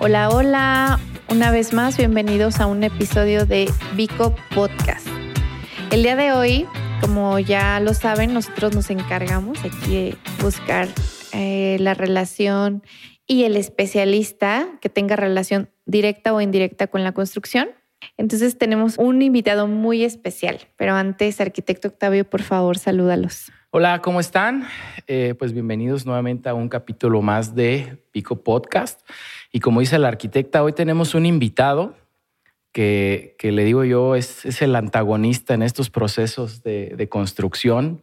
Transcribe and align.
Hola, 0.00 0.28
hola. 0.28 1.00
Una 1.28 1.50
vez 1.50 1.72
más, 1.72 1.96
bienvenidos 1.96 2.60
a 2.60 2.66
un 2.66 2.84
episodio 2.84 3.46
de 3.46 3.68
Vico 3.96 4.32
Podcast. 4.54 5.08
El 5.90 6.04
día 6.04 6.14
de 6.14 6.30
hoy, 6.30 6.66
como 7.00 7.40
ya 7.40 7.80
lo 7.80 7.94
saben, 7.94 8.32
nosotros 8.32 8.76
nos 8.76 8.90
encargamos 8.90 9.58
aquí 9.64 9.92
de 9.92 10.16
buscar 10.40 10.86
eh, 11.32 11.78
la 11.80 11.94
relación 11.94 12.84
y 13.26 13.42
el 13.42 13.56
especialista 13.56 14.68
que 14.80 14.88
tenga 14.88 15.16
relación 15.16 15.68
directa 15.84 16.32
o 16.32 16.40
indirecta 16.40 16.86
con 16.86 17.02
la 17.02 17.10
construcción. 17.10 17.68
Entonces 18.16 18.56
tenemos 18.56 18.98
un 18.98 19.20
invitado 19.20 19.66
muy 19.66 20.04
especial, 20.04 20.60
pero 20.76 20.94
antes, 20.94 21.40
arquitecto 21.40 21.88
Octavio, 21.88 22.24
por 22.24 22.42
favor, 22.42 22.78
salúdalos. 22.78 23.50
Hola, 23.70 24.00
¿cómo 24.00 24.18
están? 24.18 24.66
Eh, 25.06 25.34
pues 25.38 25.52
bienvenidos 25.52 26.06
nuevamente 26.06 26.48
a 26.48 26.54
un 26.54 26.70
capítulo 26.70 27.20
más 27.20 27.54
de 27.54 28.02
Pico 28.12 28.42
Podcast. 28.42 29.06
Y 29.52 29.60
como 29.60 29.80
dice 29.80 29.98
la 29.98 30.08
arquitecta, 30.08 30.62
hoy 30.62 30.72
tenemos 30.72 31.14
un 31.14 31.26
invitado 31.26 31.94
que, 32.72 33.36
que 33.38 33.52
le 33.52 33.64
digo 33.64 33.84
yo 33.84 34.14
es, 34.14 34.46
es, 34.46 34.62
el 34.62 34.74
antagonista 34.74 35.52
en 35.52 35.62
estos 35.62 35.90
procesos 35.90 36.62
de, 36.62 36.94
de, 36.96 37.08
construcción, 37.10 38.00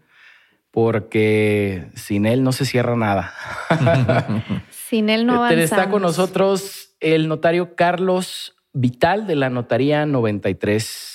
porque 0.70 1.88
sin 1.96 2.28
él 2.28 2.44
no 2.44 2.52
se 2.52 2.66
cierra 2.66 2.96
nada. 2.96 3.34
sin 4.70 5.10
él 5.10 5.26
no 5.26 5.38
avanzamos. 5.38 5.64
Está 5.64 5.90
con 5.90 6.04
nosotros 6.04 6.96
el 7.00 7.28
notario 7.28 7.74
Carlos 7.76 8.56
Vital 8.72 9.26
de 9.26 9.36
la 9.36 9.50
Notaría 9.50 10.06
93 10.06 11.15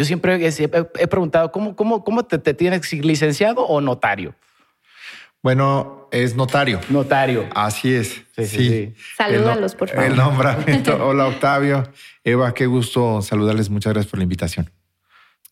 yo 0.00 0.06
siempre 0.06 0.34
he, 0.34 1.06
preguntado, 1.08 1.52
¿cómo, 1.52 1.76
cómo, 1.76 2.02
cómo 2.02 2.24
te, 2.24 2.38
te, 2.38 2.54
tienes 2.54 2.90
licenciado 2.90 3.66
o 3.66 3.82
notario? 3.82 4.34
Bueno, 5.42 6.08
es 6.10 6.34
notario. 6.34 6.80
Notario. 6.88 7.46
Así 7.54 7.92
es. 7.92 8.22
Sí. 8.34 8.46
sí, 8.46 8.68
sí. 8.68 8.94
Salúdalos, 9.14 9.74
por 9.74 9.90
favor. 9.90 10.06
El 10.06 10.16
nombramiento. 10.16 10.96
Hola, 11.06 11.26
Octavio. 11.26 11.82
Eva, 12.24 12.54
qué 12.54 12.64
gusto 12.64 13.20
saludarles. 13.20 13.68
Muchas 13.68 13.92
gracias 13.92 14.10
por 14.10 14.20
la 14.20 14.22
invitación. 14.22 14.70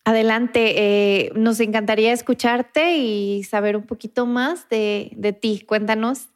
Adelante. 0.06 0.72
Eh, 0.76 1.32
nos 1.34 1.60
encantaría 1.60 2.14
escucharte 2.14 2.96
y 2.96 3.44
saber 3.44 3.76
un 3.76 3.84
poquito 3.84 4.24
más 4.24 4.66
de, 4.70 5.10
de 5.14 5.34
ti. 5.34 5.62
Cuéntanos 5.66 6.30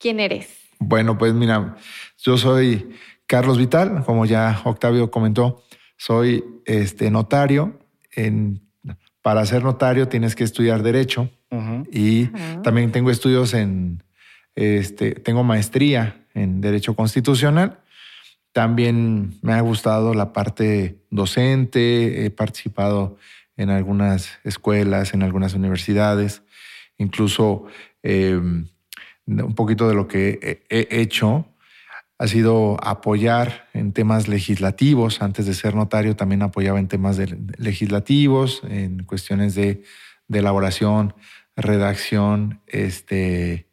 quién 0.00 0.18
eres. 0.18 0.48
Bueno, 0.80 1.18
pues 1.18 1.34
mira, 1.34 1.76
yo 2.18 2.36
soy 2.36 2.96
Carlos 3.28 3.58
Vital, 3.58 4.02
como 4.04 4.26
ya 4.26 4.60
Octavio 4.64 5.12
comentó. 5.12 5.62
Soy 6.00 6.42
este, 6.64 7.10
notario. 7.10 7.78
En, 8.16 8.62
para 9.20 9.44
ser 9.44 9.62
notario 9.62 10.08
tienes 10.08 10.34
que 10.34 10.44
estudiar 10.44 10.82
derecho 10.82 11.28
uh 11.50 11.56
-huh. 11.56 11.88
y 11.92 12.22
uh 12.22 12.26
-huh. 12.32 12.62
también 12.62 12.90
tengo 12.90 13.10
estudios 13.10 13.52
en, 13.52 14.02
este, 14.54 15.12
tengo 15.12 15.44
maestría 15.44 16.24
en 16.32 16.62
derecho 16.62 16.96
constitucional. 16.96 17.80
También 18.52 19.34
me 19.42 19.52
ha 19.52 19.60
gustado 19.60 20.14
la 20.14 20.32
parte 20.32 20.96
docente, 21.10 22.24
he 22.24 22.30
participado 22.30 23.18
en 23.58 23.68
algunas 23.68 24.38
escuelas, 24.42 25.12
en 25.12 25.22
algunas 25.22 25.52
universidades, 25.52 26.42
incluso 26.96 27.66
eh, 28.02 28.40
un 29.26 29.54
poquito 29.54 29.86
de 29.86 29.94
lo 29.94 30.08
que 30.08 30.64
he, 30.70 30.88
he 30.88 31.00
hecho 31.02 31.49
ha 32.20 32.28
sido 32.28 32.76
apoyar 32.82 33.70
en 33.72 33.94
temas 33.94 34.28
legislativos. 34.28 35.22
Antes 35.22 35.46
de 35.46 35.54
ser 35.54 35.74
notario 35.74 36.16
también 36.16 36.42
apoyaba 36.42 36.78
en 36.78 36.86
temas 36.86 37.16
de 37.16 37.34
legislativos, 37.56 38.60
en 38.68 39.04
cuestiones 39.04 39.54
de, 39.54 39.82
elaboración, 40.30 41.14
redacción 41.56 42.60
este, 42.66 43.68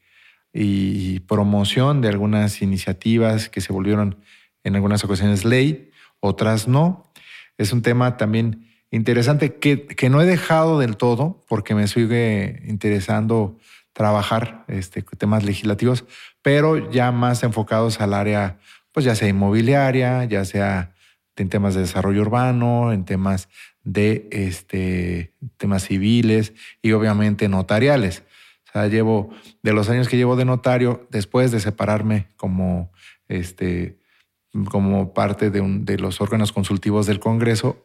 y 0.54 1.20
promoción 1.20 2.00
de 2.00 2.08
algunas 2.08 2.62
iniciativas 2.62 3.50
que 3.50 3.60
se 3.60 3.74
volvieron 3.74 4.18
en 4.64 4.76
algunas 4.76 5.04
ocasiones 5.04 5.44
ley, 5.44 5.92
otras 6.22 6.70
no. 6.70 7.12
Es 7.58 7.74
un 7.74 7.82
tema 7.82 8.16
también 8.16 8.66
interesante 8.92 9.56
que, 9.56 9.88
que 9.88 10.10
no 10.10 10.22
he 10.22 10.26
dejado 10.26 10.80
del 10.80 10.96
todo 10.96 11.44
porque 11.50 11.76
me 11.76 11.90
sigue 11.90 12.64
interesando 12.66 13.58
trabajar 13.98 14.64
este, 14.68 15.02
temas 15.02 15.44
legislativos, 15.44 16.06
pero 16.44 16.92
ya 16.92 17.12
más 17.12 17.42
enfocados 17.42 18.00
al 18.00 18.14
área, 18.14 18.60
pues 18.92 19.08
ya 19.08 19.16
sea 19.16 19.28
inmobiliaria, 19.28 20.24
ya 20.26 20.46
sea 20.46 20.94
en 21.36 21.50
temas 21.50 21.74
de 21.74 21.82
desarrollo 21.82 22.22
urbano, 22.22 22.94
en 22.94 23.06
temas 23.06 23.50
de 23.84 24.28
este, 24.32 25.34
temas 25.58 25.84
civiles 25.84 26.54
y 26.84 26.92
obviamente 26.92 27.50
notariales. 27.50 28.24
O 28.70 28.72
sea, 28.72 28.88
llevo, 28.88 29.34
de 29.64 29.74
los 29.74 29.90
años 29.90 30.08
que 30.08 30.18
llevo 30.18 30.36
de 30.36 30.46
notario, 30.46 31.08
después 31.10 31.52
de 31.52 31.60
separarme 31.60 32.28
como, 32.38 32.92
este, 33.28 33.98
como 34.70 35.12
parte 35.16 35.50
de, 35.50 35.60
un, 35.60 35.86
de 35.86 35.98
los 35.98 36.22
órganos 36.22 36.52
consultivos 36.52 37.08
del 37.08 37.20
Congreso, 37.20 37.84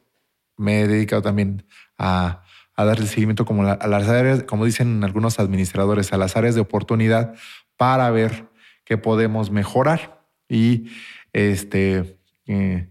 me 0.59 0.83
he 0.83 0.89
dedicado 0.89 1.23
también 1.23 1.65
a, 1.97 2.42
a 2.75 2.85
darle 2.85 3.07
seguimiento 3.07 3.45
como 3.45 3.63
la, 3.63 3.73
a 3.73 3.87
las 3.87 4.09
áreas, 4.09 4.43
como 4.45 4.65
dicen 4.65 5.05
algunos 5.05 5.39
administradores, 5.39 6.13
a 6.13 6.17
las 6.17 6.37
áreas 6.37 6.55
de 6.55 6.61
oportunidad 6.61 7.35
para 7.77 8.11
ver 8.11 8.47
qué 8.85 8.99
podemos 8.99 9.51
mejorar. 9.51 10.23
Y 10.49 10.91
este, 11.33 12.19
eh, 12.47 12.89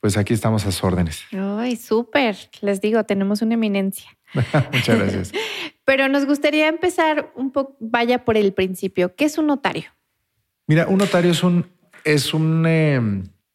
pues 0.00 0.16
aquí 0.16 0.34
estamos 0.34 0.66
a 0.66 0.72
sus 0.72 0.84
órdenes. 0.84 1.22
Ay, 1.32 1.76
súper. 1.76 2.36
Les 2.60 2.80
digo, 2.80 3.04
tenemos 3.04 3.42
una 3.42 3.54
eminencia. 3.54 4.10
Muchas 4.72 4.98
gracias. 4.98 5.32
Pero 5.84 6.08
nos 6.08 6.26
gustaría 6.26 6.68
empezar 6.68 7.32
un 7.34 7.50
poco, 7.50 7.76
vaya 7.80 8.24
por 8.24 8.36
el 8.36 8.52
principio. 8.52 9.14
¿Qué 9.14 9.24
es 9.24 9.38
un 9.38 9.46
notario? 9.46 9.90
Mira, 10.66 10.86
un 10.86 10.98
notario 10.98 11.32
es 11.32 11.42
un, 11.42 11.66
es 12.04 12.32
un, 12.34 12.64
eh, 12.66 13.00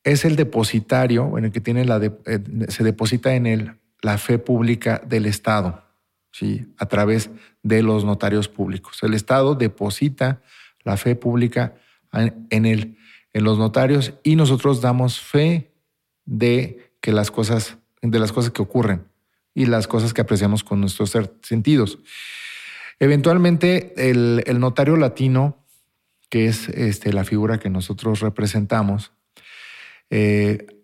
es 0.03 0.25
el 0.25 0.35
depositario 0.35 1.37
en 1.37 1.45
el 1.45 1.51
que 1.51 1.61
tiene 1.61 1.85
la, 1.85 1.99
de, 1.99 2.11
eh, 2.25 2.39
se 2.67 2.83
deposita 2.83 3.33
en 3.33 3.45
él 3.45 3.71
la 4.02 4.18
fe 4.18 4.40
pública 4.40 5.02
del 5.06 5.25
Estado, 5.25 5.84
¿sí? 6.31 6.68
a 6.78 6.85
través 6.85 7.30
de 7.63 7.84
los 7.84 8.06
notarios 8.06 8.47
públicos. 8.47 9.00
El 9.03 9.13
Estado 9.13 9.56
deposita 9.56 10.41
la 10.84 10.97
fe 10.97 11.16
pública 11.16 11.75
en, 12.13 12.66
el, 12.66 12.97
en 13.34 13.44
los 13.44 13.58
notarios 13.58 14.13
y 14.24 14.35
nosotros 14.35 14.81
damos 14.81 15.19
fe 15.19 15.72
de 16.25 16.91
que 17.02 17.12
las 17.12 17.31
cosas, 17.31 17.78
de 18.02 18.19
las 18.19 18.31
cosas 18.31 18.52
que 18.52 18.62
ocurren 18.62 19.06
y 19.53 19.66
las 19.66 19.88
cosas 19.88 20.14
que 20.14 20.22
apreciamos 20.22 20.64
con 20.64 20.79
nuestros 20.79 21.18
sentidos. 21.41 22.00
Eventualmente, 23.00 23.94
el, 24.09 24.44
el 24.47 24.59
notario 24.59 24.97
latino, 24.97 25.64
que 26.29 26.47
es 26.47 26.69
este, 26.69 27.14
la 27.14 27.24
figura 27.24 27.59
que 27.59 27.69
nosotros 27.69 28.19
representamos, 28.19 29.12
eh, 30.09 30.76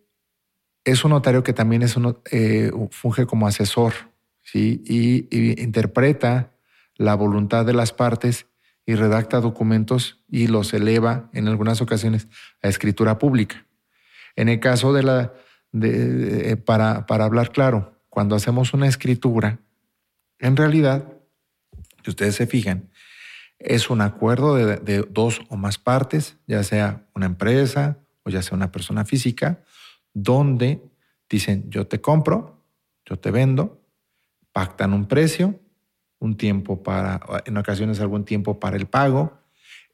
es 0.85 1.03
un 1.03 1.11
notario 1.11 1.43
que 1.43 1.53
también 1.53 1.81
es 1.81 1.95
eh, 2.31 2.71
funge 2.91 3.25
como 3.25 3.47
asesor 3.47 3.93
¿sí? 4.41 4.81
y, 4.85 5.61
interpreta 5.61 6.51
la 6.95 7.15
voluntad 7.15 7.65
de 7.65 7.73
las 7.73 7.93
partes 7.93 8.47
y 8.85 8.95
redacta 8.95 9.39
documentos 9.39 10.21
y 10.27 10.47
los 10.47 10.73
eleva 10.73 11.29
en 11.33 11.47
algunas 11.47 11.81
ocasiones 11.81 12.27
a 12.61 12.67
escritura 12.67 13.17
pública. 13.17 13.65
En 14.35 14.49
el 14.49 14.59
caso 14.59 14.93
de 14.93 15.03
la, 15.03 15.33
de, 15.71 16.57
para, 16.57 17.05
para 17.05 17.25
hablar 17.25 17.51
claro, 17.51 18.01
cuando 18.09 18.35
hacemos 18.35 18.73
una 18.73 18.87
escritura, 18.87 19.59
en 20.39 20.57
realidad, 20.57 21.07
si 22.03 22.09
ustedes 22.09 22.35
se 22.35 22.45
fijan, 22.45 22.89
es 23.57 23.89
un 23.89 24.01
acuerdo 24.01 24.55
de 24.55 25.07
dos 25.09 25.41
o 25.47 25.55
más 25.55 25.77
partes, 25.77 26.35
ya 26.45 26.63
sea 26.63 27.05
una 27.15 27.25
empresa 27.25 27.97
o 28.23 28.29
ya 28.29 28.41
sea 28.41 28.57
una 28.57 28.71
persona 28.71 29.05
física, 29.05 29.63
donde 30.13 30.81
dicen 31.29 31.69
yo 31.69 31.87
te 31.87 32.01
compro, 32.01 32.63
yo 33.05 33.17
te 33.17 33.31
vendo, 33.31 33.81
pactan 34.51 34.93
un 34.93 35.07
precio, 35.07 35.59
un 36.19 36.37
tiempo 36.37 36.83
para, 36.83 37.19
en 37.45 37.57
ocasiones 37.57 37.99
algún 37.99 38.23
tiempo 38.23 38.59
para 38.59 38.77
el 38.77 38.85
pago, 38.85 39.39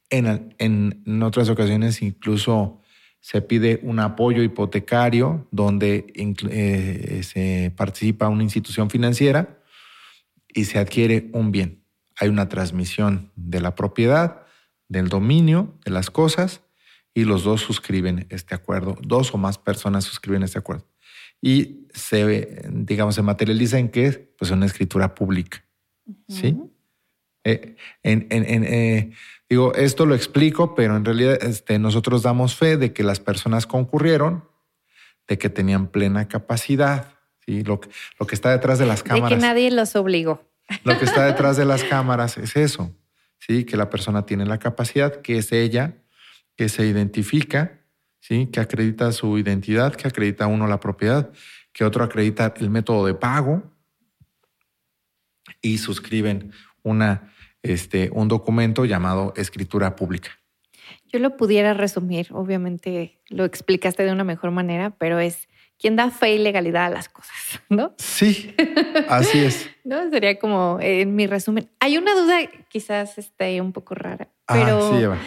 en, 0.10 0.56
en, 0.58 1.24
otras 1.24 1.50
ocasiones 1.50 2.02
incluso 2.02 2.82
se 3.20 3.42
pide 3.42 3.80
un 3.84 4.00
apoyo 4.00 4.42
hipotecario 4.44 5.48
donde 5.52 6.08
eh, 6.16 7.22
se 7.24 7.72
participa 7.76 8.30
una 8.30 8.44
institución 8.44 8.90
financiera 8.90 9.60
y 10.48 10.66
se 10.66 10.80
adquiere 10.80 11.30
un 11.34 11.52
bien. 11.52 11.84
Hay 12.18 12.30
una 12.30 12.50
transmisión 12.50 13.32
de 13.36 13.62
la 13.62 13.76
propiedad, 13.76 14.46
del 14.88 15.10
dominio 15.10 15.78
de 15.86 15.92
las 15.92 16.10
cosas 16.10 16.62
y 17.14 17.24
los 17.24 17.44
dos 17.44 17.62
suscriben 17.62 18.28
este 18.30 18.56
acuerdo, 18.56 18.98
dos 19.02 19.34
o 19.34 19.38
más 19.38 19.58
personas 19.58 20.04
suscriben 20.04 20.44
este 20.44 20.60
acuerdo. 20.60 20.88
Y 21.42 21.88
se, 21.94 22.64
digamos, 22.70 23.16
se 23.16 23.22
materializa 23.22 23.80
en 23.80 23.90
que 23.90 24.08
es 24.08 24.20
pues, 24.38 24.52
una 24.52 24.66
escritura 24.66 25.16
pública. 25.16 25.66
Uh 26.06 26.14
-huh. 26.14 26.24
¿Sí? 26.28 26.58
Eh, 27.44 27.76
en, 28.04 28.28
en, 28.30 28.46
en, 28.46 28.64
eh, 28.66 29.12
digo, 29.50 29.74
esto 29.74 30.06
lo 30.06 30.16
explico, 30.16 30.76
pero 30.76 30.98
en 30.98 31.06
realidad 31.06 31.42
este, 31.42 31.80
nosotros 31.80 32.22
damos 32.24 32.56
fe 32.56 32.78
de 32.78 32.94
que 32.94 33.04
las 33.04 33.20
personas 33.20 33.66
concurrieron, 33.66 34.44
de 35.28 35.38
que 35.38 35.50
tenían 35.50 35.88
plena 35.88 36.28
capacidad. 36.28 37.14
¿sí? 37.46 37.64
Lo, 37.64 37.80
que, 37.80 37.90
lo 38.20 38.28
que 38.28 38.36
está 38.36 38.52
detrás 38.52 38.80
de 38.80 38.86
las 38.86 39.04
cámaras. 39.04 39.30
De 39.30 39.36
que 39.36 39.42
nadie 39.42 39.72
los 39.72 39.96
obligó. 39.96 40.44
Lo 40.84 41.00
que 41.00 41.06
está 41.06 41.26
detrás 41.26 41.58
de 41.58 41.66
las 41.74 41.84
cámaras 41.84 42.38
es 42.38 42.56
eso, 42.56 42.94
¿sí? 43.40 43.64
que 43.64 43.78
la 43.78 43.90
persona 43.90 44.26
tiene 44.26 44.46
la 44.46 44.60
capacidad, 44.60 45.22
que 45.22 45.38
es 45.38 45.52
ella, 45.52 45.96
que 46.60 46.68
se 46.68 46.86
identifica, 46.86 47.80
¿sí? 48.20 48.50
que 48.52 48.60
acredita 48.60 49.14
su 49.14 49.38
identidad, 49.38 49.96
que 49.96 50.10
acredita 50.10 50.46
uno 50.48 50.68
la 50.68 50.82
propiedad, 50.82 51.32
que 51.72 51.86
otro 51.86 52.04
acredita 52.04 52.54
el 52.58 52.70
método 52.70 53.06
de 53.06 53.14
pago 53.14 53.64
y 55.62 55.78
suscriben 55.78 56.52
una, 56.84 57.34
este, 57.64 58.10
un 58.12 58.28
documento 58.28 58.84
llamado 58.84 59.32
escritura 59.38 59.96
pública. 59.96 60.32
Yo 61.06 61.20
lo 61.20 61.38
pudiera 61.38 61.74
resumir, 61.74 62.28
obviamente 62.32 63.22
lo 63.30 63.46
explicaste 63.46 64.04
de 64.04 64.12
una 64.12 64.26
mejor 64.26 64.52
manera, 64.52 64.90
pero 64.90 65.18
es 65.18 65.48
quien 65.78 65.96
da 65.96 66.12
fe 66.12 66.34
y 66.34 66.40
legalidad 66.40 66.88
a 66.88 66.90
las 66.90 67.08
cosas, 67.08 67.62
¿no? 67.70 67.96
Sí, 67.98 68.54
así 69.08 69.40
es. 69.40 69.70
no, 69.86 70.10
sería 70.10 70.38
como 70.38 70.78
en 70.82 71.16
mi 71.16 71.26
resumen. 71.26 71.70
Hay 71.80 71.98
una 71.98 72.14
duda 72.16 72.40
quizás 72.68 73.18
esté 73.18 73.62
un 73.62 73.72
poco 73.72 73.96
rara, 73.96 74.28
Ah, 74.46 74.56
pero 74.56 74.92
sí, 74.92 75.04
Eva. 75.04 75.18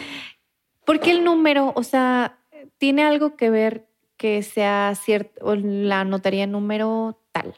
¿Por 0.85 0.99
qué 0.99 1.11
el 1.11 1.23
número? 1.23 1.73
O 1.75 1.83
sea, 1.83 2.39
¿tiene 2.77 3.03
algo 3.03 3.35
que 3.35 3.49
ver 3.49 3.87
que 4.17 4.43
sea 4.43 4.93
cierto 4.95 5.55
la 5.55 6.03
notaría 6.05 6.47
número 6.47 7.19
tal? 7.31 7.55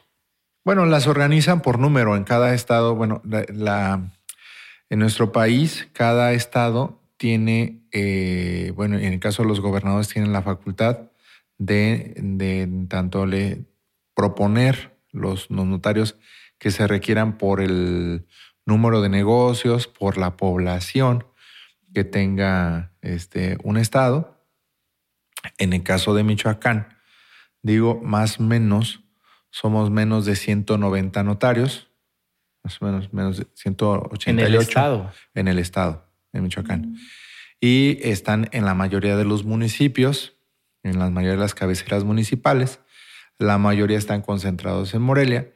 Bueno, 0.64 0.84
las 0.86 1.06
organizan 1.06 1.62
por 1.62 1.78
número 1.78 2.16
en 2.16 2.24
cada 2.24 2.52
estado. 2.54 2.94
Bueno, 2.96 3.22
la, 3.24 4.10
en 4.90 4.98
nuestro 4.98 5.32
país, 5.32 5.88
cada 5.92 6.32
estado 6.32 7.00
tiene, 7.16 7.82
eh, 7.92 8.72
bueno, 8.74 8.98
en 8.98 9.12
el 9.12 9.20
caso 9.20 9.42
de 9.42 9.48
los 9.48 9.60
gobernadores, 9.60 10.08
tienen 10.08 10.32
la 10.32 10.42
facultad 10.42 11.10
de, 11.58 12.14
de 12.16 12.68
tanto 12.88 13.26
le 13.26 13.64
proponer 14.14 14.96
los 15.12 15.50
notarios 15.50 16.16
que 16.58 16.70
se 16.70 16.86
requieran 16.86 17.38
por 17.38 17.60
el 17.60 18.26
número 18.64 19.00
de 19.02 19.08
negocios, 19.08 19.86
por 19.86 20.18
la 20.18 20.36
población 20.36 21.24
que 21.94 22.04
tenga 22.04 22.92
este, 23.14 23.58
un 23.62 23.76
estado. 23.76 24.44
En 25.58 25.72
el 25.72 25.82
caso 25.82 26.14
de 26.14 26.24
Michoacán, 26.24 26.88
digo, 27.62 28.00
más 28.02 28.40
o 28.40 28.42
menos, 28.42 29.04
somos 29.50 29.90
menos 29.90 30.24
de 30.26 30.34
190 30.34 31.22
notarios, 31.22 31.88
más 32.64 32.82
o 32.82 32.86
menos, 32.86 33.12
menos 33.12 33.38
de 33.38 33.46
188 33.54 34.30
En 34.30 34.40
el 34.40 34.54
estado. 34.56 35.12
en 35.34 35.48
el 35.48 35.58
estado, 35.58 36.10
en 36.32 36.42
Michoacán. 36.42 36.96
Y 37.60 37.98
están 38.02 38.48
en 38.52 38.64
la 38.64 38.74
mayoría 38.74 39.16
de 39.16 39.24
los 39.24 39.44
municipios, 39.44 40.36
en 40.82 40.98
la 40.98 41.10
mayoría 41.10 41.36
de 41.36 41.40
las 41.40 41.54
cabeceras 41.54 42.04
municipales. 42.04 42.80
La 43.38 43.58
mayoría 43.58 43.98
están 43.98 44.22
concentrados 44.22 44.94
en 44.94 45.02
Morelia, 45.02 45.52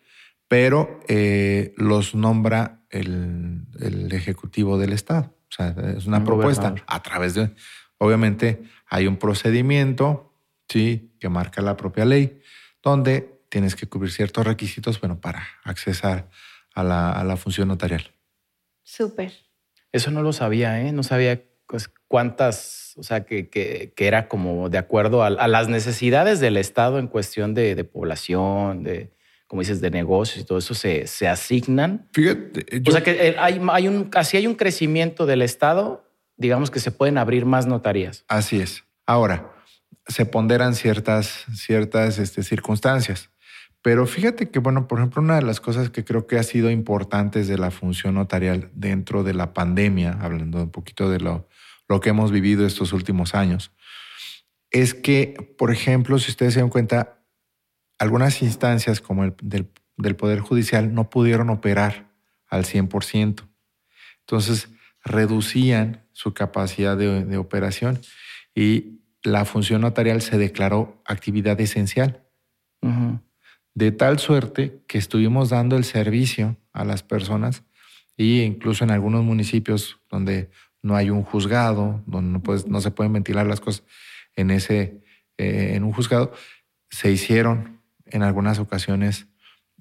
pero 0.47 1.01
eh, 1.09 1.75
los 1.77 2.15
nombra 2.15 2.85
el, 2.91 3.67
el 3.81 4.13
Ejecutivo 4.13 4.79
del 4.79 4.93
Estado. 4.93 5.35
O 5.51 5.53
sea, 5.55 5.75
es 5.97 6.07
una 6.07 6.19
Un 6.19 6.25
propuesta 6.25 6.63
gobernador. 6.71 6.85
a 6.87 7.03
través 7.03 7.35
de... 7.35 7.51
Obviamente 7.99 8.63
hay 8.89 9.07
un 9.07 9.17
procedimiento, 9.19 10.33
sí, 10.69 11.15
que 11.21 11.29
marca 11.29 11.61
la 11.61 11.77
propia 11.77 12.05
ley, 12.05 12.41
donde 12.83 13.43
tienes 13.51 13.77
que 13.77 13.87
cubrir 13.87 14.11
ciertos 14.13 14.47
requisitos, 14.47 15.01
bueno, 15.01 15.21
para 15.21 15.47
accesar 15.65 16.31
a 16.75 16.83
la, 16.85 17.13
a 17.13 17.25
la 17.25 17.37
función 17.37 17.69
notarial. 17.69 18.11
Súper. 18.83 19.33
Eso 19.93 20.11
no 20.11 20.23
lo 20.23 20.33
sabía, 20.33 20.81
¿eh? 20.81 20.93
No 20.93 21.03
sabía 21.03 21.43
pues, 21.67 21.91
cuántas, 22.09 22.95
o 22.97 23.03
sea, 23.03 23.25
que, 23.25 23.49
que- 23.51 23.93
que 23.95 24.07
era 24.07 24.29
como 24.29 24.69
de 24.71 24.79
acuerdo 24.79 25.23
a, 25.23 25.27
a 25.27 25.49
las 25.49 25.69
necesidades 25.69 26.41
del 26.41 26.57
Estado 26.57 26.99
en 26.99 27.09
cuestión 27.09 27.55
de, 27.55 27.75
de 27.75 27.85
población, 27.85 28.83
de, 28.85 29.13
como 29.51 29.63
dices, 29.63 29.81
de 29.81 29.91
negocios 29.91 30.45
y 30.45 30.47
todo 30.47 30.59
eso 30.59 30.75
se, 30.75 31.09
se 31.09 31.27
asignan. 31.27 32.07
Fíjate, 32.13 32.65
O 32.77 32.79
yo- 32.83 32.93
sea, 32.93 33.03
que 33.03 33.11
eh, 33.31 33.35
hay, 33.37 33.61
hay 33.73 33.89
un, 33.89 34.09
así 34.15 34.37
hay 34.37 34.47
un 34.47 34.55
crecimiento 34.55 35.27
del 35.27 35.43
Estado, 35.43 36.09
digamos 36.37 36.71
que 36.71 36.79
se 36.79 36.93
pueden 36.93 37.19
abrir 37.19 37.47
más 37.47 37.67
notarías. 37.67 38.25
Así 38.29 38.61
es. 38.61 38.85
Ahora, 39.07 39.51
se 40.07 40.25
ponderan 40.25 40.77
ciertas, 40.77 41.47
ciertas 41.53 42.19
este, 42.19 42.45
circunstancias. 42.45 43.31
Pero 43.83 44.07
fíjate 44.07 44.51
que, 44.51 44.61
bueno, 44.61 44.87
por 44.87 45.01
ejemplo, 45.01 45.21
una 45.21 45.35
de 45.35 45.43
las 45.43 45.61
cosas 45.61 45.91
que 45.91 46.05
creo 46.05 46.29
que 46.29 46.39
ha 46.39 46.45
sido 46.45 46.71
importantes 46.71 47.49
de 47.49 47.59
la 47.59 47.73
función 47.73 48.15
notarial 48.15 48.71
dentro 48.73 49.25
de 49.25 49.35
la 49.35 49.53
pandemia, 49.53 50.17
hablando 50.21 50.63
un 50.63 50.71
poquito 50.71 51.11
de 51.11 51.19
lo, 51.19 51.49
lo 51.89 51.99
que 51.99 52.11
hemos 52.11 52.31
vivido 52.31 52.65
estos 52.65 52.93
últimos 52.93 53.35
años, 53.35 53.73
es 54.71 54.95
que, 54.95 55.55
por 55.59 55.73
ejemplo, 55.73 56.21
si 56.21 56.31
ustedes 56.31 56.55
se 56.55 56.61
dan 56.61 56.69
cuenta, 56.69 57.17
algunas 58.01 58.43
instancias 58.43 59.01
como 59.01 59.23
el 59.25 59.35
del, 59.43 59.71
del 59.97 60.17
Poder 60.17 60.41
Judicial 60.41 60.93
no 60.95 61.09
pudieron 61.11 61.51
operar 61.51 62.11
al 62.49 62.65
100%. 62.65 63.47
Entonces, 64.21 64.69
reducían 65.05 66.05
su 66.13 66.35
capacidad 66.35 66.97
de, 66.97 67.25
de 67.25 67.37
operación 67.37 68.01
y 68.55 69.01
la 69.23 69.45
función 69.45 69.83
notarial 69.83 70.23
se 70.23 70.39
declaró 70.39 71.01
actividad 71.07 71.61
esencial, 71.61 72.27
de 73.75 73.93
tal 73.93 74.19
suerte 74.19 74.83
que 74.89 74.99
estuvimos 74.99 75.51
dando 75.51 75.77
el 75.77 75.85
servicio 75.85 76.57
a 76.73 76.85
las 76.85 77.03
personas 77.03 77.63
y 78.17 78.41
incluso 78.41 78.83
en 78.85 78.91
algunos 78.91 79.23
municipios 79.25 80.01
donde 80.11 80.51
no 80.83 80.97
hay 80.97 81.11
un 81.11 81.23
juzgado, 81.23 82.03
donde 82.07 82.33
no, 82.33 82.43
puedes- 82.43 82.67
no 82.67 82.81
se 82.81 82.91
pueden 82.91 83.13
ventilar 83.13 83.47
las 83.47 83.61
cosas 83.61 83.85
en, 84.37 84.51
ese, 84.51 85.03
eh, 85.37 85.73
en 85.75 85.85
un 85.85 85.93
juzgado, 85.93 86.33
se 86.91 87.11
hicieron 87.13 87.80
en 88.11 88.23
algunas 88.23 88.59
ocasiones 88.59 89.27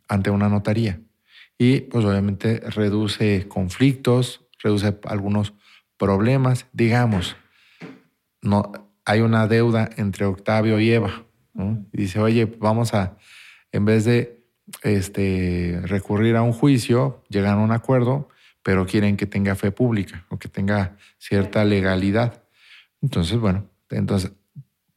ante 0.08 0.30
una 0.30 0.50
notaría. 0.50 1.02
Y 1.58 1.82
pues 1.82 2.06
obviamente 2.06 2.62
reduce 2.62 3.48
conflictos, 3.48 4.46
reduce 4.64 4.98
algunos 5.04 5.54
problemas. 5.98 6.68
Digamos, 6.72 7.36
no, 8.42 8.72
hay 9.06 9.22
una 9.22 9.48
deuda 9.48 9.90
entre 9.98 10.26
Octavio 10.26 10.80
y 10.80 10.92
Eva. 10.92 11.26
dice, 11.92 12.20
oye, 12.20 12.46
vamos 12.46 12.94
a, 12.94 13.18
en 13.72 13.86
vez 13.86 14.06
de 14.06 14.46
este, 14.84 15.82
recurrir 15.84 16.36
a 16.36 16.42
un 16.42 16.54
juicio, 16.54 17.24
llegan 17.30 17.60
a 17.60 17.64
un 17.64 17.72
acuerdo, 17.72 18.30
pero 18.64 18.86
quieren 18.86 19.18
que 19.18 19.26
tenga 19.26 19.56
fe 19.56 19.72
pública 19.72 20.26
o 20.30 20.38
que 20.38 20.48
tenga 20.48 20.96
cierta 21.18 21.66
legalidad. 21.66 22.44
Entonces, 23.02 23.38
bueno, 23.38 23.70
entonces 23.90 24.32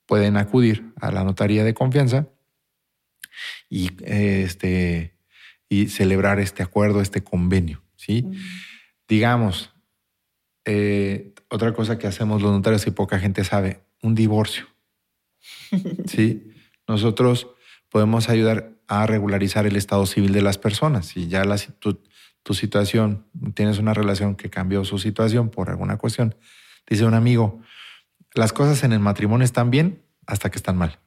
pueden 0.06 0.36
acudir 0.36 0.92
a 1.00 1.10
la 1.10 1.24
notaría 1.24 1.64
de 1.64 1.74
confianza 1.74 2.26
y, 3.68 3.90
eh, 4.04 4.42
este, 4.46 5.16
y 5.68 5.88
celebrar 5.88 6.40
este 6.40 6.62
acuerdo, 6.62 7.00
este 7.00 7.22
convenio. 7.22 7.82
¿sí? 7.96 8.26
Digamos, 9.08 9.72
eh, 10.64 11.34
otra 11.48 11.72
cosa 11.72 11.98
que 11.98 12.06
hacemos 12.06 12.42
los 12.42 12.52
notarios 12.52 12.86
y 12.86 12.90
poca 12.90 13.18
gente 13.18 13.44
sabe, 13.44 13.80
un 14.02 14.14
divorcio. 14.14 14.66
¿sí? 16.06 16.52
Nosotros 16.86 17.48
podemos 17.88 18.28
ayudar 18.28 18.72
a 18.88 19.06
regularizar 19.06 19.66
el 19.66 19.76
estado 19.76 20.06
civil 20.06 20.32
de 20.32 20.42
las 20.42 20.58
personas. 20.58 21.06
Si 21.06 21.28
ya 21.28 21.44
la, 21.44 21.56
tu, 21.78 22.02
tu 22.42 22.54
situación, 22.54 23.26
tienes 23.54 23.78
una 23.78 23.94
relación 23.94 24.34
que 24.34 24.50
cambió 24.50 24.84
su 24.84 24.98
situación 24.98 25.50
por 25.50 25.70
alguna 25.70 25.96
cuestión, 25.96 26.34
dice 26.88 27.04
un 27.04 27.14
amigo, 27.14 27.60
las 28.34 28.52
cosas 28.52 28.82
en 28.84 28.92
el 28.92 29.00
matrimonio 29.00 29.44
están 29.44 29.70
bien 29.70 30.02
hasta 30.26 30.50
que 30.50 30.56
están 30.56 30.76
mal. 30.76 30.98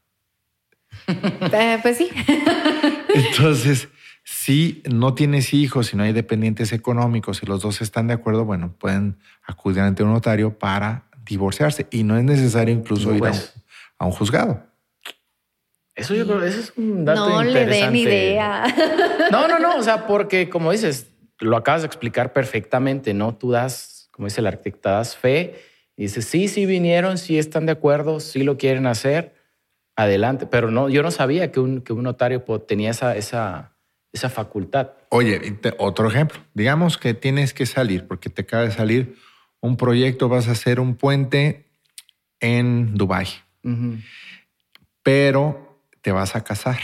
Eh, 1.07 1.79
pues 1.81 1.97
sí. 1.97 2.09
Entonces, 3.13 3.88
si 4.24 4.81
no 4.91 5.13
tienes 5.13 5.53
hijos, 5.53 5.88
si 5.88 5.97
no 5.97 6.03
hay 6.03 6.13
dependientes 6.13 6.71
económicos, 6.74 7.38
si 7.38 7.45
los 7.45 7.62
dos 7.62 7.81
están 7.81 8.07
de 8.07 8.13
acuerdo, 8.15 8.45
bueno, 8.45 8.74
pueden 8.77 9.17
acudir 9.43 9.81
ante 9.81 10.03
un 10.03 10.12
notario 10.13 10.57
para 10.57 11.05
divorciarse 11.25 11.88
y 11.91 12.03
no 12.03 12.17
es 12.17 12.24
necesario 12.24 12.74
incluso 12.74 13.13
ir 13.13 13.24
a 13.24 13.31
un, 13.31 13.31
Pues. 13.31 13.53
a 14.00 14.05
un 14.05 14.12
juzgado. 14.12 14.63
Eso 15.95 16.13
yo 16.13 16.25
creo, 16.27 16.43
eso 16.43 16.59
es 16.59 16.74
un 16.75 17.05
dato 17.05 17.29
no 17.29 17.41
le 17.43 17.53
den 17.65 17.95
interesante. 17.95 18.00
idea. 18.00 18.63
No, 19.31 19.47
no, 19.47 19.59
no. 19.59 19.77
O 19.77 19.83
sea, 19.83 20.05
porque 20.07 20.50
como 20.50 20.71
dices, 20.71 21.07
lo 21.39 21.55
acabas 21.55 21.81
de 21.83 21.88
explicar 21.88 22.33
perfectamente, 22.33 23.13
¿no? 23.13 23.35
Tú 23.35 23.51
das, 23.51 24.09
como 24.12 24.27
dice 24.27 24.41
el 24.41 24.47
arquitecto, 24.47 24.89
das 24.89 25.15
fe 25.15 25.55
y 25.95 26.03
dices, 26.03 26.25
sí, 26.25 26.47
sí 26.50 26.65
vinieron, 26.65 27.17
sí 27.17 27.38
están 27.39 27.65
de 27.65 27.71
acuerdo, 27.71 28.19
sí 28.19 28.43
lo 28.43 28.57
quieren 28.57 28.88
hacer, 28.88 29.35
adelante. 29.95 30.45
Pero 30.45 30.71
no, 30.71 30.89
yo 30.89 31.03
no 31.03 31.11
sabía 31.11 31.51
que 31.51 31.59
un, 31.59 31.81
que 31.81 31.93
un 31.93 32.03
notario 32.03 32.41
tenía 32.67 32.91
esa, 32.91 33.15
esa, 33.15 33.75
esa 34.11 34.29
facultad. 34.29 34.91
Oye, 35.09 35.59
otro 35.77 36.07
ejemplo. 36.07 36.39
Digamos 36.53 36.97
que 36.97 37.13
tienes 37.13 37.53
que 37.53 37.65
salir 37.65 38.07
porque 38.07 38.29
te 38.29 38.43
acaba 38.43 38.63
de 38.63 38.71
salir 38.71 39.15
un 39.61 39.77
proyecto, 39.77 40.29
vas 40.29 40.47
a 40.47 40.51
hacer 40.51 40.79
un 40.79 40.95
puente 40.95 41.65
en 42.39 42.93
Dubái, 42.95 43.27
pero 45.01 45.81
te 46.01 46.11
vas 46.11 46.35
a 46.35 46.43
casar. 46.43 46.77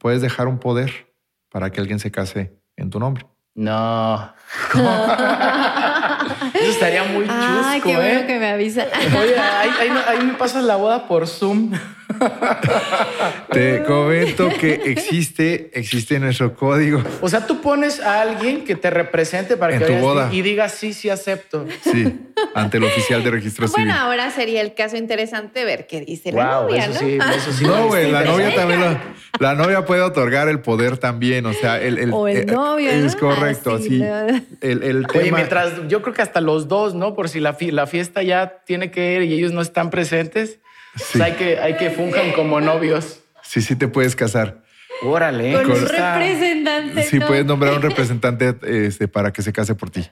Puedes 0.00 0.22
dejar 0.22 0.48
un 0.48 0.58
poder 0.58 1.12
para 1.50 1.70
que 1.70 1.80
alguien 1.80 1.98
se 1.98 2.10
case 2.10 2.58
en 2.76 2.90
tu 2.90 2.98
nombre. 2.98 3.26
No. 3.56 4.32
¿Cómo? 4.72 5.06
Eso 6.54 6.70
estaría 6.70 7.02
muy 7.04 7.24
chusco, 7.24 7.36
Ay, 7.64 7.80
qué 7.80 7.94
bueno 7.96 8.20
¿eh? 8.20 8.24
que 8.26 8.38
me 8.38 8.48
avisa. 8.50 8.86
Oye, 9.20 9.36
ahí, 9.38 9.90
ahí 10.06 10.24
me 10.24 10.34
pasas 10.34 10.62
la 10.64 10.76
boda 10.76 11.08
por 11.08 11.26
Zoom. 11.26 11.72
Te 13.52 13.82
comento 13.84 14.48
que 14.60 14.74
existe, 14.86 15.70
existe 15.74 16.18
nuestro 16.18 16.54
código. 16.54 17.02
O 17.20 17.28
sea, 17.28 17.46
tú 17.46 17.60
pones 17.60 18.00
a 18.00 18.22
alguien 18.22 18.64
que 18.64 18.76
te 18.76 18.90
represente 18.90 19.56
para 19.56 19.74
En 19.74 19.80
que 19.80 19.86
tu 19.86 19.94
boda. 19.94 20.28
y 20.32 20.40
digas 20.42 20.72
sí, 20.72 20.92
sí 20.92 21.10
acepto. 21.10 21.66
Sí. 21.82 22.18
ante 22.54 22.76
el 22.78 22.84
oficial 22.84 23.22
de 23.24 23.30
registro 23.30 23.66
civil. 23.68 23.86
Bueno, 23.86 24.00
ahora 24.00 24.30
sería 24.30 24.60
el 24.60 24.74
caso 24.74 24.96
interesante 24.96 25.64
ver 25.64 25.86
qué 25.86 26.00
dice 26.00 26.32
la 26.32 26.58
Wow, 26.60 26.68
novia, 26.68 26.84
eso 26.84 26.92
¿no? 26.92 26.98
sí, 27.00 27.18
eso 27.36 27.52
sí. 27.52 27.64
No, 27.64 27.86
güey, 27.88 28.10
la 28.10 28.24
novia 28.24 28.54
también 28.54 28.80
lo- 28.80 28.98
la 29.38 29.54
novia 29.54 29.84
puede 29.84 30.00
otorgar 30.02 30.48
el 30.48 30.60
poder 30.60 30.96
también, 30.98 31.44
o 31.46 31.52
sea, 31.52 31.80
el, 31.80 31.98
el- 31.98 32.12
O 32.12 32.28
el 32.28 32.36
eh, 32.38 32.44
novio, 32.46 32.90
¿no? 32.92 33.06
es 33.06 33.16
correcto, 33.16 33.45
Así, 33.50 33.88
sí. 33.88 33.98
¿no? 33.98 34.26
El, 34.60 34.82
el 34.82 35.06
Oye, 35.08 35.20
tema, 35.24 35.36
mientras 35.38 35.86
yo 35.88 36.02
creo 36.02 36.14
que 36.14 36.22
hasta 36.22 36.40
los 36.40 36.68
dos, 36.68 36.94
¿no? 36.94 37.14
Por 37.14 37.28
si 37.28 37.40
la, 37.40 37.54
fi- 37.54 37.70
la 37.70 37.86
fiesta 37.86 38.22
ya 38.22 38.62
tiene 38.66 38.90
que 38.90 39.14
ir 39.16 39.22
y 39.22 39.34
ellos 39.34 39.52
no 39.52 39.60
están 39.60 39.90
presentes, 39.90 40.58
Sí. 40.96 41.04
pues 41.18 41.24
hay 41.24 41.32
que, 41.34 41.58
hay 41.58 41.76
que 41.76 41.90
funjan 41.90 42.32
como 42.32 42.60
novios. 42.60 43.20
sí, 43.42 43.60
sí 43.62 43.76
te 43.76 43.86
puedes 43.88 44.16
casar. 44.16 44.62
Órale. 45.02 45.52
Con 45.52 45.70
un 45.72 45.76
está- 45.76 46.18
representante. 46.18 47.02
Sí, 47.02 47.18
¿no? 47.18 47.26
puedes 47.26 47.44
nombrar 47.44 47.74
un 47.74 47.82
representante 47.90 48.54
este, 48.62 49.06
para 49.08 49.30
que 49.32 49.42
se 49.42 49.52
case 49.52 49.74
por 49.74 49.90
ti. 49.90 50.08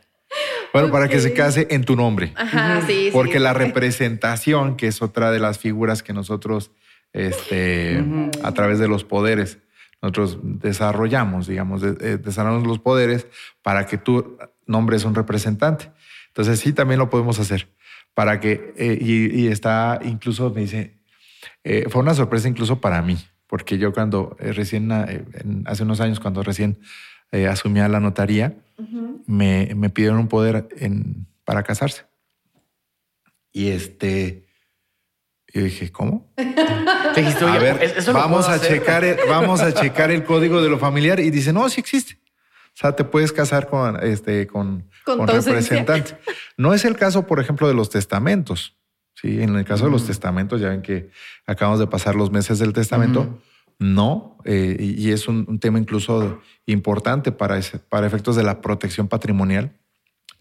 Bueno, 0.75 0.91
para 0.91 1.09
que 1.09 1.21
se 1.21 1.33
case 1.33 1.69
en 1.71 1.85
tu 1.85 1.95
nombre. 1.97 2.33
Ajá, 2.37 2.81
sí, 2.87 3.05
sí. 3.07 3.11
Porque 3.13 3.39
la 3.41 3.53
representación, 3.55 4.77
que 4.77 4.89
es 4.89 5.01
otra 5.03 5.31
de 5.31 5.39
las 5.39 5.59
figuras 5.59 6.03
que 6.03 6.13
nosotros, 6.13 6.71
este, 7.15 8.05
a 8.43 8.53
través 8.53 8.79
de 8.79 8.89
los 8.89 9.05
poderes, 9.05 9.59
nosotros 10.05 10.39
desarrollamos, 10.43 11.47
digamos, 11.47 11.83
eh, 11.83 12.19
desarrollamos 12.19 12.67
los 12.67 12.79
poderes 12.79 13.27
para 13.63 13.87
que 13.87 13.97
tú 13.97 14.37
nombres 14.67 15.05
un 15.07 15.15
representante. 15.15 15.91
Entonces 16.29 16.61
sí, 16.61 16.75
también 16.75 16.99
lo 16.99 17.09
podemos 17.09 17.39
hacer. 17.41 17.71
Para 18.13 18.39
que, 18.39 18.75
eh, 18.77 18.99
y, 19.01 19.41
y 19.41 19.47
está 19.49 19.99
incluso, 20.05 20.51
me 20.51 20.61
dice, 20.61 20.99
eh, 21.65 21.87
fue 21.89 22.03
una 22.03 22.13
sorpresa 22.13 22.49
incluso 22.49 22.83
para 22.83 23.01
mí, 23.01 23.17
porque 23.47 23.79
yo 23.79 23.95
cuando 23.95 24.37
eh, 24.41 24.53
recién, 24.53 24.93
eh, 24.93 25.25
en- 25.35 25.65
hace 25.67 25.85
unos 25.85 26.01
años, 26.01 26.21
cuando 26.21 26.43
recién 26.43 26.79
eh, 27.33 27.47
asumía 27.47 27.89
la 27.89 27.99
notaría, 27.99 28.59
me, 29.27 29.73
me 29.75 29.89
pidieron 29.89 30.19
un 30.19 30.29
poder 30.29 30.69
en, 30.77 31.27
para 31.45 31.63
casarse. 31.63 32.05
Y 33.53 33.69
este, 33.69 34.44
yo 35.55 35.63
dije, 35.65 35.91
¿cómo? 35.93 36.33
Te 36.37 37.21
dijiste, 37.21 37.45
oye, 37.45 37.57
a 37.57 37.61
ver, 37.61 37.83
¿eso 37.97 38.13
lo 38.13 38.19
vamos 38.19 38.49
a 38.49 38.55
hacer? 38.55 38.79
checar, 38.81 39.05
el, 39.05 39.17
vamos 39.29 39.61
a 39.61 39.73
checar 39.73 40.11
el 40.11 40.25
código 40.25 40.61
de 40.61 40.69
lo 40.69 40.79
familiar 40.79 41.21
y 41.21 41.31
dice, 41.31 41.53
no, 41.53 41.69
sí 41.69 41.81
existe. 41.81 42.19
O 42.69 42.77
sea, 42.77 42.97
te 42.97 43.05
puedes 43.05 43.31
casar 43.33 43.69
con, 43.69 44.03
este, 44.03 44.47
con, 44.49 44.89
Con 45.05 45.27
representante. 45.29 46.17
No 46.57 46.75
es 46.75 46.85
el 46.85 46.97
caso, 46.97 47.27
por 47.27 47.39
ejemplo, 47.41 47.69
de 47.69 47.75
los 47.75 47.89
testamentos. 47.89 48.77
Sí, 49.15 49.41
en 49.41 49.55
el 49.55 49.65
caso 49.65 49.85
de 49.85 49.91
Mm. 49.91 49.93
los 49.93 50.07
testamentos, 50.07 50.61
ya 50.61 50.71
ven 50.71 50.83
que 50.83 51.11
acabamos 51.47 51.79
de 51.79 51.87
pasar 51.87 52.17
los 52.17 52.33
meses 52.33 52.59
del 52.59 52.73
testamento. 52.73 53.41
No, 53.79 54.39
eh, 54.45 54.77
y, 54.79 55.09
y 55.09 55.13
es 55.13 55.29
un, 55.29 55.45
un 55.49 55.59
tema 55.61 55.79
incluso 55.79 56.41
importante 56.67 57.31
para, 57.33 57.59
ese- 57.59 57.79
para 57.79 58.07
efectos 58.09 58.35
de 58.35 58.43
la 58.43 58.61
protección 58.61 59.07
patrimonial. 59.09 59.77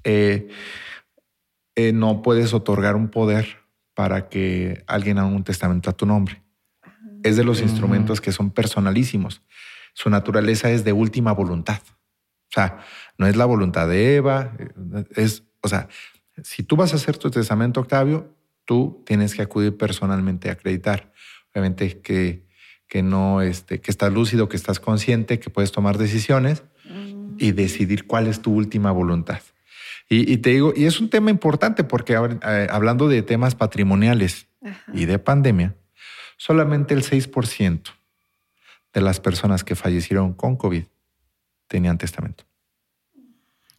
Eh, 0.04 0.50
eh, 1.76 1.92
no 1.94 2.22
puedes 2.24 2.54
otorgar 2.54 2.96
un 2.96 3.10
poder 3.10 3.58
para 3.94 4.30
que 4.30 4.84
alguien 4.88 5.18
haga 5.18 5.28
un 5.28 5.44
testamento 5.44 5.90
a 5.90 5.94
tu 5.94 6.06
nombre. 6.06 6.42
Es 7.24 7.38
de 7.38 7.44
los 7.44 7.62
instrumentos 7.62 8.22
que 8.22 8.32
son 8.32 8.52
personalísimos. 8.52 9.42
Su 9.94 10.10
naturaleza 10.10 10.70
es 10.72 10.84
de 10.84 10.94
última 10.94 11.32
voluntad. 11.32 11.80
O 12.50 12.54
sea, 12.54 12.80
no 13.18 13.28
es 13.28 13.36
la 13.36 13.46
voluntad 13.46 13.88
de 13.88 14.16
Eva, 14.16 14.54
eh, 14.60 15.06
es, 15.16 15.44
o 15.62 15.68
sea, 15.68 15.88
si 16.44 16.64
tú 16.64 16.76
vas 16.76 16.94
a 16.94 16.98
hacer 16.98 17.18
tu 17.18 17.32
testamento, 17.32 17.80
Octavio, 17.80 18.36
tú 18.66 19.04
tienes 19.06 19.36
que 19.36 19.42
acudir 19.42 19.78
personalmente 19.78 20.50
a 20.50 20.54
acreditar. 20.54 21.14
Obviamente 21.52 22.02
que, 22.02 22.46
que 22.88 23.04
no, 23.04 23.42
este, 23.42 23.80
que 23.80 23.92
estás 23.92 24.12
lúcido, 24.12 24.50
que 24.50 24.58
estás 24.58 24.80
consciente, 24.80 25.40
que 25.40 25.50
puedes 25.50 25.72
tomar 25.72 25.98
decisiones 25.98 26.64
Mm. 26.86 27.36
y 27.40 27.52
decidir 27.52 28.06
cuál 28.08 28.28
es 28.28 28.42
tu 28.42 28.54
última 28.54 28.92
voluntad. 28.92 29.42
Y, 30.10 30.32
y 30.32 30.38
te 30.38 30.52
digo, 30.52 30.74
y 30.76 30.86
es 30.86 31.00
un 31.00 31.10
tema 31.10 31.32
importante 31.32 31.84
porque 31.84 32.16
ahora, 32.16 32.38
eh, 32.44 32.68
hablando 32.70 33.08
de 33.08 33.22
temas 33.24 33.56
patrimoniales 33.56 34.48
Ajá. 34.64 34.92
y 34.94 35.06
de 35.06 35.18
pandemia, 35.20 35.76
solamente 36.38 36.94
el 36.94 37.04
6% 37.04 37.82
de 38.94 39.02
las 39.02 39.20
personas 39.20 39.64
que 39.64 39.76
fallecieron 39.76 40.34
con 40.34 40.56
COVID 40.56 40.84
tenían 41.68 41.98
testamento. 41.98 42.44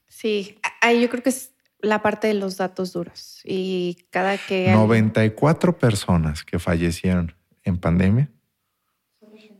Sí, 0.08 0.58
ahí 0.80 1.00
yo 1.02 1.08
creo 1.10 1.22
que 1.22 1.28
es 1.30 1.52
la 1.80 2.02
parte 2.02 2.26
de 2.28 2.34
los 2.34 2.56
datos 2.56 2.92
duros. 2.92 3.40
Y 3.44 3.98
cada 4.10 4.38
que. 4.38 4.72
94 4.72 5.78
personas 5.78 6.42
que 6.44 6.58
fallecieron 6.58 7.34
en 7.62 7.76
pandemia 7.78 8.30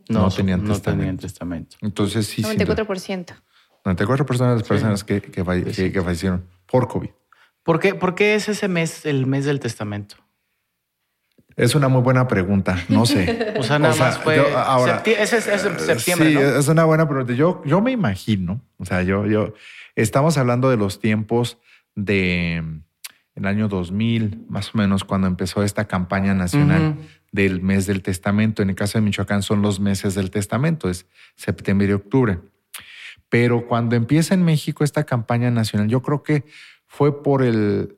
no 0.09 0.29
tenían 0.29 0.63
no 0.63 0.73
testamento. 0.73 0.99
tenían 1.01 1.17
testamento. 1.17 1.77
Entonces, 1.81 2.27
sí, 2.27 2.43
sin 2.43 2.57
duda. 2.57 2.75
94%. 2.75 3.35
94 3.85 4.25
personas 4.25 4.53
de 4.53 4.57
las 4.59 4.63
Sí. 4.67 4.69
personas 4.69 5.03
que, 5.03 5.21
que, 5.21 5.43
falle- 5.45 5.71
sí. 5.71 5.83
que- 5.83 5.91
que 5.91 6.01
fallecieron 6.01 6.45
por 6.75 6.87
COVID. 6.89 7.09
¿Por 7.63 7.79
qué, 7.79 7.95
por 7.95 8.15
qué 8.15 8.35
es 8.35 8.47
ese 8.49 8.67
mes 8.67 9.05
el 9.05 9.25
mes 9.25 9.45
del 9.45 9.59
testamento? 9.59 10.15
Es 11.55 11.73
una 11.73 11.87
muy 11.87 12.01
buena 12.01 12.27
pregunta. 12.27 12.77
No 12.89 13.05
sé. 13.05 13.53
O 13.57 13.63
sea, 13.63 13.79
nada 13.79 13.93
O 13.93 13.97
sea, 13.97 14.05
más 14.07 14.17
fue. 14.19 14.35
yo 14.35 14.57
ahora- 14.57 15.01
septi- 15.01 15.15
es, 15.17 15.31
es 15.31 15.47
en 15.65 15.79
septiembre, 15.79 16.29
sí, 16.29 16.35
¿no? 16.35 16.41
es 16.41 16.67
una 16.67 16.83
buena 16.83 17.07
pregunta. 17.07 17.33
Yo, 17.33 17.61
yo 17.65 17.79
me 17.81 17.91
imagino, 17.91 18.61
o 18.77 18.85
sea, 18.85 19.01
yo, 19.03 19.25
yo, 19.25 19.53
estamos 19.95 20.37
hablando 20.37 20.69
de 20.69 20.75
los 20.77 20.99
tiempos 20.99 21.57
de 21.95 22.61
mm, 22.61 22.81
el 23.35 23.45
año 23.47 23.69
2000, 23.69 24.45
más 24.49 24.75
o 24.75 24.77
menos, 24.77 25.05
cuando 25.05 25.27
empezó 25.27 25.63
esta 25.63 25.85
campaña 25.87 26.33
nacional 26.33 26.97
del 27.31 27.61
mes 27.61 27.85
del 27.87 28.01
testamento. 28.01 28.61
En 28.61 28.69
el 28.69 28.75
caso 28.75 28.97
de 28.97 29.01
Michoacán 29.03 29.41
son 29.41 29.61
los 29.61 29.79
meses 29.79 30.13
del 30.15 30.29
testamento, 30.31 30.89
es 30.89 31.05
septiembre 31.37 31.87
y 31.87 31.91
octubre. 31.93 32.39
Pero 33.29 33.67
cuando 33.67 33.95
empieza 33.95 34.33
en 34.33 34.43
México 34.43 34.83
esta 34.83 35.03
campaña 35.03 35.51
nacional, 35.51 35.87
yo 35.87 36.01
creo 36.01 36.23
que 36.23 36.45
fue 36.85 37.23
por 37.23 37.43
el, 37.43 37.97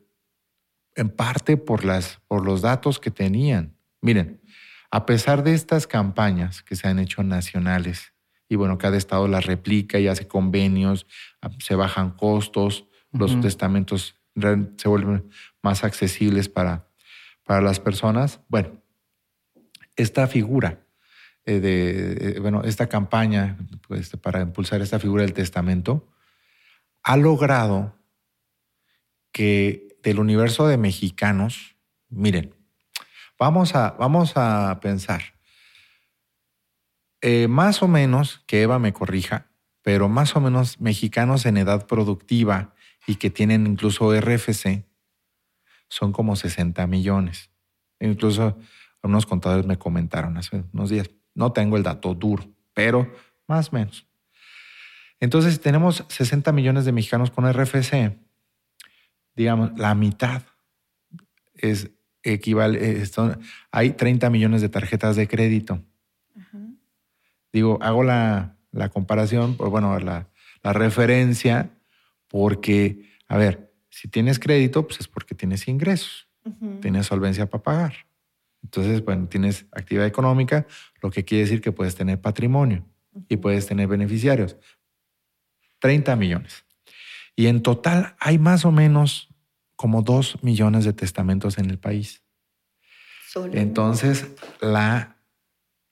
en 0.95 1.09
parte 1.09 1.57
por 1.57 1.85
las, 1.85 2.19
por 2.27 2.45
los 2.45 2.61
datos 2.61 2.99
que 2.99 3.11
tenían. 3.11 3.75
Miren, 4.01 4.41
a 4.89 5.05
pesar 5.05 5.43
de 5.43 5.53
estas 5.53 5.85
campañas 5.85 6.63
que 6.63 6.75
se 6.75 6.87
han 6.87 6.99
hecho 6.99 7.23
nacionales, 7.23 8.13
y 8.49 8.55
bueno, 8.55 8.77
cada 8.77 8.97
estado 8.97 9.27
las 9.27 9.45
replica 9.45 9.99
y 9.99 10.07
hace 10.07 10.27
convenios, 10.27 11.05
ah, 11.41 11.49
se 11.59 11.75
bajan 11.75 12.11
costos, 12.11 12.87
los 13.11 13.39
testamentos 13.41 14.15
se 14.77 14.87
vuelven 14.87 15.29
más 15.61 15.83
accesibles 15.83 16.49
para, 16.49 16.87
para 17.43 17.61
las 17.61 17.79
personas. 17.79 18.39
Bueno, 18.47 18.81
esta 19.95 20.27
figura 20.27 20.86
eh, 21.47 21.61
de, 21.61 22.35
eh, 22.35 22.39
bueno, 22.41 22.61
esta 22.65 22.87
campaña 22.87 23.55
pues, 23.87 24.09
para 24.17 24.41
impulsar 24.41 24.81
esta 24.81 24.99
figura 24.99 25.23
del 25.23 25.31
testamento 25.31 26.05
ha 27.03 27.15
logrado 27.15 27.95
que 29.31 29.97
del 30.03 30.19
universo 30.19 30.67
de 30.67 30.77
mexicanos, 30.77 31.77
miren, 32.09 32.53
vamos 33.39 33.75
a, 33.75 33.91
vamos 33.91 34.33
a 34.35 34.77
pensar, 34.81 35.21
eh, 37.21 37.47
más 37.47 37.81
o 37.81 37.87
menos, 37.87 38.43
que 38.45 38.63
Eva 38.63 38.77
me 38.77 38.91
corrija, 38.91 39.47
pero 39.81 40.09
más 40.09 40.35
o 40.35 40.41
menos 40.41 40.81
mexicanos 40.81 41.45
en 41.45 41.55
edad 41.55 41.87
productiva 41.87 42.73
y 43.07 43.15
que 43.15 43.29
tienen 43.29 43.67
incluso 43.67 44.13
RFC 44.13 44.83
son 45.87 46.11
como 46.11 46.35
60 46.35 46.85
millones. 46.87 47.51
Incluso 48.01 48.57
unos 49.01 49.25
contadores 49.25 49.65
me 49.65 49.79
comentaron 49.79 50.35
hace 50.35 50.65
unos 50.73 50.89
días, 50.89 51.09
no 51.37 51.53
tengo 51.53 51.77
el 51.77 51.83
dato 51.83 52.13
duro, 52.15 52.43
pero 52.73 53.09
más 53.47 53.69
o 53.69 53.73
menos. 53.73 54.05
Entonces, 55.19 55.53
si 55.53 55.59
tenemos 55.59 56.03
60 56.09 56.51
millones 56.51 56.83
de 56.85 56.91
mexicanos 56.91 57.31
con 57.31 57.45
RFC, 57.45 58.17
digamos, 59.35 59.77
la 59.77 59.95
mitad 59.95 60.41
es 61.53 61.91
equivale, 62.23 63.01
eh, 63.01 63.05
son- 63.05 63.39
hay 63.71 63.91
30 63.91 64.29
millones 64.29 64.61
de 64.61 64.69
tarjetas 64.69 65.15
de 65.15 65.27
crédito. 65.27 65.81
Digo, 67.53 67.77
hago 67.81 68.03
la, 68.03 68.57
la 68.71 68.89
comparación, 68.89 69.55
o 69.59 69.69
bueno, 69.69 69.97
la, 69.99 70.27
la 70.63 70.73
referencia, 70.73 71.69
porque, 72.27 73.09
a 73.27 73.37
ver, 73.37 73.73
si 73.89 74.07
tienes 74.07 74.39
crédito, 74.39 74.85
pues 74.87 74.99
es 74.99 75.07
porque 75.07 75.33
tienes 75.35 75.67
ingresos, 75.67 76.27
tienes 76.81 77.05
solvencia 77.07 77.47
para 77.49 77.63
pagar. 77.63 77.93
Entonces, 78.63 79.03
bueno, 79.05 79.27
tienes 79.27 79.65
actividad 79.71 80.05
económica, 80.05 80.67
lo 81.01 81.11
que 81.11 81.25
quiere 81.25 81.43
decir 81.43 81.61
que 81.61 81.71
puedes 81.71 81.95
tener 81.95 82.19
patrimonio 82.21 82.85
y 83.29 83.37
puedes 83.37 83.65
tener 83.67 83.87
beneficiarios. 83.87 84.57
30 85.79 86.15
millones. 86.15 86.65
Y 87.35 87.47
en 87.47 87.61
total 87.61 88.15
hay 88.19 88.39
más 88.39 88.65
o 88.65 88.71
menos 88.71 89.29
como 89.75 90.01
2 90.01 90.43
millones 90.43 90.85
de 90.85 90.93
testamentos 90.93 91.57
en 91.57 91.69
el 91.69 91.77
país. 91.77 92.23
Solo. 93.27 93.53
Entonces, 93.53 94.27
la, 94.59 95.17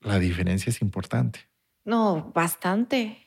la 0.01 0.19
diferencia 0.19 0.69
es 0.69 0.81
importante. 0.81 1.41
No, 1.83 2.31
bastante. 2.33 3.25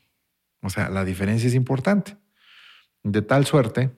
O 0.63 0.71
sea, 0.71 0.89
la 0.89 1.05
diferencia 1.05 1.47
es 1.47 1.55
importante. 1.55 2.17
De 3.05 3.23
tal 3.23 3.47
suerte 3.47 3.91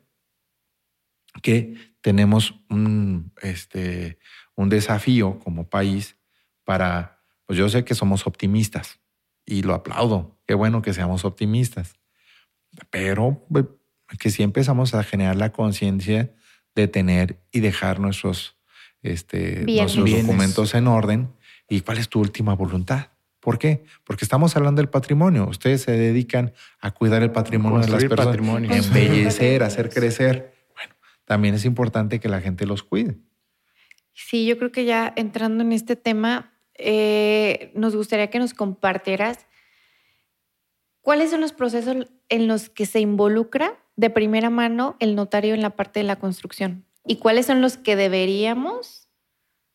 que 1.42 1.74
tenemos 2.02 2.54
un, 2.68 3.32
este, 3.40 4.18
un 4.54 4.68
desafío 4.68 5.38
como 5.38 5.68
país 5.70 6.16
para, 6.64 7.19
pues 7.50 7.58
yo 7.58 7.68
sé 7.68 7.84
que 7.84 7.96
somos 7.96 8.28
optimistas 8.28 9.00
y 9.44 9.64
lo 9.64 9.74
aplaudo. 9.74 10.38
Qué 10.46 10.54
bueno 10.54 10.82
que 10.82 10.94
seamos 10.94 11.24
optimistas. 11.24 11.96
Pero 12.90 13.44
pues, 13.50 13.64
que 14.20 14.30
si 14.30 14.44
empezamos 14.44 14.94
a 14.94 15.02
generar 15.02 15.34
la 15.34 15.50
conciencia 15.50 16.32
detener 16.76 17.40
y 17.50 17.58
dejar 17.58 17.98
nuestros, 17.98 18.56
este, 19.02 19.64
Bienes. 19.64 19.82
nuestros 19.82 20.04
Bienes. 20.04 20.26
documentos 20.28 20.74
en 20.74 20.86
orden. 20.86 21.32
¿Y 21.68 21.80
cuál 21.80 21.98
es 21.98 22.08
tu 22.08 22.20
última 22.20 22.54
voluntad? 22.54 23.08
¿Por 23.40 23.58
qué? 23.58 23.82
Porque 24.04 24.24
estamos 24.24 24.54
hablando 24.54 24.80
del 24.80 24.88
patrimonio. 24.88 25.48
Ustedes 25.48 25.82
se 25.82 25.90
dedican 25.90 26.52
a 26.78 26.92
cuidar 26.92 27.24
el 27.24 27.32
patrimonio 27.32 27.80
de 27.80 27.88
las 27.88 28.04
Construir 28.04 28.10
personas, 28.10 28.36
patrimonio. 28.36 28.70
embellecer, 28.70 29.64
hacer 29.64 29.88
crecer. 29.90 30.54
Bueno, 30.76 30.94
también 31.24 31.56
es 31.56 31.64
importante 31.64 32.20
que 32.20 32.28
la 32.28 32.40
gente 32.40 32.64
los 32.64 32.84
cuide. 32.84 33.16
Sí, 34.12 34.46
yo 34.46 34.56
creo 34.56 34.70
que 34.70 34.84
ya 34.84 35.12
entrando 35.16 35.64
en 35.64 35.72
este 35.72 35.96
tema, 35.96 36.52
eh, 36.82 37.70
nos 37.74 37.94
gustaría 37.96 38.30
que 38.30 38.38
nos 38.38 38.54
compartieras 38.54 39.46
cuáles 41.02 41.30
son 41.30 41.40
los 41.40 41.52
procesos 41.52 42.08
en 42.28 42.46
los 42.48 42.68
que 42.68 42.86
se 42.86 43.00
involucra 43.00 43.78
de 43.96 44.10
primera 44.10 44.50
mano 44.50 44.96
el 45.00 45.14
notario 45.14 45.54
en 45.54 45.62
la 45.62 45.70
parte 45.70 46.00
de 46.00 46.04
la 46.04 46.16
construcción 46.16 46.84
y 47.06 47.16
cuáles 47.16 47.46
son 47.46 47.60
los 47.60 47.76
que 47.76 47.96
deberíamos 47.96 49.08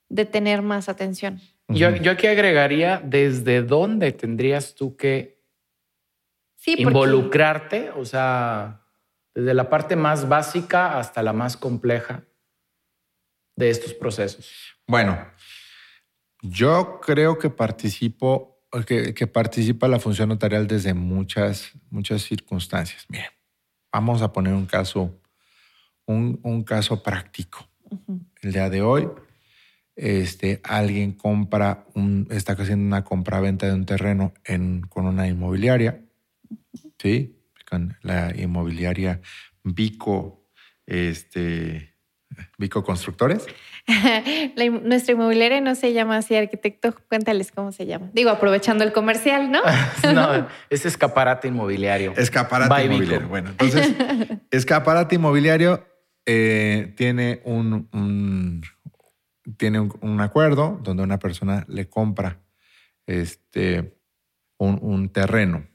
de 0.09 0.25
tener 0.25 0.61
más 0.61 0.89
atención. 0.89 1.41
Yo, 1.67 1.89
aquí 1.89 2.27
agregaría 2.27 3.01
desde 3.03 3.63
dónde 3.63 4.11
tendrías 4.11 4.75
tú 4.75 4.95
que 4.95 5.41
Sí, 6.57 6.71
porque- 6.77 6.83
involucrarte, 6.83 7.89
o 7.91 8.05
sea, 8.05 8.81
desde 9.33 9.53
la 9.53 9.69
parte 9.69 9.95
más 9.95 10.27
básica 10.29 10.97
hasta 10.99 11.21
la 11.23 11.33
más 11.33 11.57
compleja 11.57 12.23
de 13.55 13.69
estos 13.69 13.93
procesos. 13.93 14.75
Bueno, 14.87 15.17
yo 16.49 16.99
creo 17.01 17.37
que 17.37 17.49
participo, 17.49 18.61
que, 18.85 19.13
que 19.13 19.27
participa 19.27 19.87
la 19.87 19.99
función 19.99 20.29
notarial 20.29 20.67
desde 20.67 20.93
muchas, 20.93 21.71
muchas 21.89 22.23
circunstancias. 22.23 23.05
Bien, 23.09 23.25
vamos 23.91 24.21
a 24.21 24.31
poner 24.31 24.53
un 24.53 24.65
caso, 24.65 25.21
un, 26.05 26.39
un 26.43 26.63
caso 26.63 27.01
práctico. 27.01 27.67
El 28.41 28.51
día 28.51 28.69
de 28.69 28.81
hoy, 28.81 29.07
este, 29.95 30.59
alguien 30.63 31.13
compra, 31.13 31.85
un, 31.93 32.27
está 32.29 32.53
haciendo 32.53 32.85
una 32.85 33.03
compra-venta 33.03 33.67
de 33.67 33.73
un 33.73 33.85
terreno 33.85 34.33
en, 34.43 34.81
con 34.81 35.05
una 35.05 35.27
inmobiliaria, 35.27 36.03
¿sí? 36.99 37.39
Con 37.69 37.97
la 38.01 38.35
inmobiliaria 38.35 39.21
Vico, 39.63 40.49
este, 40.85 41.94
Vico 42.57 42.83
Constructores. 42.83 43.45
La 44.55 44.65
nuestra 44.69 45.13
inmobiliaria 45.13 45.61
no 45.61 45.75
se 45.75 45.93
llama 45.93 46.17
así, 46.17 46.35
arquitecto. 46.35 46.95
Cuéntales 47.09 47.51
cómo 47.51 47.71
se 47.71 47.85
llama. 47.85 48.09
Digo, 48.13 48.29
aprovechando 48.29 48.83
el 48.83 48.91
comercial, 48.93 49.51
¿no? 49.51 49.61
no, 50.13 50.47
es 50.69 50.85
escaparate 50.85 51.47
inmobiliario. 51.47 52.13
Escaparate 52.17 52.69
By 52.69 52.83
Vico. 52.83 52.93
inmobiliario. 52.95 53.27
Bueno, 53.27 53.49
entonces, 53.51 53.93
escaparate 54.51 55.15
inmobiliario 55.15 55.85
eh, 56.25 56.93
tiene 56.97 57.41
un, 57.45 57.87
un- 57.93 58.61
tiene 59.57 59.79
un, 59.79 59.93
un 60.01 60.21
acuerdo 60.21 60.79
donde 60.83 61.03
una 61.03 61.19
persona 61.19 61.65
le 61.67 61.87
compra 61.87 62.39
este, 63.05 63.95
un, 64.57 64.79
un 64.81 65.09
terreno. 65.09 65.67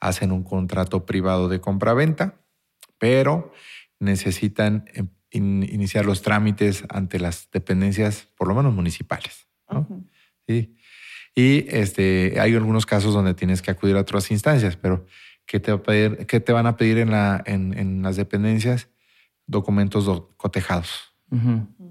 Hacen 0.00 0.30
un 0.30 0.44
contrato 0.44 1.06
privado 1.06 1.48
de 1.48 1.60
compra-venta, 1.60 2.34
pero 2.98 3.50
necesitan 3.98 4.84
in- 5.30 5.62
iniciar 5.70 6.04
los 6.06 6.22
trámites 6.22 6.84
ante 6.88 7.18
las 7.18 7.50
dependencias, 7.50 8.28
por 8.36 8.48
lo 8.48 8.54
menos 8.54 8.74
municipales. 8.74 9.46
Sí. 10.46 10.74
Y 11.34 11.66
este, 11.68 12.40
hay 12.40 12.54
algunos 12.54 12.86
casos 12.86 13.12
donde 13.14 13.34
tienes 13.34 13.62
que 13.62 13.70
acudir 13.70 13.96
a 13.96 14.00
otras 14.00 14.30
instancias, 14.30 14.76
pero 14.76 15.06
¿qué 15.46 15.60
te, 15.60 15.70
va 15.72 15.78
a 15.78 15.82
pedir, 15.82 16.26
qué 16.26 16.40
te 16.40 16.52
van 16.52 16.66
a 16.66 16.76
pedir 16.76 16.98
en, 16.98 17.10
la, 17.10 17.42
en, 17.46 17.78
en 17.78 18.02
las 18.02 18.16
dependencias? 18.16 18.88
Documentos 19.46 20.04
do- 20.06 20.34
cotejados. 20.36 21.14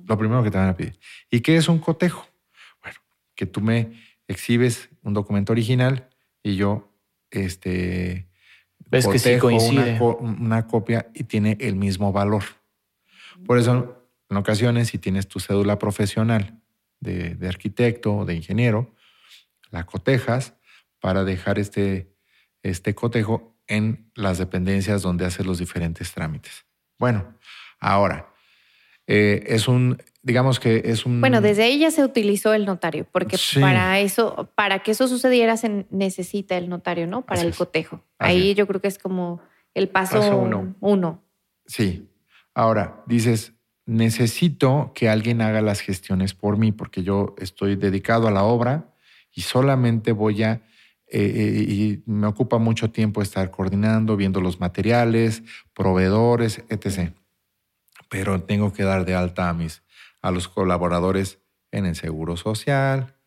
Lo 0.06 0.18
primero 0.18 0.44
que 0.44 0.52
te 0.52 0.58
van 0.58 0.70
a 0.70 0.76
pedir. 0.76 1.00
¿Y 1.30 1.42
qué 1.42 1.56
es 1.58 1.70
un 1.70 1.80
cotejo? 1.80 2.28
Bueno, 2.82 2.98
que 3.36 3.46
tú 3.46 3.62
me 3.62 3.94
exhibes 4.28 4.90
un 5.04 5.14
documento 5.14 5.54
original 5.54 6.10
y 6.44 6.56
yo 6.56 6.92
este, 7.32 8.28
Ves 8.90 9.08
que 9.08 9.20
sí 9.20 9.38
coincide. 9.40 9.82
Una, 9.92 10.00
co- 10.00 10.18
una 10.18 10.68
copia 10.68 11.08
y 11.14 11.24
tiene 11.26 11.58
el 11.62 11.76
mismo 11.76 12.12
valor. 12.12 12.44
Por 13.46 13.58
eso, 13.60 14.04
en 14.30 14.38
ocasiones, 14.38 14.90
si 14.90 14.98
tienes 14.98 15.28
tu 15.28 15.40
cédula 15.40 15.80
profesional 15.80 16.60
de, 17.00 17.36
de 17.36 17.48
arquitecto 17.48 18.16
o 18.16 18.26
de 18.26 18.36
ingeniero, 18.36 18.94
la 19.70 19.86
cotejas 19.86 20.54
para 21.00 21.24
dejar 21.24 21.60
este, 21.60 22.14
este 22.64 22.96
cotejo 22.96 23.56
en 23.68 24.12
las 24.16 24.38
dependencias 24.38 25.02
donde 25.02 25.26
haces 25.26 25.46
los 25.46 25.60
diferentes 25.60 26.12
trámites. 26.14 26.66
Bueno, 26.98 27.38
ahora, 27.80 28.30
eh, 29.06 29.44
es 29.48 29.68
un, 29.68 30.02
digamos 30.22 30.60
que 30.60 30.82
es 30.86 31.06
un... 31.06 31.22
Bueno, 31.22 31.42
desde 31.42 31.64
ahí 31.64 31.80
ya 31.80 31.92
se 31.92 32.04
utilizó 32.04 32.54
el 32.54 32.66
notario, 32.66 33.06
porque 33.12 33.38
Sí. 33.38 33.60
para 33.60 34.00
eso, 34.00 34.50
para 34.56 34.80
que 34.80 34.92
eso 34.92 35.08
sucediera, 35.08 35.56
se 35.58 35.86
necesita 35.92 36.58
el 36.58 36.70
notario, 36.70 37.08
¿no? 37.08 37.26
Para 37.26 37.42
Así 37.42 37.48
el 37.50 37.56
cotejo. 37.56 38.04
Ahí 38.18 38.52
es. 38.52 38.58
yo 38.58 38.68
creo 38.68 38.82
que 38.82 38.88
es 38.88 38.98
como 38.98 39.42
el 39.74 39.90
paso, 39.90 40.20
Paso 40.20 40.38
uno. 40.38 40.76
uno. 40.80 41.24
Sí. 41.66 42.07
Ahora, 42.58 43.04
dices, 43.06 43.54
necesito 43.86 44.92
que 44.96 45.10
alguien 45.10 45.44
haga 45.44 45.62
las 45.62 45.80
gestiones 45.80 46.34
por 46.34 46.58
mí 46.58 46.72
porque 46.72 47.04
yo 47.04 47.36
estoy 47.38 47.76
dedicado 47.76 48.28
a 48.28 48.32
la 48.32 48.46
obra 48.46 48.96
y 49.32 49.42
solamente 49.42 50.12
voy 50.12 50.42
a, 50.42 50.54
eh, 51.06 51.22
eh, 51.22 51.66
y 51.72 52.04
me 52.08 52.26
ocupa 52.26 52.58
mucho 52.58 52.90
tiempo 52.90 53.22
estar 53.22 53.52
coordinando, 53.52 54.18
viendo 54.18 54.42
los 54.42 54.60
materiales, 54.60 55.44
proveedores, 55.76 56.64
etc. 56.70 57.14
Pero 58.10 58.42
tengo 58.42 58.74
que 58.74 58.82
dar 58.82 59.06
de 59.06 59.14
alta 59.14 59.50
a 59.50 59.54
mis, 59.54 59.84
a 60.24 60.32
los 60.32 60.48
colaboradores 60.48 61.38
en 61.70 61.86
el 61.86 61.96
seguro 61.96 62.38
social, 62.38 63.18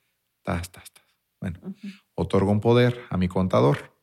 tas, 0.43 0.73
tas, 0.73 0.90
tas. 0.90 1.07
Bueno, 1.40 1.61
otorgo 2.16 2.51
un 2.51 2.61
poder 2.61 3.03
a 3.11 3.16
mi 3.16 3.29
contador 3.29 3.97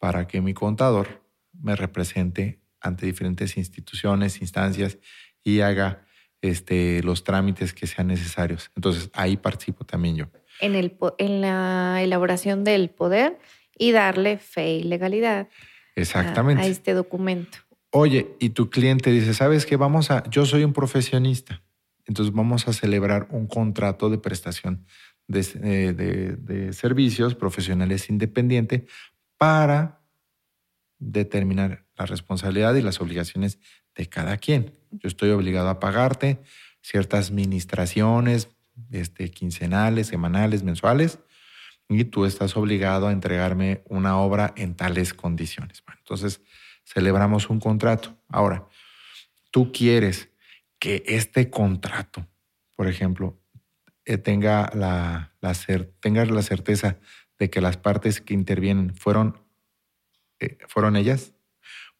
para 0.00 0.26
que 0.26 0.40
mi 0.40 0.54
contador 0.54 1.22
me 1.52 1.76
represente 1.76 2.59
ante 2.80 3.06
diferentes 3.06 3.56
instituciones, 3.56 4.40
instancias 4.40 4.98
y 5.42 5.60
haga 5.60 6.04
este, 6.42 7.02
los 7.02 7.22
trámites 7.24 7.72
que 7.74 7.86
sean 7.86 8.06
necesarios. 8.08 8.70
Entonces 8.76 9.10
ahí 9.12 9.36
participo 9.36 9.84
también 9.84 10.16
yo. 10.16 10.26
En, 10.60 10.74
el, 10.74 10.90
po- 10.90 11.14
en 11.18 11.40
la 11.40 12.00
elaboración 12.02 12.64
del 12.64 12.90
poder 12.90 13.38
y 13.78 13.92
darle 13.92 14.38
fe 14.38 14.76
y 14.76 14.82
legalidad 14.82 15.48
a- 15.48 15.48
Exactamente. 15.94 16.62
a 16.62 16.66
este 16.66 16.94
documento. 16.94 17.58
Oye, 17.92 18.36
y 18.38 18.50
tu 18.50 18.70
cliente 18.70 19.10
dice, 19.10 19.34
¿sabes 19.34 19.66
qué? 19.66 19.76
Vamos 19.76 20.10
a, 20.10 20.22
yo 20.30 20.46
soy 20.46 20.62
un 20.64 20.72
profesionista, 20.72 21.62
entonces 22.06 22.32
vamos 22.34 22.68
a 22.68 22.72
celebrar 22.72 23.26
un 23.30 23.46
contrato 23.46 24.08
de 24.08 24.18
prestación 24.18 24.86
de, 25.26 25.40
eh, 25.62 25.92
de- 25.92 26.36
de 26.36 26.72
servicios 26.72 27.34
profesionales 27.34 28.08
independiente 28.08 28.86
para 29.36 30.02
determinar 30.98 31.86
la 32.00 32.06
responsabilidad 32.06 32.74
y 32.74 32.82
las 32.82 33.00
obligaciones 33.00 33.58
de 33.94 34.08
cada 34.08 34.38
quien. 34.38 34.74
Yo 34.90 35.06
estoy 35.06 35.30
obligado 35.30 35.68
a 35.68 35.80
pagarte 35.80 36.40
ciertas 36.80 37.30
ministraciones 37.30 38.48
este, 38.90 39.30
quincenales, 39.30 40.06
semanales, 40.06 40.62
mensuales, 40.62 41.18
y 41.90 42.04
tú 42.04 42.24
estás 42.24 42.56
obligado 42.56 43.08
a 43.08 43.12
entregarme 43.12 43.82
una 43.86 44.16
obra 44.18 44.54
en 44.56 44.74
tales 44.74 45.12
condiciones. 45.12 45.82
Bueno, 45.84 46.00
entonces 46.00 46.40
celebramos 46.84 47.50
un 47.50 47.60
contrato. 47.60 48.16
Ahora, 48.28 48.66
tú 49.50 49.70
quieres 49.70 50.30
que 50.78 51.02
este 51.06 51.50
contrato, 51.50 52.26
por 52.76 52.88
ejemplo, 52.88 53.38
eh, 54.06 54.16
tenga, 54.16 54.70
la, 54.74 55.34
tenga 56.00 56.24
la 56.24 56.42
certeza 56.42 56.96
de 57.38 57.50
que 57.50 57.60
las 57.60 57.76
partes 57.76 58.22
que 58.22 58.32
intervienen 58.32 58.94
fueron, 58.94 59.36
eh, 60.38 60.56
fueron 60.68 60.96
ellas. 60.96 61.34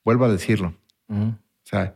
Vuelvo 0.04 0.24
a 0.24 0.28
decirlo. 0.32 0.74
O 1.08 1.34
sea, 1.62 1.94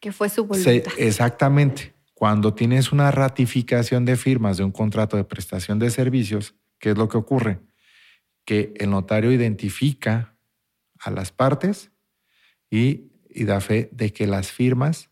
Que 0.00 0.12
fue 0.12 0.28
su 0.28 0.42
se- 0.54 0.80
voluntad. 0.80 0.92
exactamente. 0.98 1.94
Cuando 2.14 2.52
tienes 2.54 2.92
una 2.92 3.10
ratificación 3.10 4.04
de 4.04 4.16
firmas 4.16 4.56
de 4.58 4.64
un 4.64 4.72
contrato 4.72 5.16
de 5.16 5.24
prestación 5.24 5.78
de 5.78 5.90
servicios, 5.90 6.54
¿qué 6.78 6.90
es 6.90 6.98
lo 6.98 7.08
que 7.08 7.16
ocurre? 7.16 7.60
Que 8.44 8.74
el 8.78 8.90
notario 8.90 9.32
identifica 9.32 10.36
a 10.98 11.10
las 11.10 11.32
partes 11.32 11.92
y, 12.70 13.10
y 13.28 13.44
da 13.44 13.60
fe 13.60 13.88
de 13.92 14.12
que 14.12 14.26
las 14.26 14.52
firmas 14.52 15.10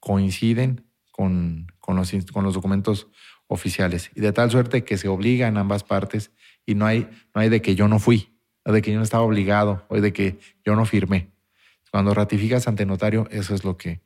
coinciden 0.00 0.84
con, 1.10 1.68
con 1.78 1.96
los, 1.96 2.12
con 2.32 2.44
los 2.44 2.54
documentos 2.54 3.08
oficiales. 3.46 4.10
Y 4.14 4.20
de 4.20 4.32
tal 4.32 4.50
suerte 4.50 4.84
que 4.84 4.98
se 4.98 5.08
obligan 5.08 5.56
ambas 5.56 5.84
partes 5.84 6.32
y 6.66 6.74
no 6.74 6.84
hay, 6.86 7.08
no 7.34 7.40
hay 7.40 7.48
de 7.48 7.62
que 7.62 7.74
yo 7.74 7.88
no 7.88 7.98
fui, 7.98 8.35
de 8.72 8.82
que 8.82 8.90
yo 8.92 8.98
no 8.98 9.04
estaba 9.04 9.22
obligado, 9.24 9.84
o 9.88 10.00
de 10.00 10.12
que 10.12 10.38
yo 10.64 10.74
no 10.76 10.84
firmé. 10.86 11.30
Cuando 11.90 12.12
ratificas 12.14 12.66
ante 12.68 12.84
notario, 12.86 13.28
eso 13.30 13.54
es 13.54 13.64
lo 13.64 13.76
que, 13.76 14.00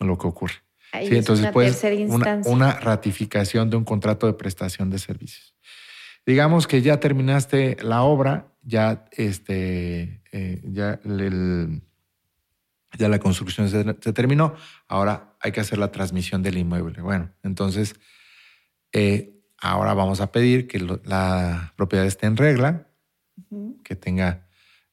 lo 0.00 0.16
que 0.18 0.26
ocurre. 0.26 0.54
Ahí 0.92 1.06
Sí, 1.08 1.14
es 1.14 1.18
entonces 1.20 1.44
una 1.44 1.52
pues 1.52 1.84
una, 2.08 2.24
una 2.46 2.72
ratificación 2.80 3.68
de 3.70 3.76
un 3.76 3.84
contrato 3.84 4.26
de 4.26 4.32
prestación 4.32 4.88
de 4.90 4.98
servicios. 4.98 5.54
Digamos 6.24 6.66
que 6.66 6.80
ya 6.82 7.00
terminaste 7.00 7.76
la 7.82 8.02
obra, 8.02 8.52
ya 8.62 9.04
este, 9.12 10.22
eh, 10.32 10.60
ya 10.64 11.00
el, 11.04 11.82
ya 12.98 13.08
la 13.08 13.18
construcción 13.18 13.68
se, 13.68 13.84
se 14.00 14.12
terminó, 14.12 14.54
ahora 14.88 15.34
hay 15.40 15.52
que 15.52 15.60
hacer 15.60 15.78
la 15.78 15.90
transmisión 15.92 16.42
del 16.42 16.58
inmueble. 16.58 17.00
Bueno, 17.02 17.30
entonces 17.42 17.94
eh, 18.92 19.34
ahora 19.58 19.94
vamos 19.94 20.20
a 20.20 20.32
pedir 20.32 20.66
que 20.66 20.78
lo- 20.80 21.00
la 21.04 21.72
propiedad 21.76 22.06
esté 22.06 22.26
en 22.26 22.36
regla, 22.36 22.87
que 23.84 23.96
tenga, 23.96 24.46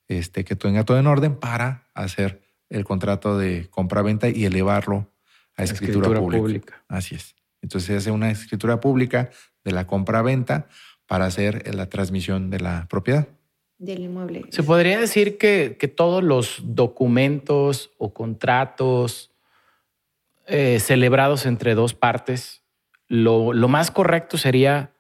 este, 0.08 0.44
que 0.44 0.56
tenga 0.56 0.84
todo 0.84 1.00
en 1.00 1.08
orden 1.08 1.36
para 1.36 1.88
hacer 1.94 2.42
el 2.70 2.84
contrato 2.84 3.38
de 3.38 3.68
compra-venta 3.70 4.30
y 4.30 4.46
elevarlo 4.46 5.12
a 5.56 5.64
escritura, 5.64 6.08
Escritura 6.08 6.20
pública. 6.20 6.42
pública. 6.42 6.84
Así 6.88 7.16
es. 7.16 7.36
Entonces 7.62 7.88
se 7.88 7.96
hace 7.96 8.12
una 8.12 8.32
escritura 8.32 8.80
pública 8.80 9.30
de 9.64 9.72
la 9.72 9.88
compra-venta 9.88 10.68
para 11.08 11.26
hacer 11.26 11.74
la 11.76 11.88
transmisión 11.88 12.50
de 12.50 12.60
la 12.60 12.88
propiedad. 12.90 13.28
Del 13.78 14.02
inmueble. 14.02 14.46
Se 14.50 14.64
podría 14.64 15.00
decir 15.00 15.38
que, 15.38 15.76
que 15.80 15.88
todos 15.88 16.24
los 16.24 16.62
documentos 16.64 17.92
o 17.98 18.14
contratos 18.14 19.32
eh, 20.48 20.80
celebrados 20.80 21.46
entre 21.46 21.76
dos 21.76 21.94
partes, 21.94 22.64
lo, 23.08 23.54
lo 23.54 23.68
más 23.68 23.92
correcto 23.92 24.38
sería 24.38 24.95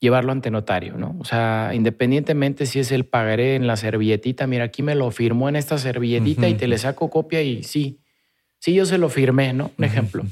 llevarlo 0.00 0.32
ante 0.32 0.50
notario, 0.50 0.96
¿no? 0.96 1.16
O 1.18 1.24
sea, 1.24 1.72
independientemente 1.74 2.66
si 2.66 2.78
es 2.78 2.92
el 2.92 3.04
pagaré 3.04 3.56
en 3.56 3.66
la 3.66 3.76
servilletita, 3.76 4.46
mira, 4.46 4.64
aquí 4.64 4.82
me 4.82 4.94
lo 4.94 5.10
firmó 5.10 5.48
en 5.48 5.56
esta 5.56 5.76
servilletita 5.78 6.48
y 6.48 6.54
te 6.54 6.68
le 6.68 6.78
saco 6.78 7.10
copia 7.10 7.42
y 7.42 7.62
sí, 7.64 8.00
sí, 8.60 8.74
yo 8.74 8.86
se 8.86 8.98
lo 8.98 9.08
firmé, 9.08 9.52
¿no? 9.52 9.72
Un 9.76 9.84
ejemplo. 9.84 10.24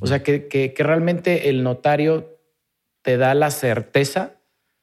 O 0.00 0.06
sea, 0.06 0.22
que, 0.22 0.48
que, 0.48 0.72
que 0.72 0.82
realmente 0.82 1.48
el 1.50 1.62
notario 1.62 2.38
te 3.02 3.16
da 3.16 3.34
la 3.34 3.50
certeza 3.50 4.36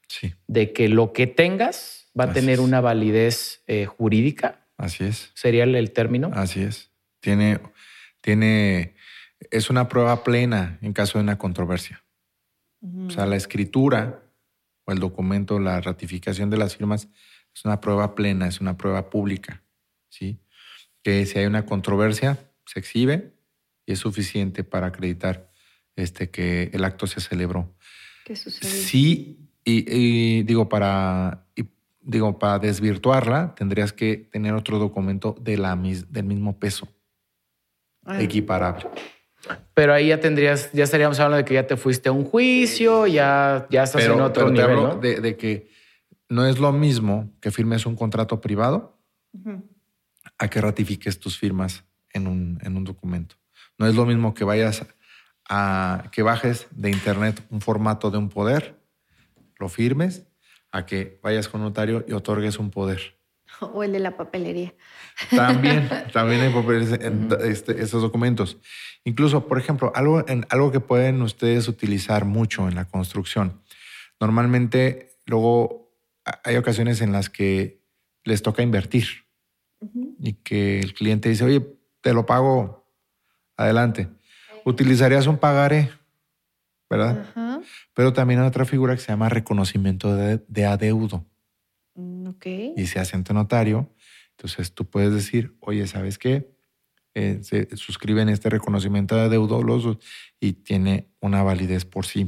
sí, 0.06 0.34
de 0.46 0.72
que 0.72 0.88
lo 0.88 1.12
que 1.12 1.26
tengas 1.26 2.08
va 2.18 2.24
a 2.24 2.26
Así 2.30 2.34
tener 2.40 2.54
es. 2.54 2.60
una 2.60 2.80
validez 2.80 3.62
eh, 3.66 3.86
jurídica, 3.86 4.66
así 4.76 5.04
es. 5.04 5.30
sería 5.34 5.64
el, 5.64 5.74
el 5.74 5.90
término. 5.92 6.30
Así 6.34 6.62
es. 6.62 6.90
Tiene, 7.20 7.58
tiene, 8.20 8.94
es 9.50 9.70
una 9.70 9.88
prueba 9.88 10.22
plena 10.24 10.78
en 10.82 10.92
caso 10.92 11.18
de 11.18 11.24
una 11.24 11.38
controversia. 11.38 12.02
Ujú. 12.80 13.06
O 13.06 13.10
sea, 13.10 13.26
la 13.26 13.36
escritura 13.36 14.22
o 14.84 14.92
el 14.92 14.98
documento, 14.98 15.58
la 15.58 15.80
ratificación 15.80 16.50
de 16.50 16.56
las 16.56 16.76
firmas 16.76 17.08
es 17.54 17.64
una 17.64 17.80
prueba 17.80 18.14
plena, 18.14 18.46
es 18.48 18.60
una 18.60 18.76
prueba 18.76 19.10
pública, 19.10 19.62
¿sí? 20.08 20.38
Que 21.02 21.26
si 21.26 21.38
hay 21.38 21.46
una 21.46 21.66
controversia, 21.66 22.38
se 22.66 22.80
exhibe 22.80 23.32
y 23.86 23.92
es 23.92 23.98
suficiente 23.98 24.64
para 24.64 24.88
acreditar 24.88 25.50
este, 25.96 26.30
que 26.30 26.70
el 26.72 26.84
acto 26.84 27.06
se 27.06 27.20
celebró. 27.20 27.74
¿Qué 28.24 28.36
sucede? 28.36 28.70
Sí, 28.70 29.48
y, 29.64 29.84
y 29.88 30.42
digo, 30.44 30.68
para, 30.68 31.46
y 31.56 31.64
digo, 32.00 32.38
para 32.38 32.58
desvirtuarla, 32.58 33.54
tendrías 33.54 33.92
que 33.92 34.16
tener 34.16 34.54
otro 34.54 34.78
documento 34.78 35.36
de 35.40 35.58
la, 35.58 35.76
del 35.76 36.24
mismo 36.24 36.58
peso, 36.58 36.88
Ah, 38.04 38.22
equiparable. 38.22 38.86
Pero 39.74 39.94
ahí 39.94 40.08
ya 40.08 40.20
tendrías, 40.20 40.70
ya 40.72 40.84
estaríamos 40.84 41.18
hablando 41.18 41.38
de 41.38 41.44
que 41.44 41.54
ya 41.54 41.66
te 41.66 41.76
fuiste 41.76 42.08
a 42.08 42.12
un 42.12 42.24
juicio, 42.24 43.06
ya, 43.06 43.66
ya 43.70 43.84
estás 43.84 44.04
en 44.04 44.20
otro 44.20 44.44
pero 44.44 44.46
te 44.46 44.52
nivel, 44.52 44.70
hablo 44.70 44.88
¿no? 44.94 45.00
de, 45.00 45.20
de 45.20 45.36
que 45.36 45.70
no 46.28 46.46
es 46.46 46.58
lo 46.58 46.72
mismo 46.72 47.32
que 47.40 47.50
firmes 47.50 47.86
un 47.86 47.96
contrato 47.96 48.40
privado 48.40 48.98
a 50.38 50.48
que 50.48 50.60
ratifiques 50.60 51.18
tus 51.18 51.38
firmas 51.38 51.84
en 52.12 52.26
un, 52.26 52.58
en 52.62 52.76
un 52.76 52.84
documento. 52.84 53.36
No 53.78 53.86
es 53.86 53.94
lo 53.94 54.06
mismo 54.06 54.34
que 54.34 54.44
vayas 54.44 54.86
a 55.48 56.08
que 56.12 56.22
bajes 56.22 56.68
de 56.70 56.90
internet 56.90 57.42
un 57.50 57.60
formato 57.60 58.10
de 58.10 58.18
un 58.18 58.28
poder, 58.28 58.78
lo 59.58 59.68
firmes, 59.68 60.26
a 60.70 60.86
que 60.86 61.18
vayas 61.22 61.48
con 61.48 61.60
un 61.60 61.68
notario 61.68 62.04
y 62.06 62.12
otorgues 62.12 62.58
un 62.58 62.70
poder. 62.70 63.19
O 63.74 63.82
el 63.82 63.92
de 63.92 63.98
la 64.00 64.16
papelería. 64.16 64.74
También, 65.34 65.88
también 66.12 66.40
hay 66.40 66.52
papeles 66.52 66.92
en 66.92 67.28
este- 67.42 67.82
estos 67.82 68.02
documentos. 68.02 68.58
Incluso, 69.04 69.46
por 69.46 69.58
ejemplo, 69.58 69.92
algo, 69.94 70.26
en, 70.28 70.46
algo 70.50 70.72
que 70.72 70.80
pueden 70.80 71.22
ustedes 71.22 71.68
utilizar 71.68 72.24
mucho 72.24 72.68
en 72.68 72.74
la 72.74 72.86
construcción. 72.86 73.62
Normalmente, 74.20 75.16
luego 75.26 75.94
hay 76.44 76.56
ocasiones 76.56 77.00
en 77.00 77.12
las 77.12 77.30
que 77.30 77.82
les 78.24 78.42
toca 78.42 78.62
invertir 78.62 79.06
y 80.18 80.34
que 80.34 80.80
el 80.80 80.92
cliente 80.92 81.30
dice, 81.30 81.44
oye, 81.44 81.66
te 82.02 82.12
lo 82.12 82.26
pago, 82.26 82.86
adelante. 83.56 84.08
Utilizarías 84.66 85.26
un 85.26 85.38
pagaré, 85.38 85.90
¿verdad? 86.90 87.62
Pero 87.94 88.12
también 88.12 88.40
hay 88.40 88.46
otra 88.46 88.66
figura 88.66 88.94
que 88.94 89.00
se 89.00 89.08
llama 89.08 89.30
reconocimiento 89.30 90.14
de, 90.14 90.44
de 90.48 90.66
adeudo 90.66 91.24
Y 92.76 92.86
se 92.86 92.98
hace 93.00 93.16
ante 93.16 93.32
notario. 93.34 93.92
Entonces 94.32 94.72
tú 94.74 94.88
puedes 94.88 95.12
decir, 95.12 95.56
oye, 95.60 95.86
¿sabes 95.86 96.18
qué? 96.18 96.50
Eh, 97.14 97.40
se 97.42 97.76
suscriben 97.76 98.28
este 98.28 98.48
reconocimiento 98.50 99.16
de 99.16 99.22
adeudo 99.22 99.62
los 99.62 99.82
dos 99.84 99.98
y 100.38 100.52
tiene 100.54 101.10
una 101.20 101.42
validez 101.42 101.84
por 101.84 102.06
sí. 102.06 102.26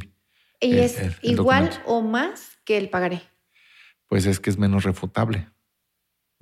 ¿Y 0.61 0.73
el- 0.73 0.79
es 0.81 0.99
el- 0.99 1.15
el 1.23 1.31
igual 1.33 1.65
documento. 1.67 1.91
o 1.93 2.03
más 2.03 2.59
que 2.65 2.77
el 2.79 2.89
pagaré? 2.91 3.23
Pues 4.09 4.27
es 4.27 4.41
que 4.41 4.51
es 4.51 4.59
menos 4.59 4.85
refutable. 4.85 5.49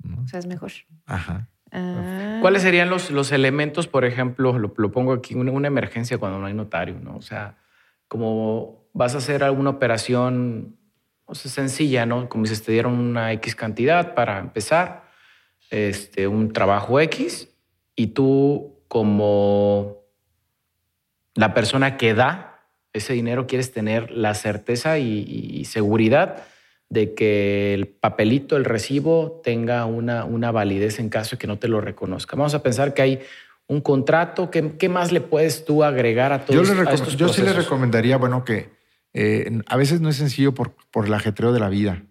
¿no? 0.03 0.23
O 0.23 0.27
sea, 0.27 0.39
es 0.39 0.47
mejor. 0.47 0.71
Ajá. 1.05 1.47
Ah. 1.71 2.39
¿Cuáles 2.41 2.63
serían 2.63 2.89
los, 2.89 3.11
los 3.11 3.31
elementos, 3.31 3.87
por 3.87 4.03
ejemplo, 4.03 4.57
lo, 4.59 4.73
lo 4.75 4.91
pongo 4.91 5.13
aquí, 5.13 5.35
una, 5.35 5.51
una 5.51 5.67
emergencia 5.67 6.17
cuando 6.17 6.39
no 6.39 6.47
hay 6.47 6.53
notario, 6.53 6.99
¿no? 6.99 7.15
O 7.15 7.21
sea, 7.21 7.57
como 8.07 8.89
vas 8.93 9.13
a 9.15 9.19
hacer 9.19 9.43
alguna 9.43 9.69
operación 9.69 10.75
o 11.31 11.35
sea, 11.35 11.49
sencilla, 11.49 12.05
¿no? 12.05 12.27
Como 12.29 12.43
dices, 12.43 12.63
te 12.63 12.71
dieron 12.71 12.93
una 12.93 13.31
X 13.33 13.55
cantidad 13.55 14.13
para 14.13 14.39
empezar, 14.39 15.09
este, 15.69 16.27
un 16.27 16.51
trabajo 16.51 16.99
X, 16.99 17.49
y 17.95 18.07
tú 18.07 18.83
como 18.87 20.01
la 21.35 21.53
persona 21.53 21.97
que 21.97 22.13
da 22.13 22.67
ese 22.93 23.13
dinero 23.13 23.47
quieres 23.47 23.71
tener 23.71 24.11
la 24.11 24.33
certeza 24.33 24.99
y, 24.99 25.23
y 25.23 25.63
seguridad 25.65 26.43
de 26.89 27.13
que 27.13 27.73
el 27.73 27.87
papelito, 27.87 28.57
el 28.57 28.65
recibo, 28.65 29.39
tenga 29.45 29.85
una, 29.85 30.25
una 30.25 30.51
validez 30.51 30.99
en 30.99 31.07
caso 31.07 31.31
de 31.31 31.37
que 31.37 31.47
no 31.47 31.57
te 31.57 31.69
lo 31.69 31.79
reconozca. 31.79 32.35
Vamos 32.35 32.53
a 32.53 32.61
pensar 32.61 32.93
que 32.93 33.01
hay 33.01 33.19
un 33.67 33.79
contrato. 33.79 34.51
¿Qué, 34.51 34.73
qué 34.77 34.89
más 34.89 35.13
le 35.13 35.21
puedes 35.21 35.63
tú 35.63 35.85
agregar 35.85 36.33
a 36.33 36.45
todos 36.45 36.67
Yo, 36.67 36.75
le 36.75 36.91
estos 36.91 37.15
yo 37.15 37.29
sí 37.29 37.43
le 37.43 37.53
recomendaría, 37.53 38.17
bueno, 38.17 38.43
que 38.43 38.80
eh, 39.13 39.61
a 39.67 39.77
veces 39.77 40.01
no 40.01 40.09
es 40.09 40.15
sencillo 40.17 40.53
por, 40.53 40.75
por 40.91 41.05
el 41.05 41.13
ajetreo 41.13 41.51
de 41.53 41.59
la 41.59 41.69
vida. 41.69 42.03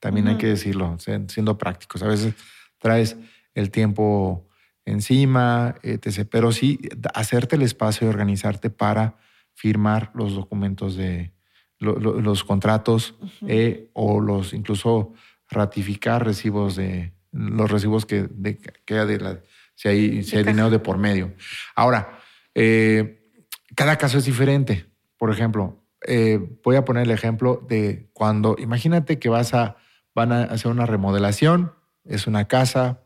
También 0.00 0.28
hay 0.28 0.36
que 0.38 0.46
decirlo, 0.46 0.96
siendo 0.98 1.58
prácticos. 1.58 2.02
A 2.02 2.06
veces 2.08 2.34
traes 2.78 3.16
el 3.54 3.70
tiempo 3.70 4.48
encima, 4.84 5.74
etc. 5.82 6.26
Pero 6.30 6.52
sí, 6.52 6.78
hacerte 7.14 7.56
el 7.56 7.62
espacio 7.62 8.06
y 8.06 8.10
organizarte 8.10 8.70
para 8.70 9.16
firmar 9.54 10.10
los 10.14 10.34
documentos 10.34 10.96
de 10.96 11.32
lo- 11.80 11.98
lo- 11.98 12.20
los 12.20 12.44
contratos 12.44 13.16
eh, 13.46 13.90
o 13.92 14.20
los 14.20 14.52
incluso 14.52 15.12
ratificar 15.50 16.24
recibos 16.24 16.76
de 16.76 17.12
los 17.32 17.70
recibos 17.70 18.06
que, 18.06 18.26
de, 18.30 18.56
que 18.84 18.94
de 18.94 19.18
la, 19.20 19.40
si 19.74 19.88
hay, 19.88 20.22
si 20.24 20.36
hay 20.36 20.44
dinero 20.44 20.70
de 20.70 20.78
por 20.78 20.96
medio. 20.98 21.34
Ahora, 21.74 22.18
eh, 22.54 23.30
cada 23.74 23.96
caso 23.96 24.18
es 24.18 24.24
diferente. 24.24 24.86
Por 25.16 25.30
ejemplo, 25.30 25.84
eh, 26.08 26.40
voy 26.64 26.76
a 26.76 26.84
poner 26.84 27.04
el 27.04 27.10
ejemplo 27.10 27.64
de 27.68 28.08
cuando, 28.14 28.56
imagínate 28.58 29.18
que 29.18 29.28
vas 29.28 29.54
a, 29.54 29.76
van 30.14 30.32
a 30.32 30.42
hacer 30.44 30.70
una 30.70 30.86
remodelación, 30.86 31.72
es 32.04 32.26
una 32.26 32.46
casa 32.48 33.02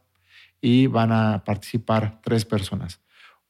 y 0.60 0.86
van 0.86 1.10
a 1.12 1.42
participar 1.44 2.20
tres 2.22 2.44
personas. 2.44 3.00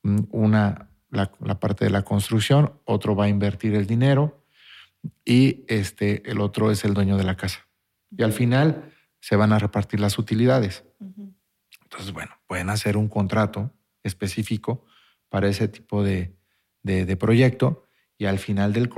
Una, 0.02 0.88
la, 1.10 1.30
la 1.40 1.60
parte 1.60 1.84
de 1.84 1.90
la 1.90 2.02
construcción, 2.02 2.72
otro 2.84 3.14
va 3.14 3.24
a 3.26 3.28
invertir 3.28 3.74
el 3.74 3.86
dinero 3.86 4.44
y 5.24 5.64
este, 5.68 6.28
el 6.30 6.40
otro 6.40 6.70
es 6.70 6.84
el 6.84 6.94
dueño 6.94 7.16
de 7.16 7.24
la 7.24 7.36
casa. 7.36 7.68
Y 8.16 8.22
al 8.22 8.32
final 8.32 8.90
se 9.20 9.36
van 9.36 9.52
a 9.52 9.58
repartir 9.58 10.00
las 10.00 10.18
utilidades. 10.18 10.84
Entonces, 11.84 12.12
bueno, 12.12 12.32
pueden 12.46 12.70
hacer 12.70 12.96
un 12.96 13.08
contrato 13.08 13.70
específico 14.02 14.84
para 15.28 15.48
ese 15.48 15.68
tipo 15.68 16.02
de, 16.02 16.34
de- 16.82 17.04
de 17.04 17.16
proyecto 17.16 17.86
y 18.22 18.26
al 18.26 18.38
final 18.38 18.72
del, 18.72 18.88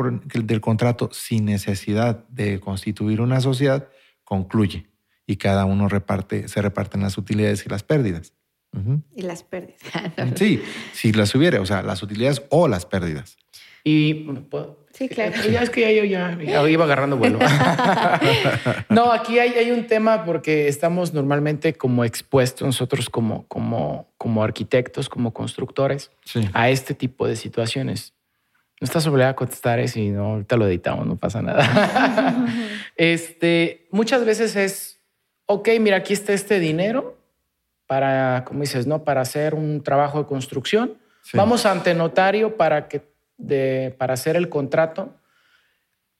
del 0.45 0.61
contrato, 0.61 1.09
sin 1.11 1.47
necesidad 1.47 2.29
de 2.29 2.61
constituir 2.61 3.23
una 3.23 3.41
sociedad, 3.41 3.89
concluye 4.23 4.87
y 5.27 5.37
cada 5.37 5.65
uno 5.65 5.89
reparte, 5.89 6.47
se 6.47 6.61
reparten 6.61 7.01
las 7.01 7.17
utilidades 7.17 7.65
y 7.65 7.71
las 7.71 7.83
pérdidas. 7.83 8.35
Ujú. 8.77 9.01
Y 9.17 9.23
las 9.23 9.43
pérdidas. 9.43 9.81
Sí, 10.37 10.63
si 10.93 11.15
las 11.15 11.35
hubiera, 11.35 11.63
o 11.63 11.65
sea, 11.65 11.83
las 11.83 12.03
utilidades 12.03 12.43
o 12.51 12.69
las 12.69 12.85
pérdidas. 12.85 13.39
Y 13.83 14.13
¿puedo? 14.51 14.85
Sí, 14.93 15.09
claro. 15.09 15.33
Ya 15.51 15.63
es 15.63 15.71
que 15.71 15.81
ya 15.81 15.91
yo 15.93 16.05
ya, 16.05 16.39
ya 16.43 16.69
iba 16.69 16.85
agarrando 16.85 17.17
vuelo. 17.17 17.39
no, 18.91 19.11
aquí 19.11 19.39
hay, 19.39 19.53
hay 19.53 19.71
un 19.71 19.87
tema 19.87 20.25
porque 20.25 20.69
estamos 20.69 21.15
normalmente 21.15 21.75
como 21.75 22.05
expuestos 22.05 22.67
nosotros 22.67 23.09
como, 23.09 23.47
como, 23.49 24.13
como 24.19 24.43
arquitectos, 24.45 25.09
como 25.09 25.33
constructores, 25.33 26.11
Sí. 26.25 26.49
a 26.53 26.69
este 26.71 26.95
tipo 26.95 27.27
de 27.27 27.37
situaciones. 27.37 28.13
No 28.85 28.87
estás 28.87 29.07
obligado 29.07 29.31
a 29.31 29.35
contestar 29.35 29.79
eso 29.79 29.99
y 29.99 30.11
no, 30.11 30.33
ahorita 30.33 30.59
lo 30.59 30.66
editamos, 30.66 31.07
no 31.07 31.16
pasa 31.16 31.40
nada. 31.40 32.47
este, 32.97 33.88
muchas 33.90 34.27
veces 34.27 34.57
es, 34.57 35.01
ok, 35.47 35.70
mira, 35.81 35.97
aquí 35.97 36.12
está 36.12 36.35
este 36.35 36.61
dinero, 36.61 37.16
para, 37.87 38.44
como 38.44 38.61
dices, 38.61 38.87
¿no? 38.87 39.03
Para 39.03 39.23
hacer 39.23 39.55
un 39.55 39.83
trabajo 39.83 40.18
de 40.18 40.27
construcción. 40.27 40.99
Vamos 41.33 41.64
ante 41.64 41.94
notario 41.94 42.59
para, 42.59 42.87
que, 42.87 43.01
de, 43.38 43.94
para 43.97 44.12
hacer 44.12 44.37
el 44.37 44.51
contrato. 44.51 45.14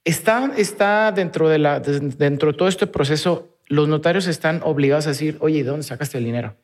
Está, 0.03 0.51
está 0.57 1.13
dentro, 1.13 1.51
de 1.51 1.59
la, 1.59 1.81
dentro 1.81 2.53
de 2.53 2.57
todo 2.57 2.69
este 2.69 2.87
proceso, 2.87 3.59
los 3.67 3.89
notarios 3.89 4.27
están 4.27 4.63
obligados 4.65 5.05
a 5.05 5.11
decir, 5.11 5.37
oye, 5.41 5.63
¿de 5.65 5.69
dónde 5.69 5.83
sacaste 5.83 6.17
el 6.17 6.25
dinero? 6.25 6.57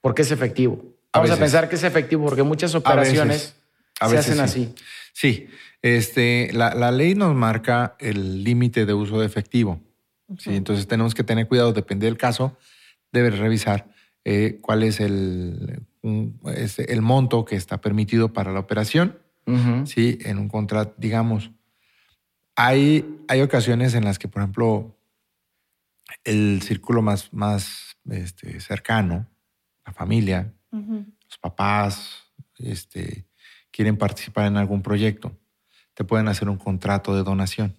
Porque 0.00 0.22
es 0.22 0.30
efectivo. 0.30 0.80
Vamos 1.12 1.32
a, 1.32 1.36
pensar 1.36 1.68
que 1.68 1.74
es 1.74 1.82
efectivo 1.82 2.24
porque 2.24 2.44
muchas 2.44 2.72
operaciones 2.76 3.56
se 4.00 4.16
hacen 4.16 4.38
así. 4.38 4.72
Sí, 5.14 5.46
este, 5.80 6.50
la, 6.52 6.90
ley 6.90 7.14
nos 7.14 7.36
marca 7.36 7.96
el 8.00 8.42
límite 8.42 8.84
de 8.84 8.94
uso 8.94 9.20
de 9.20 9.26
efectivo. 9.26 9.80
¿sí? 10.38 10.56
Entonces 10.56 10.88
tenemos 10.88 11.14
que 11.14 11.22
tener 11.22 11.46
cuidado, 11.46 11.72
depende 11.72 12.06
del 12.06 12.18
caso, 12.18 12.58
debe 13.12 13.30
revisar 13.30 13.88
eh, 14.24 14.58
cuál 14.60 14.82
es 14.82 14.98
el, 14.98 15.82
el 16.02 17.02
monto 17.02 17.44
que 17.44 17.54
está 17.54 17.80
permitido 17.80 18.32
para 18.32 18.52
la 18.52 18.58
operación. 18.58 19.18
Sí, 19.84 20.18
en 20.22 20.38
un 20.38 20.48
contrato, 20.48 20.94
digamos, 20.96 21.50
hay, 22.56 23.20
hay 23.28 23.42
ocasiones 23.42 23.94
en 23.94 24.04
las 24.04 24.18
que, 24.18 24.26
por 24.26 24.40
ejemplo, 24.40 24.98
el 26.24 26.62
círculo 26.62 27.02
más, 27.02 27.30
más 27.32 27.96
este, 28.08 28.58
cercano, 28.60 29.28
la 29.84 29.92
familia, 29.92 30.52
los 30.72 31.38
papás, 31.40 32.24
este, 32.58 33.26
quieren 33.74 33.96
participar 33.96 34.46
en 34.46 34.56
algún 34.56 34.82
proyecto, 34.82 35.36
te 35.94 36.04
pueden 36.04 36.28
hacer 36.28 36.48
un 36.48 36.58
contrato 36.58 37.16
de 37.16 37.24
donación. 37.24 37.76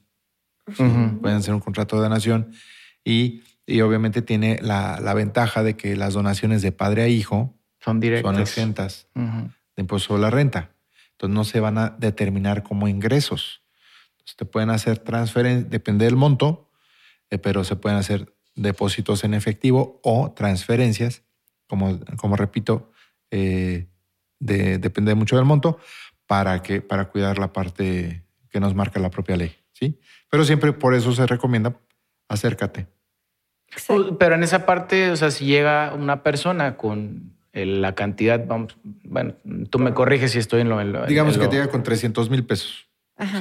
Pueden 0.66 1.38
hacer 1.38 1.54
un 1.54 1.62
contrato 1.62 1.96
de 1.96 2.02
donación 2.02 2.52
y, 3.04 3.44
y 3.66 3.80
obviamente 3.80 4.22
tiene 4.22 4.60
la, 4.62 5.00
la, 5.00 5.14
ventaja 5.14 5.64
de 5.64 5.78
que 5.78 5.96
las 5.96 6.14
donaciones 6.14 6.62
de 6.62 6.74
padre 6.74 7.04
a 7.04 7.08
hijo 7.08 7.56
son, 7.80 8.02
son 8.22 8.40
exentas 8.40 9.08
de 9.14 9.82
impuesto 9.82 10.08
sobre 10.08 10.24
la 10.24 10.32
renta. 10.32 10.72
Entonces 11.12 11.34
no 11.34 11.44
se 11.46 11.62
van 11.62 11.78
a 11.78 11.92
determinar 11.92 12.64
como 12.64 12.90
ingresos. 12.90 13.62
Entonces 14.14 14.36
te 14.36 14.46
pueden 14.46 14.72
hacer 14.72 14.98
transferencias, 14.98 15.70
depende 15.70 16.06
del 16.06 16.18
monto, 16.18 16.72
eh, 17.30 17.38
pero 17.38 17.64
se 17.64 17.78
pueden 17.78 17.98
hacer 17.98 18.36
depósitos 18.56 19.24
en 19.24 19.34
efectivo 19.34 20.02
o 20.04 20.34
transferencias, 20.34 21.24
como, 21.68 22.00
como 22.18 22.36
repito, 22.36 22.92
eh, 23.32 23.88
depende 24.39 25.15
mucho 25.15 25.36
del 25.36 25.45
monto, 25.45 25.80
para, 26.28 26.62
que, 26.62 26.82
para 26.82 27.06
cuidar 27.06 27.38
la 27.38 27.54
parte 27.54 28.24
que 28.50 28.60
nos 28.60 28.74
marca 28.76 29.00
la 29.00 29.10
propia 29.10 29.38
ley. 29.38 29.56
¿sí? 29.74 30.00
Pero 30.30 30.45
siempre 30.45 30.74
por 30.74 30.93
eso 30.93 31.12
se 31.13 31.26
recomienda 31.26 31.78
acércate. 32.28 32.88
Pero 34.19 34.36
en 34.36 34.43
esa 34.43 34.65
parte, 34.65 35.12
o 35.12 35.15
sea, 35.15 35.32
si 35.32 35.45
llega 35.45 35.93
una 35.93 36.24
persona 36.24 36.78
con 36.78 37.36
la 37.54 37.95
cantidad, 37.95 38.45
vamos, 38.45 38.78
bueno, 38.84 39.36
tú 39.69 39.80
me 39.80 39.93
corriges 39.93 40.32
si 40.32 40.39
estoy 40.39 40.62
en 40.62 40.69
lo... 40.69 41.06
Digamos 41.06 41.38
que 41.38 41.48
llega 41.48 41.69
con 41.69 41.84
300 41.84 42.30
mil 42.30 42.45
pesos 42.45 42.89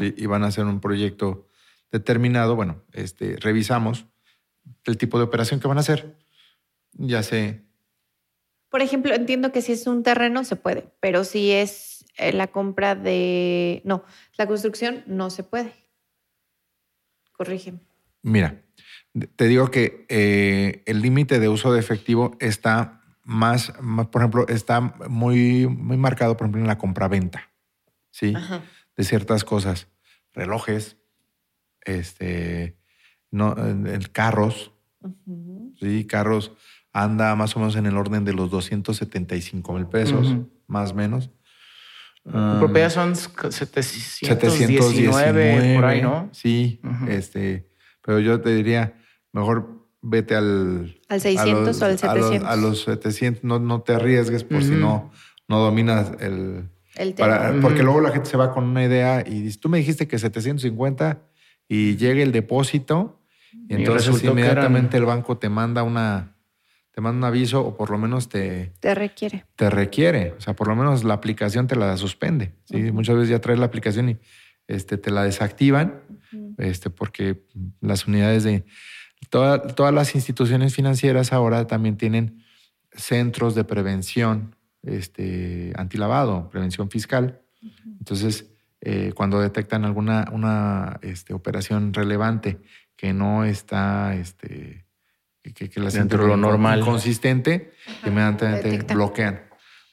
y 0.01 0.27
van 0.27 0.45
a 0.45 0.49
hacer 0.49 0.65
un 0.65 0.81
proyecto 0.81 1.49
determinado, 1.91 2.57
bueno, 2.57 2.83
este, 2.93 3.37
revisamos 3.37 4.07
el 4.85 4.97
tipo 4.97 5.19
de 5.19 5.25
operación 5.25 5.61
que 5.61 5.69
van 5.69 5.79
a 5.79 5.81
hacer, 5.81 6.17
ya 6.93 7.23
sé. 7.23 7.64
Por 8.75 8.83
ejemplo, 8.83 9.15
entiendo 9.15 9.53
que 9.53 9.63
si 9.63 9.71
es 9.71 9.87
un 9.87 10.03
terreno 10.03 10.43
se 10.43 10.57
puede, 10.57 10.85
pero 10.99 11.23
si 11.23 11.53
es 11.53 12.05
eh, 12.17 12.33
la 12.33 12.49
compra 12.49 12.97
de... 12.97 13.81
No, 13.85 14.03
la 14.37 14.49
construcción 14.49 15.05
no 15.07 15.31
se 15.31 15.45
puede. 15.45 15.73
Corrígeme. 17.31 17.79
Mira, 18.23 18.65
te 19.37 19.47
digo 19.47 19.71
que 19.71 20.07
eh, 20.09 20.83
el 20.87 21.03
límite 21.03 21.39
de 21.39 21.49
uso 21.49 21.73
de 21.73 21.79
efectivo 21.79 22.37
está 22.41 23.01
más, 23.23 23.71
por 24.11 24.23
ejemplo, 24.23 24.49
está 24.49 24.81
muy, 24.81 25.69
muy 25.69 25.97
marcado, 25.97 26.37
por 26.37 26.47
ejemplo, 26.47 26.61
en 26.61 26.67
la 26.67 26.77
compraventa, 26.77 27.53
¿sí? 28.11 28.35
De 28.97 29.05
ciertas 29.05 29.45
cosas, 29.45 29.87
relojes, 30.33 30.97
este, 31.83 32.77
no, 33.31 33.55
carros, 34.11 34.73
sí, 35.79 36.09
carros 36.09 36.51
anda 36.95 37.35
más 37.35 37.55
o 37.57 37.59
menos 37.59 37.77
en 37.77 37.85
el 37.87 37.97
orden 37.97 38.25
de 38.25 38.33
los 38.33 38.51
275 38.51 39.73
mil 39.75 39.87
pesos, 39.87 40.37
más 40.69 40.93
o 40.93 40.95
menos. 40.95 41.29
propiedad 42.23 42.89
son 42.89 43.17
719, 43.17 45.75
por 45.75 45.85
ahí, 45.85 46.01
¿no? 46.01 46.31
Sí, 46.33 46.81
este, 47.09 47.69
pero 48.01 48.21
yo 48.21 48.41
te 48.41 48.55
diría, 48.55 48.95
mejor 49.33 49.89
vete 50.01 50.37
al... 50.37 51.01
Al 51.09 51.21
600 51.21 51.83
o 51.83 51.85
al 51.85 51.99
700. 51.99 52.49
A 52.49 52.55
los, 52.57 52.85
700, 52.85 53.43
no, 53.43 53.59
no, 53.59 53.83
te 53.83 53.95
arriesgues 53.95 54.45
por 54.45 54.63
si 54.63 54.71
no, 54.71 55.11
no 55.49 55.59
dominas 55.59 56.13
el... 56.21 56.69
el 56.95 57.15
tema. 57.15 57.55
Porque 57.61 57.83
luego 57.83 58.01
la 58.01 58.13
gente 58.13 58.31
se 58.31 58.37
va 58.37 58.55
con 58.55 58.63
una 58.65 58.85
idea 58.85 59.25
y 59.27 59.43
dice, 59.43 59.59
tú 59.59 59.69
me 59.69 59.79
dijiste 59.79 60.07
que 60.07 60.17
750 60.17 61.23
y 61.69 61.97
llega 61.97 62.23
el 62.23 62.31
depósito 62.31 63.21
y, 63.69 63.75
entonces 63.75 64.23
inmediatamente 64.23 64.97
el 64.97 65.07
banco 65.07 65.39
te 65.39 65.49
manda 65.49 65.83
una 65.83 66.34
te 66.95 67.01
manda 67.01 67.19
un 67.19 67.25
aviso 67.25 67.61
o 67.61 67.77
por 67.77 67.91
lo 67.91 67.99
menos 67.99 68.29
te... 68.29 68.73
Te 68.79 68.95
requiere. 68.95 69.45
Te 69.57 69.69
requiere. 69.69 70.35
O 70.39 70.41
sea, 70.41 70.55
por 70.55 70.69
lo 70.69 70.77
menos 70.77 71.03
la 71.03 71.15
aplicación 71.15 71.67
te 71.67 71.75
la 71.75 71.97
suspende. 71.97 72.53
¿sí? 72.67 72.93
Muchas 72.93 73.17
veces 73.17 73.31
ya 73.31 73.41
traes 73.41 73.59
la 73.59 73.67
aplicación 73.67 74.11
y 74.11 74.19
este, 74.69 74.97
te 74.97 75.11
la 75.11 75.25
desactivan 75.25 76.03
este, 76.59 76.91
porque 76.91 77.43
las 77.81 78.07
unidades 78.07 78.45
de 78.45 78.65
todas 79.29 79.93
las 79.93 80.15
instituciones 80.15 80.75
financieras 80.75 81.33
ahora 81.33 81.67
también 81.67 81.97
tienen 81.97 82.45
centros 82.93 83.57
de 83.57 83.65
prevención 83.65 84.55
este, 84.83 85.73
antilavado, 85.77 86.49
prevención 86.51 86.91
fiscal. 86.91 87.41
Entonces, 87.99 88.47
eh, 88.81 89.13
cuando 89.15 89.41
detectan 89.41 89.85
alguna 89.85 90.27
una, 90.31 91.01
este, 91.03 91.35
operación 91.35 91.93
relevante 91.93 92.61
que 92.97 93.13
no 93.13 93.45
está, 93.45 94.15
este, 94.15 94.85
que, 95.53 95.69
que 95.69 95.81
la 95.81 95.91
dentro 95.91 96.27
lo 96.27 96.37
normal 96.37 96.81
consistente, 96.81 97.73
inmediatamente 98.07 98.95
bloquean, 98.95 99.43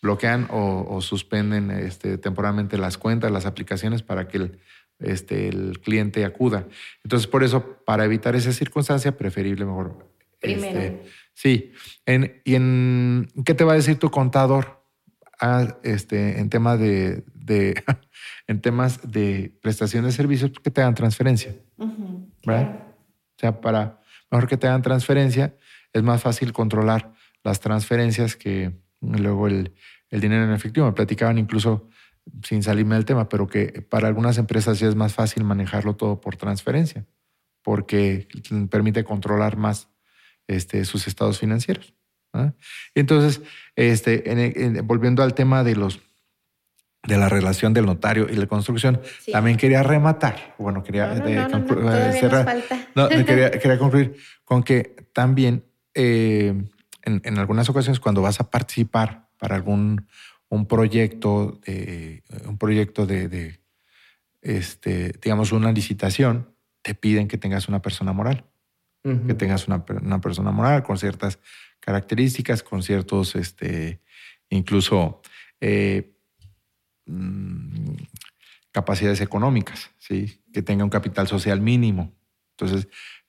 bloquean 0.01 0.47
o, 0.49 0.85
o 0.89 1.01
suspenden 1.01 1.71
este, 1.71 2.17
temporalmente 2.17 2.77
las 2.77 2.97
cuentas, 2.97 3.31
las 3.31 3.45
aplicaciones 3.45 4.01
para 4.01 4.27
que 4.27 4.37
el, 4.37 4.59
este, 4.99 5.49
el 5.49 5.79
cliente 5.79 6.23
acuda. 6.23 6.67
Entonces, 7.03 7.27
por 7.27 7.43
eso, 7.43 7.77
para 7.85 8.05
evitar 8.05 8.35
esa 8.35 8.53
circunstancia, 8.53 9.17
preferible 9.17 9.65
mejor. 9.65 10.09
Primero. 10.39 10.79
Este, 10.79 11.03
sí. 11.33 11.71
En, 12.05 12.41
¿Y 12.45 12.55
en 12.55 13.27
qué 13.45 13.53
te 13.53 13.63
va 13.63 13.73
a 13.73 13.75
decir 13.75 13.97
tu 13.97 14.09
contador 14.09 14.83
ah, 15.39 15.77
este, 15.83 16.39
en, 16.39 16.49
tema 16.49 16.77
de, 16.77 17.23
de 17.33 17.83
en 18.47 18.61
temas 18.61 19.11
de 19.11 19.53
prestación 19.61 20.05
de 20.05 20.11
servicios? 20.11 20.51
Que 20.63 20.71
te 20.71 20.81
hagan 20.81 20.95
transferencia. 20.95 21.55
¿verdad? 22.45 22.87
O 23.35 23.39
sea, 23.39 23.59
para 23.59 24.00
mejor 24.31 24.47
que 24.47 24.57
te 24.57 24.67
hagan 24.67 24.81
transferencia, 24.81 25.55
es 25.93 26.03
más 26.03 26.21
fácil 26.21 26.53
controlar 26.53 27.13
las 27.43 27.59
transferencias 27.59 28.35
que 28.35 28.71
luego 29.01 29.47
el, 29.47 29.73
el 30.09 30.21
dinero 30.21 30.45
en 30.45 30.51
efectivo. 30.51 30.85
Me 30.85 30.93
platicaban 30.93 31.37
incluso 31.37 31.89
sin 32.43 32.63
salirme 32.63 32.95
del 32.95 33.05
tema, 33.05 33.29
pero 33.29 33.47
que 33.47 33.81
para 33.81 34.07
algunas 34.07 34.37
empresas 34.37 34.79
ya 34.79 34.87
es 34.87 34.95
más 34.95 35.13
fácil 35.13 35.43
manejarlo 35.43 35.95
todo 35.95 36.21
por 36.21 36.35
transferencia, 36.37 37.05
porque 37.61 38.27
permite 38.69 39.03
controlar 39.03 39.57
más 39.57 39.89
este, 40.47 40.85
sus 40.85 41.07
estados 41.07 41.39
financieros. 41.39 41.93
Entonces, 42.95 43.41
este, 43.75 44.81
volviendo 44.83 45.21
al 45.23 45.33
tema 45.33 45.63
de 45.63 45.75
los 45.75 45.99
de 47.03 47.17
la 47.17 47.29
relación 47.29 47.73
del 47.73 47.85
notario 47.85 48.27
y 48.29 48.35
la 48.35 48.45
construcción, 48.45 49.01
también 49.31 49.57
quería 49.57 49.81
rematar, 49.81 50.55
bueno, 50.59 50.83
quería 50.83 51.15
cerrar, 52.13 52.63
quería, 53.25 53.79
concluir 53.79 54.15
con 54.43 54.61
que 54.61 54.95
también 55.13 55.65
eh, 55.95 56.53
en, 57.03 57.21
en 57.23 57.37
algunas 57.39 57.67
ocasiones 57.69 57.99
cuando 57.99 58.21
vas 58.21 58.39
a 58.39 58.49
participar 58.49 59.29
para 59.39 59.55
algún 59.55 60.05
un 60.51 60.65
proyecto 60.67 61.61
de, 61.65 62.23
un 62.45 62.57
proyecto 62.57 63.05
de, 63.05 63.61
este, 64.41 65.13
digamos, 65.21 65.53
una 65.53 65.71
licitación, 65.71 66.53
te 66.81 66.93
piden 66.93 67.29
que 67.29 67.37
tengas 67.37 67.69
una 67.69 67.81
persona 67.81 68.11
moral, 68.11 68.45
que 69.01 69.33
tengas 69.33 69.67
una, 69.67 69.85
persona 69.85 70.51
moral 70.51 70.83
con 70.83 70.97
ciertas 70.97 71.39
características, 71.79 72.63
con 72.63 72.83
ciertos, 72.83 73.35
este, 73.35 74.01
incluso 74.49 75.21
eh, 75.61 76.17
mm, 77.11 77.95
capacidades 78.71 79.21
económicas, 79.21 79.91
¿sí? 79.97 80.41
que 80.53 80.61
tenga 80.61 80.83
un 80.83 80.89
capital 80.89 81.27
social 81.27 81.61
mínimo. 81.61 82.13
Entonces, 82.57 82.87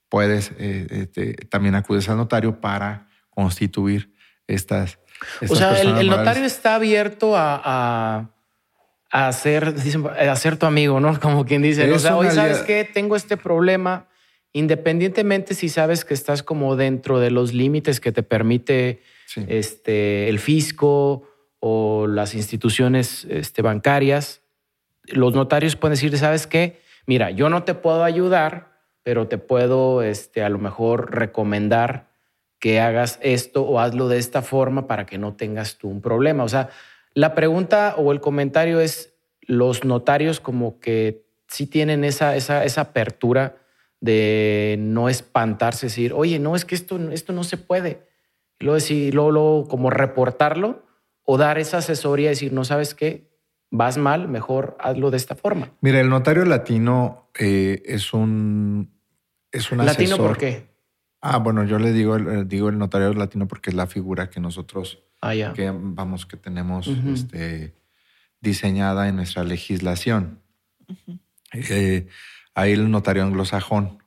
puedes, 0.08 0.52
eh, 0.58 0.86
este, 0.90 1.34
también 1.34 1.74
acudes 1.74 2.08
al 2.08 2.16
notario 2.16 2.60
para 2.60 3.08
constituir 3.30 4.12
estas 4.46 4.98
o 5.48 5.56
sea, 5.56 5.80
el, 5.80 6.08
notario 6.08 6.44
está 6.44 6.74
abierto 6.76 7.36
a, 7.36 8.30
a, 9.10 9.28
hacer, 9.28 10.56
tu 10.58 10.66
amigo, 10.66 11.00
¿no? 11.00 11.18
Como 11.20 11.44
quien 11.44 11.62
dice, 11.62 11.90
o 11.92 11.98
sea, 11.98 12.16
hoy 12.16 12.30
sabes 12.30 12.58
que 12.58 12.84
tengo 12.84 13.16
este 13.16 13.36
problema, 13.36 14.08
independientemente 14.52 15.54
si 15.54 15.68
sabes 15.68 16.04
que 16.04 16.14
estás 16.14 16.42
como 16.42 16.76
dentro 16.76 17.20
de 17.20 17.30
los 17.30 17.52
límites 17.54 18.00
que 18.00 18.12
te 18.12 18.22
permite 18.22 19.02
Sí. 19.24 19.42
este, 19.48 20.28
el 20.28 20.38
fisco 20.38 21.26
o 21.64 22.08
las 22.08 22.34
instituciones 22.34 23.24
este, 23.30 23.62
bancarias, 23.62 24.42
los 25.04 25.32
notarios 25.32 25.76
pueden 25.76 25.92
decir, 25.92 26.18
¿sabes 26.18 26.48
qué? 26.48 26.80
Mira, 27.06 27.30
yo 27.30 27.48
no 27.48 27.62
te 27.62 27.74
puedo 27.74 28.02
ayudar, 28.02 28.72
pero 29.04 29.28
te 29.28 29.38
puedo 29.38 30.02
este, 30.02 30.42
a 30.42 30.48
lo 30.48 30.58
mejor 30.58 31.14
recomendar 31.14 32.08
que 32.58 32.80
hagas 32.80 33.20
esto 33.22 33.62
o 33.62 33.78
hazlo 33.78 34.08
de 34.08 34.18
esta 34.18 34.42
forma 34.42 34.88
para 34.88 35.06
que 35.06 35.18
no 35.18 35.34
tengas 35.34 35.78
tú 35.78 35.88
un 35.88 36.02
problema. 36.02 36.42
O 36.42 36.48
sea, 36.48 36.68
la 37.14 37.32
pregunta 37.36 37.94
o 37.96 38.10
el 38.10 38.20
comentario 38.20 38.80
es, 38.80 39.14
los 39.42 39.84
notarios 39.84 40.40
como 40.40 40.80
que 40.80 41.26
sí 41.46 41.68
tienen 41.68 42.02
esa, 42.02 42.34
esa, 42.34 42.64
esa 42.64 42.80
apertura 42.80 43.54
de 44.00 44.78
no 44.80 45.08
espantarse, 45.08 45.86
decir, 45.86 46.12
oye, 46.12 46.40
no, 46.40 46.56
es 46.56 46.64
que 46.64 46.74
esto, 46.74 46.98
esto 47.12 47.32
no 47.32 47.44
se 47.44 47.56
puede. 47.56 48.02
Y 48.58 48.64
luego 48.64 48.74
decir, 48.74 49.14
luego, 49.14 49.30
luego 49.30 49.68
como 49.68 49.90
reportarlo 49.90 50.90
o 51.24 51.38
dar 51.38 51.58
esa 51.58 51.78
asesoría 51.78 52.26
y 52.26 52.30
decir, 52.30 52.52
no 52.52 52.64
sabes 52.64 52.94
qué, 52.94 53.30
vas 53.70 53.96
mal, 53.98 54.28
mejor 54.28 54.76
hazlo 54.80 55.10
de 55.10 55.16
esta 55.16 55.34
forma. 55.36 55.72
Mira, 55.80 56.00
el 56.00 56.08
notario 56.10 56.44
latino 56.44 57.30
eh, 57.38 57.82
es 57.86 58.12
un 58.12 58.90
es 59.50 59.70
un 59.70 59.78
¿Latino 59.84 60.14
asesor. 60.14 60.26
por 60.28 60.38
qué? 60.38 60.72
Ah, 61.20 61.38
bueno, 61.38 61.64
yo 61.64 61.78
le 61.78 61.92
digo 61.92 62.16
el, 62.16 62.48
digo 62.48 62.68
el 62.68 62.78
notario 62.78 63.12
latino 63.12 63.46
porque 63.46 63.70
es 63.70 63.76
la 63.76 63.86
figura 63.86 64.28
que 64.30 64.40
nosotros 64.40 65.02
Ah, 65.24 65.34
que 65.54 65.70
vamos 65.72 66.26
que 66.26 66.36
tenemos 66.36 66.88
este, 66.88 67.76
diseñada 68.40 69.06
en 69.08 69.14
nuestra 69.16 69.44
legislación. 69.44 70.40
Eh, 71.52 72.08
hay 72.54 72.72
el 72.72 72.90
notario 72.90 73.22
anglosajón, 73.22 74.02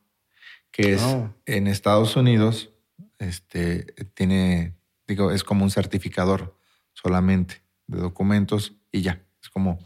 que 0.72 0.94
es 0.94 1.02
Oh. 1.02 1.34
en 1.46 1.68
Estados 1.68 2.18
Unidos, 2.18 2.72
este, 3.18 3.86
tiene, 4.14 4.76
digo, 5.08 5.32
es 5.32 5.46
como 5.46 5.64
un 5.64 5.72
certificador 5.72 6.55
solamente 7.06 7.62
de 7.86 8.00
documentos 8.00 8.74
y 8.92 9.02
ya. 9.02 9.22
Es 9.40 9.50
como. 9.50 9.78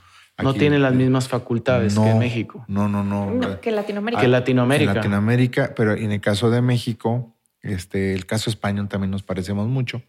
no 0.41 0.53
tiene 0.53 0.79
las 0.79 0.93
mismas 0.93 1.27
facultades 1.27 1.93
que 1.93 1.99
No, 1.99 2.17
México. 2.17 2.63
No, 2.69 2.87
no, 2.87 3.03
no. 3.03 3.29
No, 3.31 3.59
que 3.59 3.71
Latinoamérica. 3.71 4.21
Que 4.21 4.27
Latinoamérica. 4.29 4.91
En 4.91 4.95
Latinoamérica, 4.95 5.73
pero 5.75 5.95
en 5.95 6.13
el 6.13 6.21
caso 6.21 6.49
de 6.49 6.61
México, 6.61 7.35
este, 7.61 8.13
el 8.13 8.25
caso 8.25 8.49
español 8.49 8.87
también 8.87 9.11
nos 9.11 9.23
parecemos 9.23 9.67
mucho. 9.67 10.01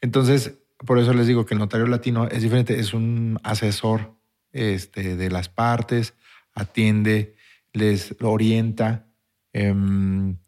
Entonces, 0.00 0.58
por 0.78 0.98
eso 0.98 1.14
les 1.14 1.28
digo 1.28 1.46
que 1.46 1.54
el 1.54 1.60
notario 1.60 1.86
latino 1.86 2.26
es 2.26 2.42
diferente, 2.42 2.80
es 2.80 2.92
un 2.92 3.38
asesor 3.44 4.16
este, 4.50 5.16
de 5.16 5.30
las 5.30 5.48
partes, 5.48 6.14
atiende, 6.54 7.36
les 7.72 8.16
orienta. 8.20 9.06
em, 9.52 10.38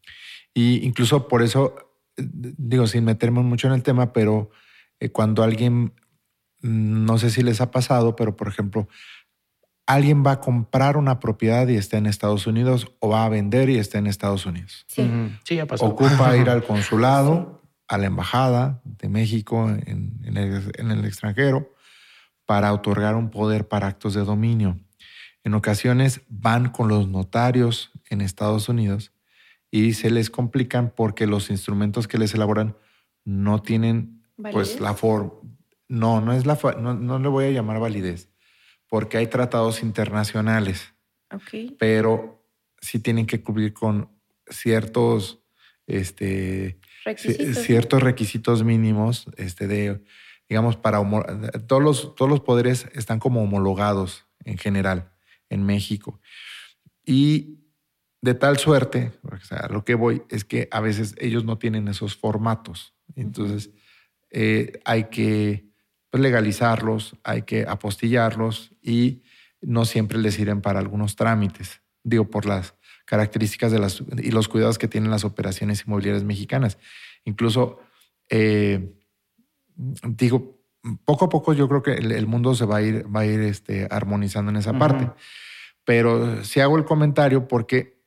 y 0.54 0.84
incluso 0.86 1.28
por 1.28 1.42
eso, 1.42 1.74
eh, 2.16 2.24
digo, 2.26 2.86
sin 2.88 3.04
meterme 3.04 3.42
mucho 3.42 3.68
en 3.68 3.74
el 3.74 3.82
tema, 3.82 4.12
pero 4.12 4.50
eh, 5.00 5.10
cuando 5.10 5.42
alguien, 5.42 5.94
mm, 6.62 7.04
no 7.04 7.18
sé 7.18 7.30
si 7.30 7.42
les 7.42 7.60
ha 7.60 7.70
pasado, 7.70 8.16
pero 8.16 8.36
por 8.36 8.48
ejemplo, 8.48 8.88
alguien 9.86 10.24
va 10.24 10.32
a 10.32 10.40
comprar 10.40 10.96
una 10.96 11.20
propiedad 11.20 11.68
y 11.68 11.76
está 11.76 11.98
en 11.98 12.06
Estados 12.06 12.46
Unidos 12.46 12.88
o 13.00 13.10
va 13.10 13.24
a 13.24 13.28
vender 13.28 13.68
y 13.68 13.78
está 13.78 13.98
en 13.98 14.06
Estados 14.06 14.46
Unidos. 14.46 14.84
Sí. 14.88 15.10
Sí, 15.44 15.56
ya 15.56 15.66
pasó. 15.66 15.86
Ocupa 15.86 16.36
ir 16.38 16.48
al 16.48 16.64
consulado, 16.64 17.62
a 17.86 17.98
la 17.98 18.06
embajada 18.06 18.80
de 18.84 19.08
México 19.08 19.68
en, 19.68 20.20
en 20.24 20.36
el, 20.36 20.72
en 20.78 20.90
el 20.90 21.04
extranjero 21.04 21.74
para 22.46 22.72
otorgar 22.72 23.14
un 23.14 23.30
poder 23.30 23.68
para 23.68 23.86
actos 23.86 24.14
de 24.14 24.24
dominio. 24.24 24.78
En 25.44 25.54
ocasiones 25.54 26.22
van 26.28 26.70
con 26.70 26.88
los 26.88 27.08
notarios 27.08 27.92
en 28.08 28.20
Estados 28.20 28.68
Unidos 28.68 29.12
y 29.70 29.94
se 29.94 30.10
les 30.10 30.30
complican 30.30 30.92
porque 30.94 31.26
los 31.26 31.50
instrumentos 31.50 32.08
que 32.08 32.18
les 32.18 32.34
elaboran 32.34 32.76
no 33.24 33.60
tienen 33.60 34.23
pues 34.36 34.80
la 34.80 34.94
forma. 34.94 35.32
No, 35.88 36.20
no 36.20 36.32
es 36.32 36.46
la 36.46 36.58
no, 36.80 36.94
no 36.94 37.18
le 37.18 37.28
voy 37.28 37.44
a 37.46 37.50
llamar 37.50 37.78
validez, 37.78 38.30
porque 38.88 39.18
hay 39.18 39.26
tratados 39.26 39.82
internacionales, 39.82 40.94
Ok. 41.32 41.76
pero 41.78 42.44
sí 42.80 42.98
tienen 42.98 43.26
que 43.26 43.42
cubrir 43.42 43.72
con 43.72 44.10
ciertos 44.48 45.42
este, 45.86 46.78
Requisitos. 47.04 47.58
ciertos 47.64 48.02
requisitos 48.02 48.64
mínimos 48.64 49.26
este, 49.36 49.66
de, 49.66 50.02
digamos, 50.48 50.76
para 50.76 50.98
todos 51.66 51.82
los, 51.82 52.14
todos 52.14 52.30
los 52.30 52.40
poderes 52.40 52.88
están 52.94 53.18
como 53.18 53.42
homologados 53.42 54.26
en 54.44 54.58
general 54.58 55.12
en 55.50 55.64
México. 55.64 56.20
Y 57.04 57.60
de 58.22 58.34
tal 58.34 58.56
suerte, 58.58 59.12
o 59.22 59.36
sea, 59.44 59.68
lo 59.68 59.84
que 59.84 59.94
voy 59.94 60.22
es 60.30 60.44
que 60.44 60.68
a 60.70 60.80
veces 60.80 61.14
ellos 61.18 61.44
no 61.44 61.58
tienen 61.58 61.88
esos 61.88 62.16
formatos. 62.16 62.94
Entonces, 63.16 63.70
eh, 64.36 64.80
hay 64.84 65.04
que 65.04 65.64
pues, 66.10 66.20
legalizarlos, 66.20 67.16
hay 67.22 67.42
que 67.42 67.66
apostillarlos 67.68 68.72
y 68.82 69.22
no 69.60 69.84
siempre 69.84 70.18
les 70.18 70.34
sirven 70.34 70.60
para 70.60 70.80
algunos 70.80 71.14
trámites. 71.14 71.82
Digo, 72.02 72.28
por 72.28 72.44
las 72.44 72.74
características 73.06 73.70
de 73.70 73.78
las 73.78 74.02
y 74.18 74.32
los 74.32 74.48
cuidados 74.48 74.76
que 74.76 74.88
tienen 74.88 75.12
las 75.12 75.24
operaciones 75.24 75.84
inmobiliarias 75.86 76.24
mexicanas. 76.24 76.78
Incluso, 77.24 77.78
eh, 78.28 78.92
digo, 79.76 80.60
poco 81.04 81.26
a 81.26 81.28
poco 81.28 81.52
yo 81.52 81.68
creo 81.68 81.82
que 81.84 81.92
el, 81.92 82.10
el 82.10 82.26
mundo 82.26 82.56
se 82.56 82.64
va 82.64 82.78
a 82.78 82.82
ir, 82.82 83.06
va 83.14 83.20
a 83.20 83.26
ir 83.26 83.38
este, 83.40 83.86
armonizando 83.88 84.50
en 84.50 84.56
esa 84.56 84.76
parte. 84.76 85.12
Pero 85.84 86.42
si 86.42 86.58
hago 86.58 86.76
el 86.76 86.84
comentario 86.84 87.46
porque, 87.46 88.02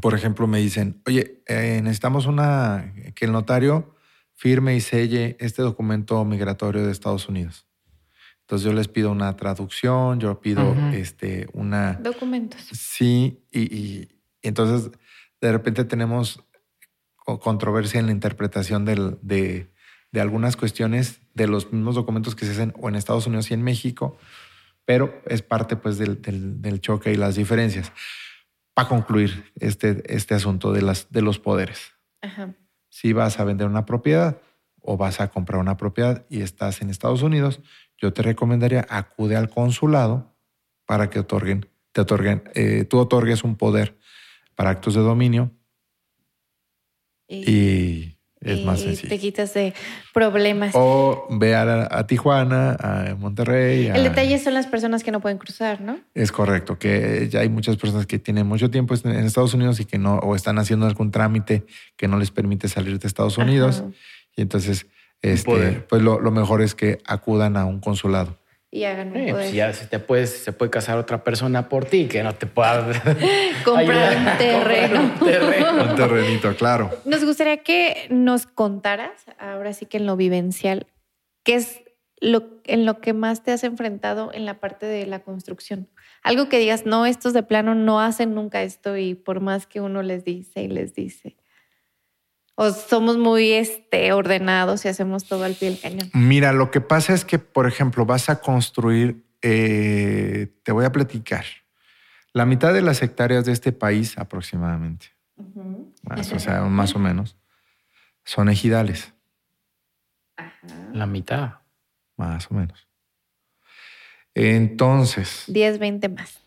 por 0.00 0.14
ejemplo, 0.14 0.46
me 0.46 0.60
dicen, 0.60 1.02
oye, 1.06 1.42
eh, 1.46 1.80
necesitamos 1.82 2.24
una 2.24 2.94
que 3.14 3.26
el 3.26 3.32
notario 3.32 3.93
firme 4.34 4.76
y 4.76 4.80
selle 4.80 5.36
este 5.40 5.62
documento 5.62 6.24
migratorio 6.24 6.84
de 6.84 6.92
Estados 6.92 7.28
Unidos. 7.28 7.66
Entonces 8.40 8.66
yo 8.66 8.72
les 8.74 8.88
pido 8.88 9.10
una 9.10 9.34
traducción, 9.36 10.20
yo 10.20 10.40
pido 10.40 10.74
este, 10.92 11.46
una... 11.54 11.94
Documentos. 11.94 12.60
Sí, 12.72 13.42
y, 13.50 13.60
y- 13.74 14.08
y 14.42 14.48
entonces 14.48 14.90
de 15.40 15.52
repente 15.52 15.84
tenemos 15.84 16.44
co- 17.16 17.40
controversia 17.40 18.00
en 18.00 18.06
la 18.06 18.12
interpretación 18.12 18.84
del- 18.84 19.18
de, 19.22 19.72
de 20.12 20.20
algunas 20.20 20.56
cuestiones 20.56 21.20
de 21.32 21.46
los 21.46 21.72
mismos 21.72 21.94
documentos 21.94 22.34
que 22.34 22.44
se 22.44 22.52
hacen 22.52 22.74
o 22.78 22.88
en 22.90 22.96
Estados 22.96 23.26
Unidos 23.26 23.50
y 23.50 23.54
en 23.54 23.62
México, 23.62 24.18
pero 24.84 25.22
es 25.26 25.40
parte 25.40 25.76
pues 25.76 25.96
del, 25.96 26.20
del- 26.20 26.60
del 26.60 26.80
choque 26.82 27.12
y 27.12 27.16
las 27.16 27.36
diferencias. 27.36 27.92
Para 28.74 28.88
concluir 28.88 29.50
este, 29.58 30.02
este 30.14 30.34
asunto 30.34 30.72
de, 30.72 30.82
las, 30.82 31.10
de 31.10 31.22
los 31.22 31.38
poderes, 31.38 31.92
Ajá. 32.20 32.52
Si 32.94 33.12
vas 33.12 33.40
a 33.40 33.44
vender 33.44 33.66
una 33.66 33.86
propiedad 33.86 34.40
o 34.80 34.96
vas 34.96 35.20
a 35.20 35.26
comprar 35.26 35.60
una 35.60 35.76
propiedad 35.76 36.24
y 36.30 36.42
estás 36.42 36.80
en 36.80 36.90
Estados 36.90 37.22
Unidos, 37.22 37.60
yo 37.98 38.12
te 38.12 38.22
recomendaría 38.22 38.86
acude 38.88 39.34
al 39.34 39.50
consulado 39.50 40.32
para 40.86 41.10
que 41.10 41.18
otorguen, 41.18 41.68
te 41.90 42.02
otorguen, 42.02 42.44
eh, 42.54 42.84
tú 42.84 43.00
otorgues 43.00 43.42
un 43.42 43.56
poder 43.56 43.98
para 44.54 44.70
actos 44.70 44.94
de 44.94 45.00
dominio 45.00 45.50
y 47.26 48.16
es 48.44 48.64
más 48.64 48.80
y 48.80 48.84
te 48.86 48.96
sencillo. 48.96 49.20
quitas 49.20 49.54
de 49.54 49.74
problemas. 50.12 50.72
O 50.74 51.26
ve 51.30 51.54
a, 51.54 51.88
a 51.90 52.06
Tijuana, 52.06 52.76
a 52.78 53.14
Monterrey. 53.18 53.88
a- 53.88 53.94
El 53.96 54.04
detalle 54.04 54.38
son 54.38 54.54
las 54.54 54.66
personas 54.66 55.02
que 55.02 55.10
no 55.10 55.20
pueden 55.20 55.38
cruzar, 55.38 55.80
¿no? 55.80 55.98
Es 56.14 56.30
correcto, 56.32 56.78
que 56.78 57.28
ya 57.30 57.40
hay 57.40 57.48
muchas 57.48 57.76
personas 57.76 58.06
que 58.06 58.18
tienen 58.18 58.46
mucho 58.46 58.70
tiempo 58.70 58.94
en 59.04 59.10
Estados 59.24 59.54
Unidos 59.54 59.80
y 59.80 59.84
que 59.84 59.98
no, 59.98 60.16
o 60.18 60.36
están 60.36 60.58
haciendo 60.58 60.86
algún 60.86 61.10
trámite 61.10 61.64
que 61.96 62.08
no 62.08 62.18
les 62.18 62.30
permite 62.30 62.68
salir 62.68 62.98
de 62.98 63.06
Estados 63.08 63.38
Unidos. 63.38 63.80
Ajá. 63.80 63.90
Y 64.36 64.42
entonces, 64.42 64.86
este, 65.22 65.84
pues 65.88 66.02
lo, 66.02 66.20
lo 66.20 66.30
mejor 66.30 66.60
es 66.62 66.74
que 66.74 66.98
acudan 67.06 67.56
a 67.56 67.64
un 67.64 67.80
consulado. 67.80 68.38
Y 68.74 68.82
hagan 68.86 69.06
un 69.06 69.12
poder. 69.12 69.30
pues 69.34 69.52
ya 69.52 69.72
se 69.72 69.86
te 69.86 70.00
puedes, 70.00 70.30
se 70.30 70.52
puede 70.52 70.68
casar 70.68 70.98
otra 70.98 71.22
persona 71.22 71.68
por 71.68 71.84
ti 71.84 72.08
que 72.08 72.24
no 72.24 72.34
te 72.34 72.46
pueda 72.48 72.84
Comprar 73.64 73.88
ayudar 73.88 74.16
un 74.18 74.38
terreno. 74.38 75.14
comprar 75.16 75.42
un 75.42 75.50
terreno. 75.50 75.84
Un 75.84 75.94
terrenito, 75.94 76.56
claro. 76.56 76.90
Nos 77.04 77.24
gustaría 77.24 77.58
que 77.58 78.08
nos 78.10 78.46
contaras, 78.46 79.26
ahora 79.38 79.72
sí 79.74 79.86
que 79.86 79.98
en 79.98 80.06
lo 80.06 80.16
vivencial, 80.16 80.88
qué 81.44 81.54
es 81.54 81.84
lo, 82.18 82.60
en 82.64 82.84
lo 82.84 83.00
que 83.00 83.12
más 83.12 83.44
te 83.44 83.52
has 83.52 83.62
enfrentado 83.62 84.32
en 84.34 84.44
la 84.44 84.58
parte 84.58 84.86
de 84.86 85.06
la 85.06 85.20
construcción. 85.20 85.88
Algo 86.24 86.48
que 86.48 86.58
digas, 86.58 86.84
no, 86.84 87.06
estos 87.06 87.32
de 87.32 87.44
plano 87.44 87.76
no 87.76 88.00
hacen 88.00 88.34
nunca 88.34 88.64
esto 88.64 88.96
y 88.96 89.14
por 89.14 89.38
más 89.38 89.68
que 89.68 89.80
uno 89.82 90.02
les 90.02 90.24
dice 90.24 90.62
y 90.62 90.68
les 90.68 90.94
dice. 90.94 91.36
O 92.56 92.70
somos 92.70 93.18
muy 93.18 93.52
este, 93.52 94.12
ordenados 94.12 94.84
y 94.84 94.88
hacemos 94.88 95.24
todo 95.24 95.44
al 95.44 95.54
pie 95.54 95.70
del 95.70 95.80
cañón. 95.80 96.10
Mira, 96.12 96.52
lo 96.52 96.70
que 96.70 96.80
pasa 96.80 97.12
es 97.12 97.24
que, 97.24 97.38
por 97.38 97.66
ejemplo, 97.66 98.06
vas 98.06 98.28
a 98.28 98.40
construir, 98.40 99.24
eh, 99.42 100.48
te 100.62 100.72
voy 100.72 100.84
a 100.84 100.92
platicar, 100.92 101.44
la 102.32 102.46
mitad 102.46 102.72
de 102.72 102.82
las 102.82 103.02
hectáreas 103.02 103.44
de 103.44 103.52
este 103.52 103.72
país 103.72 104.18
aproximadamente, 104.18 105.06
más, 106.02 106.32
o 106.32 106.38
sea, 106.38 106.62
más 106.62 106.94
o 106.94 106.98
menos, 106.98 107.36
son 108.24 108.48
ejidales, 108.48 109.12
La 110.92 111.06
mitad. 111.06 111.60
más 112.16 112.50
o 112.50 112.54
menos. 112.54 112.88
Entonces, 114.34 115.44
10, 115.46 115.78
20 115.78 116.08
más. 116.08 116.40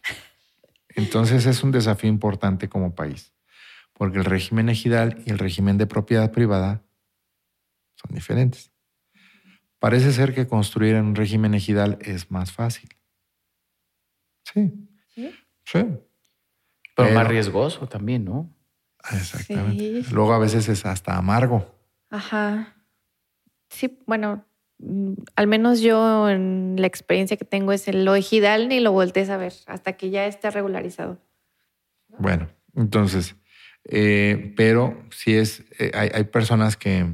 entonces 0.89 1.45
es 1.45 1.63
un 1.63 1.71
desafío 1.71 2.09
importante 2.09 2.67
como 2.67 2.93
país, 2.95 3.33
porque 3.97 4.19
el 4.19 4.25
régimen 4.25 4.69
ejidal 4.69 5.23
y 5.25 5.31
el 5.31 5.39
régimen 5.39 5.77
de 5.77 5.87
propiedad 5.87 6.31
privada 6.31 6.83
son 7.95 8.13
diferentes. 8.13 8.71
Parece 9.79 10.11
ser 10.11 10.35
que 10.35 10.47
construir 10.47 10.95
en 10.95 11.05
un 11.05 11.15
régimen 11.15 11.55
ejidal 11.55 11.97
es 12.01 12.29
más 12.29 12.51
fácil. 12.51 12.89
Sí. 14.43 14.71
¿Sí? 15.15 15.35
Sí. 15.65 15.85
Pero, 16.95 17.11
más 17.13 17.27
riesgoso 17.27 17.87
también, 17.87 18.25
¿no? 18.25 18.53
Exactamente. 19.11 20.03
Sí. 20.03 20.13
Luego 20.13 20.33
a 20.33 20.39
veces 20.39 20.69
es 20.69 20.85
hasta 20.85 21.17
amargo. 21.17 21.75
Ajá. 22.09 22.75
Sí, 23.69 23.99
bueno, 24.05 24.45
mm, 24.77 25.13
al 25.35 25.47
menos 25.47 25.81
yo 25.81 26.29
en 26.29 26.75
la 26.77 26.87
experiencia 26.87 27.35
que 27.35 27.45
tengo 27.45 27.71
es 27.71 27.87
el 27.87 28.05
lo 28.05 28.15
ejidal 28.15 28.69
ni 28.69 28.79
lo 28.79 28.91
voltees 28.91 29.29
a 29.29 29.37
ver 29.37 29.53
hasta 29.65 29.93
que 29.93 30.11
ya 30.11 30.27
esté 30.27 30.51
regularizado. 30.51 31.19
Bueno, 32.19 32.47
entonces, 32.75 33.35
eh, 33.89 34.53
pero 34.55 35.03
sí 35.11 35.35
es, 35.35 35.63
eh, 35.79 35.91
hay, 35.93 36.09
hay 36.13 36.23
personas 36.25 36.75
que, 36.77 37.05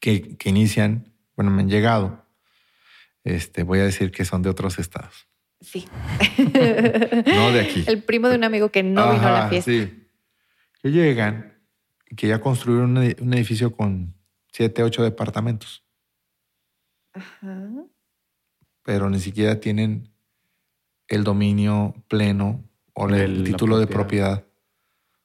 que, 0.00 0.36
que 0.36 0.48
inician, 0.48 1.12
bueno, 1.36 1.50
me 1.50 1.62
han 1.62 1.68
llegado, 1.70 2.24
este, 3.24 3.62
voy 3.62 3.78
a 3.80 3.84
decir 3.84 4.10
que 4.12 4.24
son 4.24 4.42
de 4.42 4.48
otros 4.50 4.78
estados, 4.78 5.26
Sí. 5.60 5.86
no 6.38 7.52
de 7.52 7.60
aquí. 7.60 7.84
El 7.86 8.02
primo 8.02 8.28
de 8.30 8.36
un 8.36 8.44
amigo 8.44 8.70
que 8.70 8.82
no 8.82 9.12
vino 9.12 9.26
a 9.26 9.32
la 9.32 9.48
fiesta. 9.50 9.70
Sí. 9.70 10.06
Que 10.82 10.90
llegan 10.90 11.58
y 12.08 12.16
que 12.16 12.28
ya 12.28 12.40
construyeron 12.40 12.96
un, 12.96 13.02
ed- 13.04 13.20
un 13.20 13.34
edificio 13.34 13.70
con 13.76 14.14
siete, 14.50 14.82
ocho 14.82 15.02
departamentos, 15.02 15.84
Ajá. 17.12 17.68
pero 18.82 19.10
ni 19.10 19.20
siquiera 19.20 19.60
tienen 19.60 20.10
el 21.08 21.24
dominio 21.24 21.94
pleno 22.08 22.64
o 22.94 23.08
el 23.10 23.44
título 23.44 23.78
de 23.78 23.86
propiedad. 23.86 24.44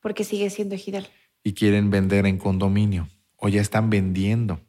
Porque 0.06 0.24
sigue 0.24 0.52
siendo 0.52 0.76
ejidal. 0.76 1.08
y 1.44 1.54
quieren 1.54 1.90
vender 1.90 2.28
en 2.28 2.38
condominio 2.38 3.10
o 3.38 3.50
ya 3.50 3.60
están 3.60 3.90
vendiendo 3.90 4.62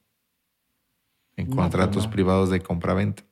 en 1.36 1.50
No, 1.50 1.56
contratos 1.56 1.96
pues 1.96 2.06
no. 2.06 2.10
privados 2.12 2.48
de 2.48 2.60
compraventa. 2.60 3.22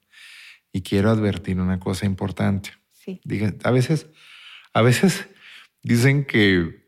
Y 0.70 0.82
quiero 0.82 1.08
advertir 1.08 1.58
una 1.58 1.80
cosa 1.80 2.04
importante. 2.04 2.72
Sí. 2.92 3.22
Diga- 3.24 3.54
a 3.64 3.70
veces, 3.70 4.06
a 4.74 4.82
veces 4.82 5.26
dicen 5.82 6.26
que 6.26 6.84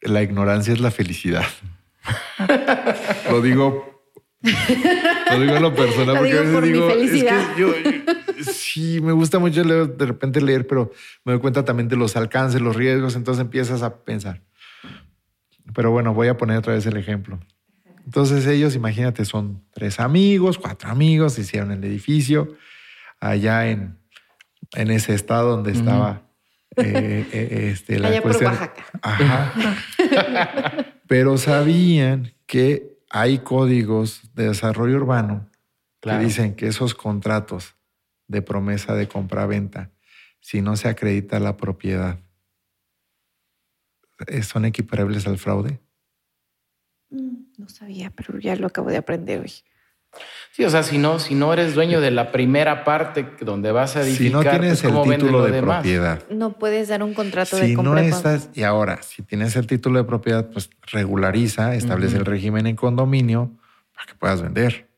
la 0.00 0.22
ignorancia 0.22 0.72
es 0.72 0.78
la 0.80 0.92
felicidad. 0.92 1.46
lo 3.30 3.42
digo, 3.42 3.89
lo 4.42 5.40
digo 5.40 5.56
en 5.56 5.62
lo 5.62 5.74
personal 5.74 6.08
Lo 6.14 6.20
porque 6.20 6.30
digo 6.30 6.38
a 6.40 6.42
veces 6.42 6.54
por 6.54 6.62
mi 6.62 6.72
digo, 6.72 6.88
es 6.88 6.94
que 6.94 7.06
felicidad. 7.06 7.56
yo, 7.58 7.74
yo- 7.78 8.44
sí, 8.52 9.00
me 9.02 9.12
gusta 9.12 9.38
mucho 9.38 9.62
leer, 9.64 9.88
de 9.96 10.06
repente 10.06 10.40
leer, 10.40 10.66
pero 10.66 10.90
me 11.24 11.32
doy 11.32 11.40
cuenta 11.40 11.64
también 11.64 11.88
de 11.88 11.96
los 11.96 12.16
alcances, 12.16 12.60
los 12.60 12.74
riesgos, 12.76 13.16
entonces 13.16 13.42
empiezas 13.42 13.82
a 13.82 14.02
pensar. 14.02 14.42
Pero 15.74 15.90
bueno, 15.90 16.14
voy 16.14 16.28
a 16.28 16.36
poner 16.36 16.56
otra 16.58 16.72
vez 16.74 16.86
el 16.86 16.96
ejemplo. 16.96 17.38
Entonces 18.04 18.46
ellos, 18.46 18.74
imagínate, 18.74 19.24
son 19.24 19.62
tres 19.72 20.00
amigos, 20.00 20.58
cuatro 20.58 20.90
amigos, 20.90 21.38
hicieron 21.38 21.70
el 21.70 21.84
edificio 21.84 22.56
allá 23.20 23.68
en, 23.70 23.98
en 24.74 24.90
ese 24.90 25.14
estado 25.14 25.50
donde 25.50 25.72
estaba 25.72 26.22
eh, 26.76 27.26
eh, 27.32 27.70
este, 27.72 27.98
la 27.98 28.08
Allá 28.08 28.22
por 28.22 28.30
cuestión. 28.32 28.52
Oaxaca. 28.52 28.84
Ajá. 29.02 29.52
Pero 31.06 31.36
sabían 31.36 32.32
que 32.46 32.96
hay 33.10 33.38
códigos 33.40 34.34
de 34.34 34.48
desarrollo 34.48 34.96
urbano 34.96 35.48
Claro. 36.00 36.20
que 36.20 36.24
dicen 36.26 36.54
que 36.54 36.66
esos 36.66 36.94
contratos 36.94 37.76
de 38.26 38.40
promesa 38.40 38.94
de 38.94 39.06
compra-venta, 39.08 39.90
si 40.40 40.62
no 40.62 40.76
se 40.76 40.88
acredita 40.88 41.38
la 41.40 41.56
propiedad, 41.58 42.18
eh, 44.26 44.42
son 44.42 44.64
equiparables 44.64 45.26
al 45.26 45.36
fraude. 45.38 45.80
Mm, 47.10 47.52
No 47.58 47.68
sabía, 47.68 48.10
pero 48.10 48.38
ya 48.38 48.56
lo 48.56 48.66
acabo 48.68 48.88
de 48.88 48.96
aprender 48.96 49.40
hoy. 49.40 49.52
Sí, 50.60 50.66
o 50.66 50.68
sea, 50.68 50.82
si 50.82 50.98
no, 50.98 51.18
si 51.18 51.34
no 51.34 51.54
eres 51.54 51.74
dueño 51.74 52.02
de 52.02 52.10
la 52.10 52.32
primera 52.32 52.84
parte 52.84 53.26
donde 53.40 53.72
vas 53.72 53.96
a 53.96 54.02
edificar, 54.02 54.26
Si 54.26 54.30
no 54.30 54.40
tienes 54.42 54.82
pues, 54.82 54.92
¿cómo 54.92 55.10
el 55.10 55.18
título 55.18 55.38
lo 55.38 55.44
de 55.46 55.52
demás? 55.52 55.76
propiedad, 55.76 56.22
No 56.28 56.58
puedes 56.58 56.88
dar 56.88 57.02
un 57.02 57.14
contrato 57.14 57.56
de 57.56 57.68
si 57.68 57.76
no 57.76 57.82
compra. 57.82 58.04
estás, 58.04 58.50
y 58.52 58.64
ahora, 58.64 59.00
si 59.00 59.22
tienes 59.22 59.56
el 59.56 59.66
título 59.66 60.00
de 60.00 60.04
propiedad, 60.04 60.50
pues 60.50 60.68
regulariza, 60.92 61.74
establece 61.74 62.18
el 62.18 62.26
régimen 62.26 62.66
en 62.66 62.76
condominio 62.76 63.52
para 63.94 64.04
que 64.04 64.14
puedas 64.16 64.42
vender. 64.42 64.90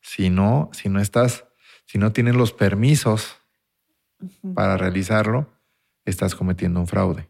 Si 0.00 0.30
no, 0.30 0.70
si 0.72 0.88
no 0.88 1.02
estás, 1.02 1.44
si 1.84 1.98
no 1.98 2.14
tienes 2.14 2.34
los 2.34 2.54
permisos 2.54 3.36
para 4.54 4.78
realizarlo, 4.78 5.52
estás 6.06 6.34
cometiendo 6.34 6.80
un 6.80 6.86
fraude. 6.86 7.28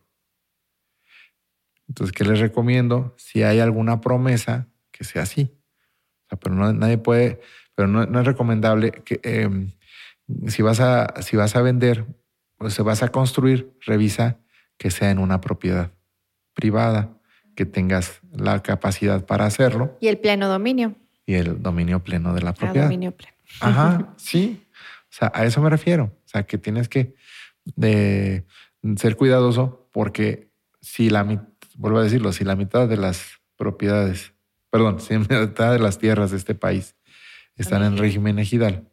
Entonces, 1.88 2.14
¿qué 2.14 2.22
les 2.22 2.38
recomiendo? 2.38 3.16
Si 3.18 3.42
hay 3.42 3.58
alguna 3.58 4.00
promesa, 4.00 4.68
que 4.92 5.02
sea 5.02 5.22
así. 5.22 5.55
O 6.26 6.28
sea, 6.28 6.38
pero 6.38 6.54
no, 6.54 6.72
nadie 6.72 6.98
puede, 6.98 7.40
pero 7.74 7.88
no, 7.88 8.04
no 8.06 8.20
es 8.20 8.26
recomendable 8.26 8.90
que 8.90 9.20
eh, 9.22 9.48
si, 10.48 10.62
vas 10.62 10.80
a, 10.80 11.22
si 11.22 11.36
vas 11.36 11.56
a 11.56 11.62
vender 11.62 12.04
o 12.58 12.68
si 12.70 12.82
vas 12.82 13.02
a 13.02 13.08
construir, 13.08 13.72
revisa 13.84 14.38
que 14.78 14.90
sea 14.90 15.10
en 15.10 15.18
una 15.18 15.40
propiedad 15.40 15.92
privada, 16.54 17.10
que 17.54 17.64
tengas 17.66 18.20
la 18.32 18.62
capacidad 18.62 19.24
para 19.24 19.46
hacerlo 19.46 19.96
Y 20.00 20.08
el 20.08 20.18
pleno 20.18 20.48
dominio. 20.48 20.94
y 21.26 21.34
el 21.34 21.62
dominio 21.62 22.02
pleno 22.04 22.34
de 22.34 22.42
la 22.42 22.50
Ah, 22.50 22.54
propiedad. 22.54 22.86
dominio 22.86 23.12
pleno. 23.12 23.34
Ajá, 23.60 24.14
sí. 24.16 24.62
O 25.04 25.08
sea, 25.18 25.32
a 25.34 25.44
eso 25.46 25.60
me 25.62 25.70
refiero. 25.70 26.04
O 26.04 26.28
sea, 26.28 26.42
que 26.44 26.58
tienes 26.58 26.88
que 26.88 27.14
de, 27.76 28.44
ser 28.96 29.16
cuidadoso 29.16 29.88
porque 29.92 30.50
si 30.80 31.08
la 31.10 31.24
mitad, 31.24 31.46
vuelvo 31.76 31.98
a 31.98 32.02
decirlo, 32.02 32.32
si 32.32 32.44
la 32.44 32.56
mitad 32.56 32.86
de 32.88 32.96
las 32.98 33.40
propiedades, 33.56 34.32
perdón, 34.76 34.98
mitad 35.30 35.72
de 35.72 35.78
las 35.78 35.98
tierras 35.98 36.30
de 36.30 36.36
este 36.36 36.54
país 36.54 36.94
están 37.56 37.82
en 37.82 37.96
régimen 37.96 38.38
ejidal, 38.38 38.88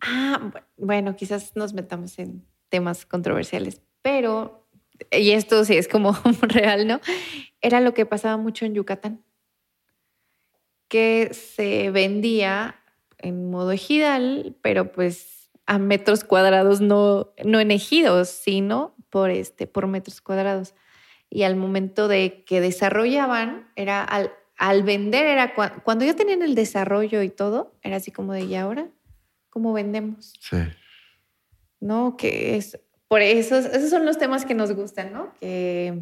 Ah, 0.00 0.38
bu- 0.52 0.62
bueno, 0.76 1.16
quizás 1.16 1.56
nos 1.56 1.72
metamos 1.72 2.18
en 2.18 2.44
temas 2.68 3.06
controversiales, 3.06 3.80
pero, 4.02 4.68
y 5.10 5.30
esto 5.30 5.64
sí 5.64 5.76
es 5.76 5.88
como 5.88 6.12
real, 6.42 6.86
¿no? 6.86 7.00
Era 7.62 7.80
lo 7.80 7.94
que 7.94 8.04
pasaba 8.04 8.36
mucho 8.36 8.66
en 8.66 8.74
Yucatán, 8.74 9.24
que 10.88 11.30
se 11.32 11.90
vendía 11.90 12.76
en 13.18 13.50
modo 13.50 13.72
ejidal, 13.72 14.56
pero 14.62 14.92
pues 14.92 15.50
a 15.66 15.78
metros 15.78 16.22
cuadrados, 16.24 16.80
no, 16.80 17.32
no 17.44 17.58
en 17.58 17.70
ejidos, 17.70 18.28
sino 18.28 18.94
por, 19.10 19.30
este, 19.30 19.66
por 19.66 19.86
metros 19.88 20.20
cuadrados. 20.20 20.74
Y 21.28 21.42
al 21.42 21.56
momento 21.56 22.06
de 22.06 22.44
que 22.44 22.60
desarrollaban, 22.60 23.72
era 23.74 24.04
al, 24.04 24.30
al 24.56 24.82
vender, 24.82 25.26
era 25.26 25.54
cua- 25.54 25.82
cuando 25.82 26.04
ya 26.04 26.14
tenían 26.14 26.42
el 26.42 26.54
desarrollo 26.54 27.22
y 27.22 27.28
todo, 27.30 27.74
era 27.82 27.96
así 27.96 28.10
como 28.10 28.32
de, 28.32 28.42
¿y 28.44 28.54
ahora? 28.54 28.88
¿Cómo 29.50 29.72
vendemos? 29.72 30.32
sí. 30.40 30.56
¿no? 31.80 32.16
Que 32.16 32.56
es 32.56 32.78
por 33.08 33.20
eso, 33.22 33.56
esos 33.58 33.90
son 33.90 34.04
los 34.06 34.18
temas 34.18 34.44
que 34.44 34.54
nos 34.54 34.72
gustan, 34.72 35.12
¿no? 35.12 35.32
Que, 35.40 35.98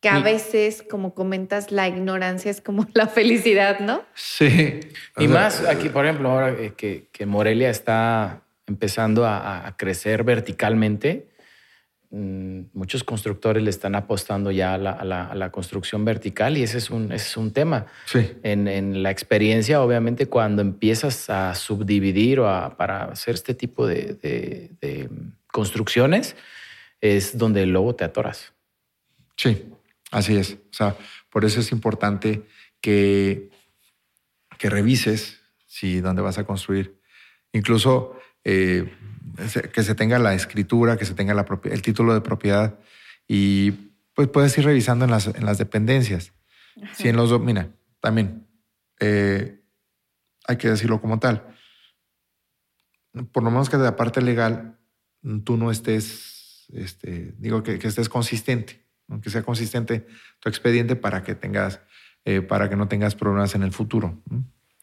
que 0.00 0.08
a 0.08 0.20
Y- 0.20 0.22
veces, 0.22 0.82
como 0.88 1.14
comentas, 1.14 1.70
la 1.72 1.88
ignorancia 1.88 2.50
es 2.50 2.60
como 2.60 2.86
la 2.94 3.06
felicidad, 3.08 3.80
¿no? 3.80 4.02
Sí. 4.14 4.80
Y 5.18 5.26
O 5.26 5.28
sea, 5.28 5.40
más 5.42 5.64
aquí, 5.66 5.88
por 5.88 6.04
ejemplo, 6.06 6.30
ahora 6.30 6.50
eh, 6.52 6.72
que, 6.76 7.08
que 7.12 7.26
Morelia 7.26 7.70
está 7.70 8.42
empezando 8.66 9.26
a, 9.26 9.66
a 9.66 9.76
crecer 9.76 10.22
verticalmente, 10.24 11.28
muchos 12.14 13.04
constructores 13.04 13.62
le 13.62 13.70
están 13.70 13.94
apostando 13.94 14.50
ya 14.50 14.74
a 14.74 14.78
la, 14.78 14.90
a 14.92 15.04
la- 15.04 15.26
a 15.26 15.34
la 15.34 15.50
construcción 15.50 16.04
vertical 16.04 16.58
y 16.58 16.62
ese 16.62 16.76
es 16.76 16.90
un, 16.90 17.10
ese 17.10 17.26
es 17.28 17.36
un 17.38 17.52
tema. 17.52 17.86
Sí. 18.04 18.32
En, 18.42 18.68
en 18.68 19.02
la 19.02 19.10
experiencia, 19.10 19.80
obviamente, 19.80 20.26
cuando 20.26 20.60
empiezas 20.60 21.30
a 21.30 21.54
subdividir 21.54 22.40
o 22.40 22.48
a- 22.50 22.76
para 22.76 23.04
hacer 23.04 23.34
este 23.34 23.54
tipo 23.54 23.86
de, 23.86 24.12
de- 24.22 24.70
de 24.82 25.08
construcciones, 25.50 26.36
es 27.00 27.38
donde 27.38 27.64
luego 27.66 27.94
te 27.94 28.04
atoras. 28.04 28.52
Sí, 29.36 29.64
así 30.10 30.36
es. 30.36 30.52
O 30.70 30.72
sea, 30.74 30.94
por 31.30 31.46
eso 31.46 31.60
es 31.60 31.72
importante 31.72 32.42
que, 32.82 33.48
que 34.58 34.68
revises 34.68 35.40
si 35.66 36.00
dónde 36.00 36.20
vas 36.20 36.36
a 36.36 36.44
construir. 36.44 36.94
Incluso 37.54 38.16
eh, 38.44 38.92
que 39.72 39.82
se 39.82 39.94
tenga 39.94 40.18
la 40.18 40.34
escritura, 40.34 40.96
que 40.96 41.04
se 41.04 41.14
tenga 41.14 41.34
la 41.34 41.46
el 41.64 41.82
título 41.82 42.14
de 42.14 42.20
propiedad 42.20 42.78
y 43.26 43.70
pues 44.14 44.28
puedes 44.28 44.56
ir 44.58 44.64
revisando 44.64 45.04
en 45.04 45.10
las, 45.10 45.26
en 45.26 45.44
las 45.44 45.58
dependencias. 45.58 46.32
Si 46.94 47.08
en 47.08 47.16
los 47.16 47.30
dos, 47.30 47.40
mira, 47.40 47.70
también 48.00 48.46
eh, 49.00 49.62
hay 50.46 50.56
que 50.56 50.68
decirlo 50.68 51.00
como 51.00 51.18
tal. 51.18 51.46
Por 53.30 53.42
lo 53.42 53.50
menos 53.50 53.68
que 53.70 53.76
de 53.76 53.84
la 53.84 53.96
parte 53.96 54.20
legal 54.22 54.78
tú 55.44 55.56
no 55.56 55.70
estés, 55.70 56.66
este, 56.72 57.34
digo 57.38 57.62
que, 57.62 57.78
que 57.78 57.88
estés 57.88 58.08
consistente, 58.08 58.84
que 59.22 59.30
sea 59.30 59.42
consistente 59.42 60.06
tu 60.40 60.48
expediente 60.48 60.96
para 60.96 61.22
que 61.22 61.34
tengas, 61.34 61.80
eh, 62.24 62.40
para 62.40 62.68
que 62.68 62.76
no 62.76 62.88
tengas 62.88 63.14
problemas 63.14 63.54
en 63.54 63.62
el 63.62 63.72
futuro. 63.72 64.22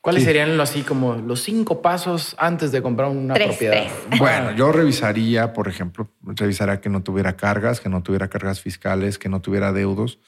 ¿Cuáles 0.02 0.22
Sí. 0.24 0.28
serían 0.28 0.56
los, 0.58 0.70
así 0.70 0.84
como 0.84 1.16
los 1.16 1.42
cinco 1.44 1.82
pasos 1.82 2.36
antes 2.40 2.72
de 2.72 2.82
comprar 2.82 3.10
una 3.10 3.34
Tres, 3.34 3.48
propiedad? 3.50 3.74
tres. 4.08 4.20
Bueno, 4.20 4.52
yo 4.56 4.72
revisaría, 4.72 5.52
por 5.52 5.68
ejemplo, 5.68 6.10
revisaría 6.24 6.80
que 6.80 6.90
no 6.90 7.04
tuviera 7.04 7.36
cargas, 7.36 7.82
que 7.82 7.90
no 7.90 8.02
tuviera 8.02 8.30
cargas 8.30 8.62
fiscales, 8.62 9.18
que 9.20 9.28
no 9.30 9.42
tuviera 9.42 9.74
deudos. 9.74 10.20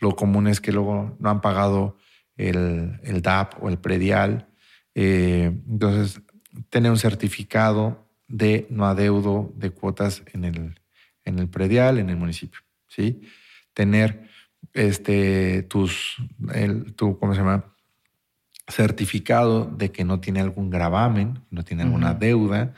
Lo 0.00 0.14
común 0.14 0.46
es 0.46 0.60
que 0.60 0.70
luego 0.70 1.16
no 1.18 1.30
han 1.30 1.40
pagado 1.40 1.96
el, 2.36 3.00
el 3.02 3.20
DAP 3.22 3.60
o 3.62 3.68
el 3.68 3.78
predial. 3.78 4.46
Eh, 4.94 5.52
entonces, 5.68 6.20
tener 6.70 6.90
un 6.92 6.98
certificado 6.98 8.06
de 8.28 8.66
no 8.70 8.86
adeudo 8.86 9.52
de 9.56 9.70
cuotas 9.70 10.22
en 10.32 10.44
el, 10.44 10.80
en 11.24 11.38
el 11.40 11.48
predial, 11.48 11.98
en 11.98 12.08
el 12.10 12.16
municipio. 12.16 12.60
¿sí? 12.86 13.22
Tener 13.74 14.28
este, 14.74 15.62
tus, 15.64 16.16
el, 16.54 16.94
tu, 16.94 17.18
¿cómo 17.18 17.34
se 17.34 17.40
llama? 17.40 17.74
Certificado 18.68 19.64
de 19.64 19.90
que 19.90 20.04
no 20.04 20.20
tiene 20.20 20.40
algún 20.40 20.70
gravamen, 20.70 21.40
no 21.50 21.64
tiene 21.64 21.84
alguna 21.84 22.14
deuda, 22.14 22.74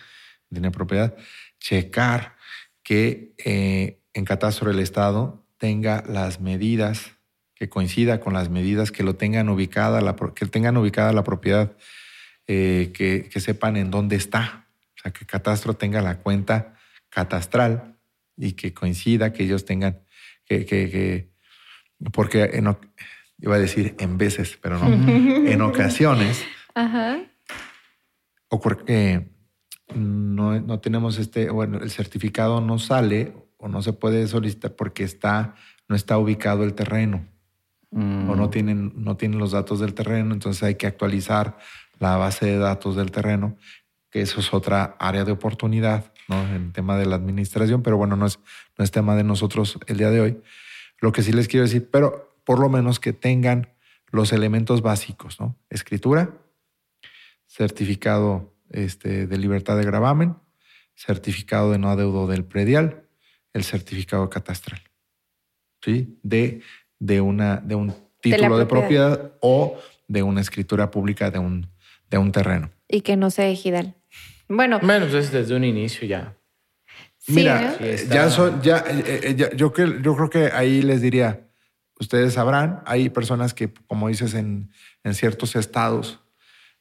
tiene 0.51 0.71
propiedad. 0.71 1.17
Checar 1.59 2.37
que 2.83 3.35
eh, 3.45 4.01
en 4.15 4.25
catastro 4.25 4.71
del 4.71 4.81
Estado 4.81 5.45
tenga 5.59 6.03
las 6.07 6.41
medidas 6.41 7.13
que 7.55 7.69
coincida 7.69 8.21
con 8.21 8.33
las 8.33 8.49
medidas 8.49 8.91
que 8.91 9.03
lo 9.03 9.17
tengan 9.17 9.51
ubicada, 9.51 10.01
la, 10.01 10.17
que 10.17 10.47
tengan 10.47 10.79
ubicada 10.79 11.13
la 11.13 11.25
propiedad, 11.25 11.77
eh, 12.47 12.91
que, 12.95 13.29
que, 13.31 13.39
sepan 13.39 13.77
en 13.77 13.91
dónde 13.91 14.17
está. 14.17 14.67
O 14.97 15.03
sea, 15.03 15.13
que 15.13 15.27
Catastro 15.27 15.75
tenga 15.75 16.01
la 16.01 16.19
cuenta 16.19 16.75
catastral 17.11 17.99
y 18.35 18.53
que 18.53 18.73
coincida, 18.73 19.35
que 19.35 19.43
ellos 19.43 19.67
tengan, 19.67 20.01
que, 20.47 20.65
que, 20.65 21.29
porque 22.13 22.45
en, 22.55 22.75
iba 23.41 23.57
a 23.57 23.59
decir 23.59 23.95
en 23.99 24.19
veces, 24.19 24.59
pero 24.61 24.79
no, 24.79 24.87
en 24.87 25.63
ocasiones 25.63 26.45
ocurre 28.49 28.85
que 28.85 29.31
no, 29.95 30.61
no 30.61 30.81
tenemos 30.81 31.19
este, 31.19 31.51
bueno, 31.51 31.79
el 31.79 31.91
certificado 31.91 32.61
no 32.61 32.79
sale 32.79 33.33
o 33.57 33.69
no 33.69 33.83
se 33.83 33.93
puede 33.93 34.27
solicitar 34.29 34.75
porque 34.75 35.05
está, 35.05 35.55
no 35.89 35.97
está 35.97 36.19
ubicado 36.19 36.65
el 36.65 36.75
terreno 36.75 37.27
o 37.93 37.97
no 37.97 38.47
mm. 38.47 38.51
tienen, 38.51 38.93
no 38.97 39.17
tienen 39.17 39.39
los 39.39 39.51
datos 39.51 39.81
del 39.81 39.95
terreno, 39.95 40.33
entonces 40.33 40.63
hay 40.63 40.77
que 40.77 40.87
actualizar 40.87 41.59
la 41.99 42.17
base 42.17 42.47
de 42.47 42.59
datos 42.59 42.95
del 42.95 43.11
terreno, 43.11 43.57
que 44.11 44.23
eso 44.23 44.41
es 44.41 44.55
otra 44.55 44.97
área 45.01 45.25
de 45.25 45.33
oportunidad, 45.33 46.13
¿no? 46.29 46.41
En 46.41 46.67
el 46.67 46.73
tema 46.73 46.97
de 46.97 47.07
la 47.07 47.17
administración, 47.17 47.83
pero 47.83 47.97
bueno, 47.97 48.15
no 48.15 48.27
es, 48.27 48.39
no 48.79 48.85
es 48.85 48.93
tema 48.93 49.17
de 49.17 49.25
nosotros 49.25 49.79
el 49.87 49.99
día 49.99 50.11
de 50.11 50.21
hoy. 50.21 50.41
Lo 51.01 51.11
que 51.11 51.23
sí 51.23 51.33
les 51.33 51.49
quiero 51.49 51.67
decir, 51.67 51.89
pero 51.91 52.30
por 52.45 52.59
lo 52.59 52.69
menos 52.69 53.01
que 53.01 53.13
tengan 53.13 53.69
los 54.11 54.33
elementos 54.33 54.83
básicos, 54.83 55.41
¿no? 55.41 55.57
Escritura, 55.69 56.39
certificado 57.47 58.55
este, 58.71 59.27
de 59.27 59.39
libertad 59.39 59.77
de 59.77 59.85
gravamen, 59.85 60.37
certificado 60.95 61.73
de 61.73 61.79
no 61.79 61.91
adeudo 61.91 62.27
del 62.27 62.45
predial, 62.45 63.05
el 63.53 63.65
certificado 63.65 64.31
catastral, 64.31 64.81
¿sí? 65.81 66.19
De 66.23 66.63
de, 67.01 67.21
una, 67.21 67.57
de 67.57 67.75
un 67.75 67.95
título 68.21 68.59
de, 68.59 68.67
propiedad. 68.67 69.33
o 69.41 69.79
de 70.07 70.23
una 70.23 70.41
escritura 70.41 70.91
pública 70.91 71.31
de 71.31 71.41
un, 71.41 71.67
de 72.09 72.19
un 72.19 72.31
terreno. 72.31 72.71
Y 72.87 73.01
que 73.01 73.17
no 73.17 73.31
sea 73.31 73.49
ejidal. 73.49 73.95
Bueno. 74.49 74.79
Menos 74.81 75.15
es 75.15 75.33
desde 75.33 75.57
un 75.57 75.65
inicio 75.65 76.07
ya. 76.07 76.37
Mira, 77.29 77.77
ya 78.11 78.31
son, 78.31 78.63
ya, 78.63 78.79
eh, 78.89 79.21
eh, 79.23 79.35
ya, 79.37 79.51
yo, 79.55 79.73
creo, 79.73 80.01
yo 80.01 80.17
creo 80.17 80.31
que 80.31 80.51
ahí 80.53 80.83
les 80.83 81.01
diría, 81.01 81.49
ustedes 82.01 82.35
sabrán, 82.35 82.83
hay 82.87 83.11
personas 83.11 83.55
que, 83.55 83.73
como 83.87 84.09
dices, 84.09 84.35
en, 84.35 84.71
en 85.05 85.15
ciertos 85.15 85.55
estados, 85.55 86.21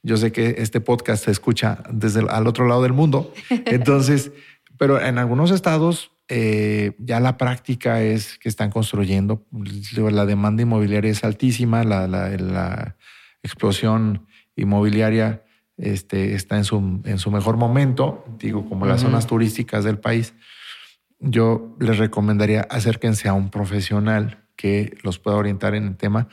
yo 0.02 0.18
sé 0.18 0.32
que 0.32 0.56
este 0.60 0.80
podcast 0.80 1.26
se 1.26 1.32
escucha 1.32 1.84
desde 1.92 2.22
el, 2.22 2.30
al 2.30 2.48
otro 2.48 2.68
lado 2.68 2.84
del 2.84 2.94
mundo, 2.94 3.34
entonces, 3.66 4.32
pero 4.78 5.00
en 5.02 5.18
algunos 5.18 5.52
estados 5.52 6.12
eh, 6.32 6.92
ya 7.00 7.20
la 7.20 7.38
práctica 7.38 8.04
es 8.04 8.38
que 8.38 8.50
están 8.50 8.70
construyendo. 8.70 9.46
La 9.96 10.28
demanda 10.28 10.62
inmobiliaria 10.62 11.10
es 11.10 11.24
altísima, 11.24 11.84
la, 11.84 12.96
explosión 13.42 14.28
inmobiliaria 14.56 15.44
este, 15.78 16.36
está 16.36 16.58
en 16.58 16.66
su, 16.66 17.02
en 17.06 17.18
su 17.18 17.32
mejor 17.32 17.56
momento, 17.58 18.26
digo, 18.38 18.68
como 18.68 18.86
las 18.86 19.02
zonas 19.02 19.26
turísticas 19.26 19.84
del 19.86 19.98
país. 19.98 20.34
Yo 21.20 21.76
les 21.80 21.98
recomendaría 21.98 22.68
acérquense 22.70 23.28
a 23.28 23.34
un 23.34 23.50
profesional 23.50 24.44
que 24.60 24.98
los 25.04 25.20
pueda 25.20 25.38
orientar 25.38 25.74
en 25.74 25.86
el 25.86 25.96
tema, 25.96 26.28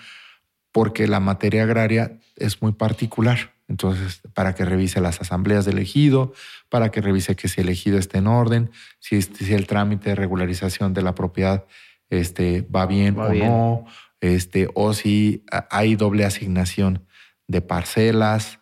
porque 0.73 1.07
la 1.07 1.21
materia 1.21 1.63
agraria 1.63 2.19
es 2.35 2.61
muy 2.61 2.73
particular. 2.73 3.55
Entonces, 3.69 4.21
para 4.35 4.53
que 4.57 4.65
revise 4.65 5.01
las 5.01 5.21
asambleas 5.21 5.65
de 5.65 5.71
elegido, 5.71 6.33
para 6.69 6.91
que 6.91 7.01
revise 7.01 7.37
que 7.37 7.47
si 7.47 7.61
el 7.61 7.69
elegido 7.69 7.99
está 7.99 8.19
en 8.19 8.27
orden, 8.27 8.73
si, 8.99 9.23
si 9.23 9.55
el 9.55 9.69
trámite 9.69 10.11
de 10.11 10.17
regularización 10.17 10.93
de 10.93 11.03
la 11.03 11.15
propiedad 11.15 11.67
este, 12.11 12.63
va 12.63 12.87
bien 12.87 13.17
o 13.17 13.33
no, 13.33 13.87
este, 14.21 14.67
o 14.75 14.93
si 14.93 15.45
hay 15.71 15.95
doble 15.95 16.25
asignación 16.25 17.07
de 17.47 17.61
parcelas, 17.61 18.59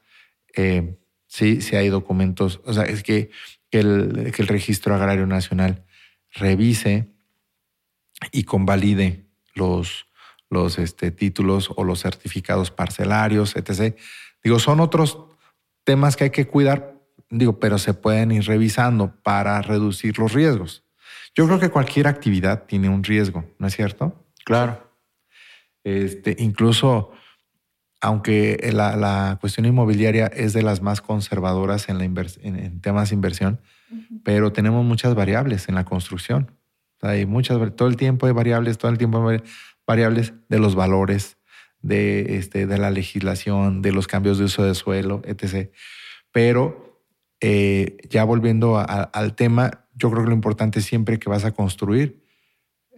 eh, 0.55 0.99
si 1.27 1.75
hay 1.75 1.89
documentos, 1.89 2.61
o 2.67 2.75
sea, 2.75 2.85
es 2.85 3.03
que, 3.03 3.31
el, 3.71 4.31
que 4.37 4.43
el 4.43 4.49
Registro 4.49 4.95
Agrario 4.95 5.27
Nacional 5.27 5.87
revise 6.33 7.15
y 8.31 8.45
convalide 8.45 9.25
los, 9.55 10.07
los 10.51 10.79
este, 10.79 11.11
títulos 11.11 11.71
o 11.75 11.85
los 11.85 12.01
certificados 12.01 12.71
parcelarios, 12.71 13.57
etc. 13.57 13.97
Digo, 14.43 14.59
son 14.59 14.81
otros 14.81 15.19
temas 15.85 16.17
que 16.17 16.25
hay 16.25 16.31
que 16.31 16.47
cuidar, 16.47 16.95
digo, 17.31 17.59
pero 17.59 17.79
se 17.79 17.95
pueden 17.95 18.33
ir 18.33 18.45
revisando 18.45 19.15
para 19.23 19.61
reducir 19.63 20.19
los 20.19 20.33
riesgos. 20.33 20.85
Yo 21.35 21.47
creo 21.47 21.59
que 21.59 21.71
cualquier 21.71 22.07
actividad 22.07 22.65
tiene 22.65 22.89
un 22.89 23.03
riesgo, 23.03 23.45
¿no 23.59 23.67
es 23.67 23.75
cierto? 23.75 24.25
Claro. 24.45 24.91
Este, 25.83 26.37
incluso, 26.39 27.11
aunque 28.01 28.71
la, 28.73 29.37
cuestión 29.41 29.67
inmobiliaria 29.67 30.27
es 30.27 30.53
de 30.53 30.63
las 30.63 30.81
más 30.81 31.01
conservadoras 31.01 31.89
en, 31.89 31.99
la 31.99 32.05
en, 32.05 32.81
temas 32.81 33.11
de 33.11 33.15
inversión, 33.15 33.61
pero 34.25 34.53
tenemos 34.53 34.85
muchas 34.85 35.15
variables 35.15 35.69
en 35.69 35.75
la 35.75 35.85
construcción. 35.85 36.53
Hay 37.05 37.27
muchas, 37.27 37.59
todo 37.77 37.89
el 37.89 37.97
tiempo 37.97 38.27
hay 38.27 38.33
variables, 38.33 38.79
todo 38.79 38.91
el 38.91 38.99
tiempo 38.99 39.29
hay 39.29 39.43
variables 39.87 40.35
de 40.49 40.59
los 40.59 40.75
valores, 40.75 41.37
de, 41.81 42.39
este, 42.39 42.67
de 42.67 42.79
la 42.79 42.91
legislación, 42.91 43.83
de 43.83 43.93
los 43.93 44.07
cambios 44.07 44.39
de 44.39 44.45
uso 44.45 44.65
de 44.65 44.75
suelo, 44.75 45.23
etc. 45.27 45.71
Pero 46.33 47.03
eh, 47.41 47.99
ya 48.09 48.25
volviendo 48.25 48.79
al 48.79 49.35
tema, 49.35 49.87
yo 49.95 50.11
creo 50.11 50.23
que 50.23 50.31
lo 50.31 50.35
importante 50.35 50.79
es 50.79 50.87
siempre 50.87 51.19
que 51.19 51.29
vas 51.29 51.45
a 51.45 51.53
construir, 51.53 52.25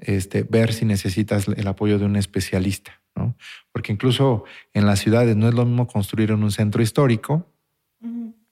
este, 0.01 0.45
ver 0.45 0.73
si 0.73 0.85
necesitas 0.85 1.49
el 1.49 1.67
apoyo 1.67 1.99
de 1.99 2.05
un 2.05 2.17
especialista, 2.17 3.03
¿no? 3.15 3.37
Porque 3.73 3.93
incluso 3.93 4.45
en 4.73 4.87
las 4.87 5.01
ciudades 5.01 5.37
no 5.37 5.49
es 5.49 5.55
lo 5.55 5.65
mismo 5.65 5.87
construir 5.87 6.31
en 6.31 6.45
un 6.45 6.53
centro 6.53 6.83
histórico, 6.83 7.51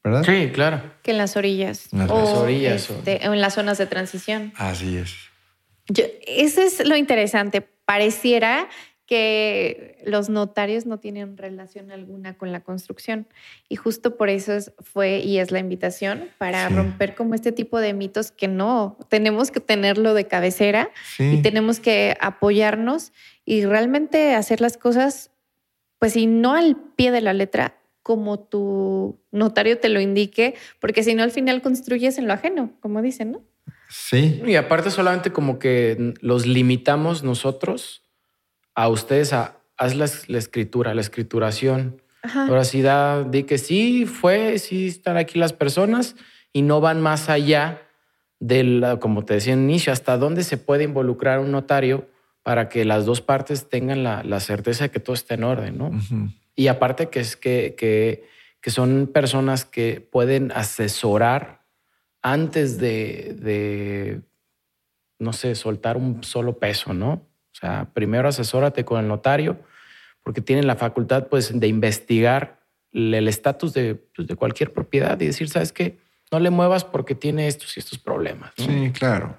¿verdad? 0.03 0.25
Sí, 0.25 0.51
claro. 0.53 0.83
Que 1.03 1.13
en 1.13 1.19
las 1.19 1.37
orillas. 1.37 1.93
En 1.93 2.01
las 2.01 2.11
orillas. 2.11 2.91
Este, 2.91 3.29
o... 3.29 3.33
en 3.33 3.41
las 3.41 3.55
zonas 3.55 3.79
de 3.79 3.87
transición. 3.87 4.53
Así 4.57 4.97
es. 4.97 5.15
Yo, 5.89 6.05
eso 6.26 6.62
es 6.62 6.87
lo 6.87 6.97
interesante. 6.97 7.61
Pareciera 7.61 8.68
que 9.07 9.99
los 10.07 10.30
notarios 10.30 10.87
no 10.87 10.99
tienen 10.99 11.37
relación 11.37 11.91
alguna 11.91 12.39
con 12.39 12.53
la 12.53 12.61
construcción. 12.61 13.26
Y 13.68 13.76
justo 13.76 14.16
por 14.16 14.30
eso 14.30 14.53
fue 14.78 15.18
y 15.18 15.39
es 15.39 15.51
la 15.51 15.59
invitación 15.59 16.30
para 16.39 16.68
romper 16.70 17.14
como 17.14 17.35
este 17.35 17.53
tipo 17.53 17.78
de 17.80 17.93
mitos 17.93 18.30
que 18.30 18.49
no, 18.49 18.97
tenemos 19.09 19.51
que 19.51 19.61
tenerlo 19.61 20.14
de 20.14 20.26
cabecera 20.26 20.91
y 21.18 21.43
tenemos 21.43 21.80
que 21.80 22.16
apoyarnos 22.20 23.12
y 23.45 23.66
realmente 23.66 24.35
hacer 24.35 24.62
las 24.62 24.78
cosas, 24.78 25.30
pues 25.99 26.16
y 26.16 26.26
no 26.26 26.55
al 26.55 26.76
pie 26.97 27.11
de 27.11 27.20
la 27.20 27.35
letra, 27.35 27.78
como 28.03 28.39
tu 28.39 29.18
notario 29.32 29.78
te 29.78 29.91
lo 29.91 30.01
indique, 30.01 30.55
porque 30.80 31.03
si 31.03 31.14
no 31.14 31.22
al 31.22 31.30
final 31.30 31.61
construyes 31.61 32.16
en 32.16 32.26
lo 32.26 32.32
ajeno, 32.32 32.72
como 32.80 33.03
dicen, 33.03 33.32
¿no? 33.32 33.43
Sí. 33.97 34.42
Y 34.45 34.57
aparte 34.57 34.90
solamente 34.90 35.30
como 35.30 35.61
que 35.61 36.14
los 36.20 36.47
limitamos 36.47 37.22
nosotros 37.22 38.03
a 38.74 38.88
ustedes 38.88 39.32
a 39.32 39.61
haz 39.76 39.95
la, 39.95 40.38
escritura, 40.38 40.95
la 40.95 41.01
escrituración. 41.01 42.03
Ahora 42.34 42.64
sí 42.64 42.82
da, 42.82 43.22
di 43.22 43.45
que 43.45 43.59
sí 43.59 44.05
fue, 44.07 44.59
sí 44.59 44.88
están 44.88 45.16
aquí 45.16 45.38
las 45.38 45.53
personas 45.53 46.16
y 46.53 46.62
no 46.62 46.80
van 46.80 47.01
más 47.01 47.28
allá 47.28 47.82
de 48.40 48.64
la, 48.64 48.99
como 48.99 49.24
te 49.24 49.34
decía 49.34 49.53
en 49.53 49.70
inicio, 49.70 49.92
hasta 49.92 50.18
dónde 50.18 50.42
se 50.42 50.57
puede 50.57 50.84
involucrar 50.84 51.38
un 51.38 51.53
notario 51.53 52.09
para 52.42 52.68
que 52.68 52.84
las 52.84 53.07
dos 53.07 53.20
partes 53.20 53.68
tengan 53.68 54.03
la, 54.03 54.40
certeza 54.40 54.84
de 54.84 54.90
que 54.90 55.01
todo 55.01 55.14
está 55.14 55.34
en 55.34 55.45
orden, 55.45 55.78
¿no? 55.78 55.92
Y 56.57 56.66
aparte 56.66 57.11
que 57.11 57.20
es 57.20 57.36
que, 57.36 57.74
que, 57.76 58.24
que, 58.61 58.70
son 58.70 59.09
personas 59.12 59.64
que 59.64 60.01
pueden 60.01 60.51
asesorar 60.53 61.64
antes 62.25 62.79
de, 62.79 64.22
no 65.18 65.33
sé, 65.35 65.55
soltar 65.55 65.99
un 65.99 66.25
solo 66.25 66.59
peso, 66.59 66.95
¿no? 66.95 67.12
O 67.12 67.57
sea, 67.61 67.91
primero 67.93 68.29
asesórate 68.29 68.85
con 68.87 68.99
el 68.99 69.07
notario 69.09 69.59
porque 70.22 70.41
tienen 70.41 70.66
la 70.66 70.75
facultad 70.77 71.27
pues, 71.29 71.53
de 71.61 71.66
investigar 71.68 72.61
el 72.93 73.29
estatus 73.29 73.75
de, 73.75 73.95
pues, 73.95 74.27
cualquier 74.37 74.72
propiedad 74.72 75.20
y 75.20 75.27
decir, 75.27 75.51
¿sabes 75.51 75.70
qué? 75.70 75.99
No 76.33 76.41
le 76.41 76.49
muevas 76.49 76.83
porque 76.83 77.14
tiene 77.14 77.47
estos 77.47 77.77
y 77.77 77.81
estos 77.81 77.99
problemas. 77.99 78.53
Sí, 78.57 78.91
claro. 78.93 79.39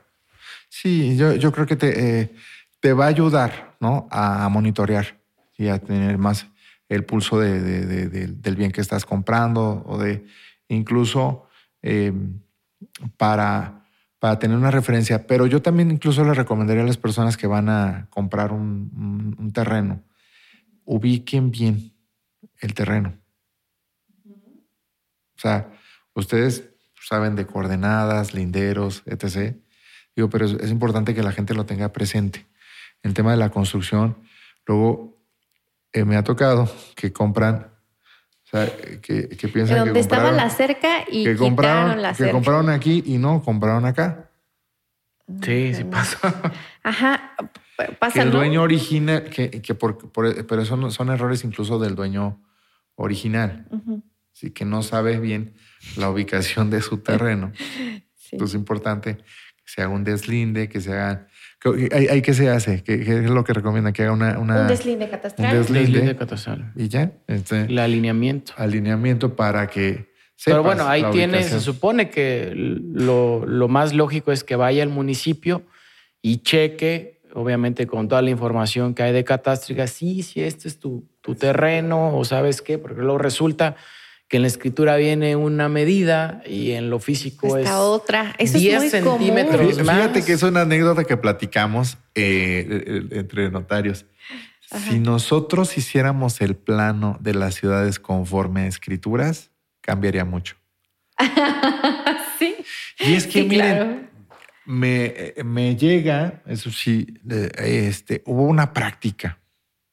Sí, 0.70 1.18
yo, 1.18 1.52
creo 1.52 1.66
que 1.66 1.76
te, 1.76 2.20
eh, 2.22 2.36
te 2.80 2.94
va 2.94 3.06
a 3.06 3.10
ayudar 3.10 3.76
¿no? 3.80 4.08
a 4.12 4.48
monitorear 4.50 5.18
y 5.58 5.70
a 5.70 5.80
tener 5.80 6.20
más 6.20 6.46
el 6.88 7.04
pulso 7.04 7.40
de, 7.40 7.60
de- 7.62 7.86
de- 7.88 8.10
de- 8.10 8.28
del 8.28 8.56
bien 8.56 8.72
que 8.72 8.82
estás 8.82 9.06
comprando 9.06 9.82
o 9.88 9.98
de 9.98 10.24
incluso 10.68 11.48
eh, 11.82 12.14
para, 13.18 13.86
para 14.20 14.40
tener 14.40 14.58
una 14.58 14.72
referencia. 14.72 15.28
Pero 15.28 15.46
yo 15.46 15.62
también 15.62 15.92
incluso 15.92 16.24
le 16.24 16.34
recomendaría 16.34 16.84
a 16.84 16.88
las 16.88 16.98
personas 16.98 17.38
que 17.38 17.48
van 17.48 17.70
a 17.70 18.08
comprar 18.10 18.52
un, 18.52 19.52
terreno, 19.54 20.04
ubiquen 20.84 21.52
bien 21.52 21.94
el 22.60 22.74
terreno. 22.74 23.18
O 24.26 25.40
sea, 25.40 25.72
ustedes 26.14 26.70
saben 27.00 27.36
de 27.36 27.46
coordenadas, 27.46 28.34
linderos, 28.34 29.04
etc. 29.06 29.56
Digo, 30.16 30.30
pero 30.30 30.46
es, 30.46 30.72
importante 30.72 31.14
que 31.14 31.24
la 31.24 31.32
gente 31.32 31.54
lo 31.54 31.66
tenga 31.66 31.94
presente. 31.94 32.48
El 33.04 33.14
tema 33.14 33.32
de 33.32 33.38
la 33.38 33.52
construcción, 33.52 34.18
luego 34.66 35.22
eh, 35.94 36.04
me 36.04 36.16
ha 36.18 36.24
tocado 36.24 36.70
que 36.96 37.14
compran, 37.14 37.75
sea, 38.56 39.00
que, 39.02 39.30
que 39.30 39.48
piensan 39.48 39.78
donde 39.80 39.94
que 39.94 40.00
estaba 40.00 40.32
la 40.32 40.50
cerca 40.50 41.04
y 41.10 41.24
que 41.24 41.36
compraron, 41.36 42.02
la 42.02 42.10
que 42.10 42.16
cerca. 42.16 42.32
compraron 42.32 42.70
aquí 42.70 43.04
y 43.06 43.18
no, 43.18 43.42
compraron 43.44 43.86
acá. 43.86 44.30
Sí, 45.42 45.74
sí 45.74 45.84
pasa. 45.86 46.54
Ajá, 46.84 47.36
p- 47.78 47.86
Que 47.88 47.94
pasa, 47.94 48.22
el 48.22 48.30
¿no? 48.30 48.38
dueño 48.38 48.62
original, 48.62 49.24
que, 49.24 49.50
que 49.62 49.74
por, 49.76 50.12
por- 50.12 50.46
pero 50.46 50.66
son, 50.66 50.92
son 50.92 51.10
errores 51.10 51.44
incluso 51.44 51.80
del 51.80 51.96
dueño 51.96 52.42
original, 52.96 53.66
Ujú, 53.72 54.04
sí, 54.32 54.52
que 54.52 54.66
no 54.66 54.84
sabe 54.84 55.20
bien 55.20 55.56
la 55.98 56.10
ubicación 56.10 56.70
de 56.70 56.82
su 56.82 56.98
terreno. 57.04 57.52
sí. 57.58 58.30
Entonces 58.34 58.56
es 58.56 58.60
importante 58.60 59.18
que 59.18 59.24
se 59.66 59.82
haga 59.82 59.90
un 59.94 60.04
deslinde, 60.04 60.70
que 60.70 60.80
se 60.80 60.94
haga... 60.94 61.28
¿Hay, 61.92 62.08
hay 62.08 62.22
qué 62.22 62.34
se 62.34 62.50
hace? 62.50 62.84
¿Qué, 62.84 63.04
qué 63.04 63.24
es 63.24 63.30
lo 63.30 63.44
que 63.44 63.54
recomienda? 63.54 63.92
Que 63.92 64.04
haga 64.04 64.12
una... 64.12 64.38
una 64.38 64.62
Un 64.62 64.68
deslinde 64.68 65.10
catastral. 65.10 65.52
un 65.52 65.58
deslinde. 65.62 65.82
Deslinde 65.90 66.16
catastral. 66.16 66.72
y 66.76 66.88
ya, 66.90 67.12
este 67.28 67.62
El 67.62 67.80
alineamiento. 67.80 68.54
alineamiento 68.58 69.36
para 69.36 69.68
que 69.68 70.12
Pero 70.46 70.62
bueno, 70.62 70.88
ahí 70.88 71.02
la 71.02 71.12
tiene, 71.12 71.44
se 71.44 71.60
supone 71.60 72.10
que 72.10 72.52
lo, 72.56 73.46
lo 73.48 73.68
más 73.68 73.94
lógico 73.94 74.32
es 74.32 74.44
que 74.44 74.56
vaya 74.56 74.84
al 74.84 74.90
municipio 74.90 75.64
y 76.22 76.38
cheque, 76.44 77.22
obviamente 77.34 77.88
con 77.88 78.08
toda 78.08 78.22
la 78.22 78.30
información 78.30 78.94
que 78.94 79.04
hay 79.04 79.14
de 79.14 79.24
catástrica, 79.24 79.88
sí, 79.88 80.22
sí, 80.24 80.42
este 80.42 80.68
es 80.68 80.80
tu, 80.80 81.08
tu 81.22 81.36
terreno, 81.36 82.16
o 82.18 82.24
sabes 82.26 82.62
qué, 82.62 82.78
porque 82.78 83.02
luego 83.02 83.18
resulta 83.18 83.76
que 84.28 84.38
en 84.38 84.42
la 84.42 84.48
escritura 84.48 84.96
viene 84.96 85.36
una 85.36 85.70
medida 85.70 86.42
y 86.48 86.72
en 86.72 86.90
lo 86.90 87.00
físico 87.00 87.58
Esta 87.58 87.70
es 87.70 87.76
otra. 87.76 88.36
Eso 88.40 88.58
10 88.58 88.84
es 88.84 88.94
muy 88.94 89.02
común. 89.04 89.20
centímetros. 89.20 89.84
Más. 89.84 89.96
Fíjate 89.96 90.26
que 90.26 90.34
es 90.34 90.44
una 90.44 90.62
anécdota 90.62 91.04
que 91.04 91.16
platicamos 91.18 91.98
eh, 92.16 93.06
entre 93.12 93.52
notarios. 93.52 94.06
Ajá. 94.72 94.92
Si 94.92 95.00
nosotros 95.00 95.78
hiciéramos 95.78 96.42
el 96.42 96.56
plano 96.56 97.18
de 97.22 97.36
las 97.36 97.54
ciudades 97.56 98.00
conforme 98.00 98.62
a 98.62 98.68
escrituras, 98.68 99.52
cambiaría 99.82 100.26
mucho. 100.26 100.56
sí. 102.40 102.56
Y 103.00 103.14
es 103.14 103.28
que, 103.28 103.44
Sí, 103.44 103.48
miren, 103.48 103.76
claro. 103.76 104.00
me, 104.66 105.06
eh, 105.06 105.44
me 105.44 105.76
llega, 105.76 106.42
eso 106.48 106.72
sí, 106.72 107.20
este, 107.30 108.24
hubo 108.26 108.44
una 108.44 108.74
práctica, 108.74 109.40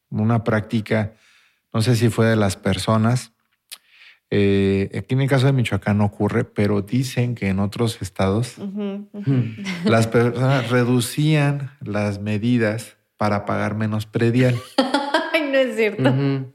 una 0.08 0.42
práctica, 0.42 1.12
no 1.72 1.82
sé 1.82 1.94
si 1.96 2.08
fue 2.08 2.26
de 2.26 2.36
las 2.36 2.56
personas. 2.56 3.31
Eh, 4.34 4.88
aquí 4.98 5.12
en 5.14 5.20
el 5.20 5.28
caso 5.28 5.44
de 5.44 5.52
Michoacán 5.52 5.98
no 5.98 6.06
ocurre, 6.06 6.44
pero 6.44 6.80
dicen 6.80 7.34
que 7.34 7.48
en 7.48 7.58
otros 7.58 8.00
estados 8.00 8.56
Ujú, 8.56 9.06
ujú. 9.12 9.30
Mm. 9.30 9.56
las 9.84 10.06
personas 10.06 10.70
reducían 10.70 11.70
las 11.84 12.18
medidas 12.18 12.96
para 13.18 13.44
pagar 13.44 13.74
menos 13.74 14.06
predial. 14.06 14.58
Ay, 15.34 15.42
no 15.52 15.58
es 15.58 15.76
cierto. 15.76 16.08
Ujú. 16.08 16.50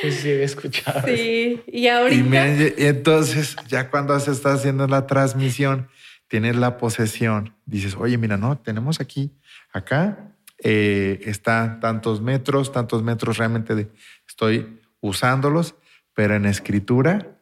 Sí, 0.00 0.10
sí, 0.12 0.28
he 0.30 0.44
escuchado. 0.44 1.06
Sí. 1.06 1.60
Y 1.66 1.80
Y, 1.80 1.88
ahorita. 1.88 2.24
me 2.24 2.38
han 2.38 2.58
lle- 2.58 2.74
y 2.78 2.84
entonces, 2.86 3.54
ya 3.68 3.90
cuando 3.90 4.18
se 4.20 4.30
está 4.30 4.52
haciendo 4.54 4.86
la 4.86 5.06
transmisión, 5.06 5.88
tienes 6.28 6.56
la 6.56 6.78
posesión, 6.78 7.54
dices, 7.66 7.96
oye, 7.98 8.16
mira, 8.16 8.36
no, 8.38 8.56
tenemos 8.56 9.00
aquí, 9.00 9.30
acá 9.72 10.30
eh, 10.62 11.20
está 11.26 11.78
tantos 11.80 12.22
metros, 12.22 12.72
tantos 12.72 13.02
metros 13.02 13.36
realmente 13.36 13.74
de- 13.74 13.88
estoy 14.26 14.80
usándolos, 15.00 15.74
pero 16.14 16.34
en 16.36 16.46
escritura 16.46 17.36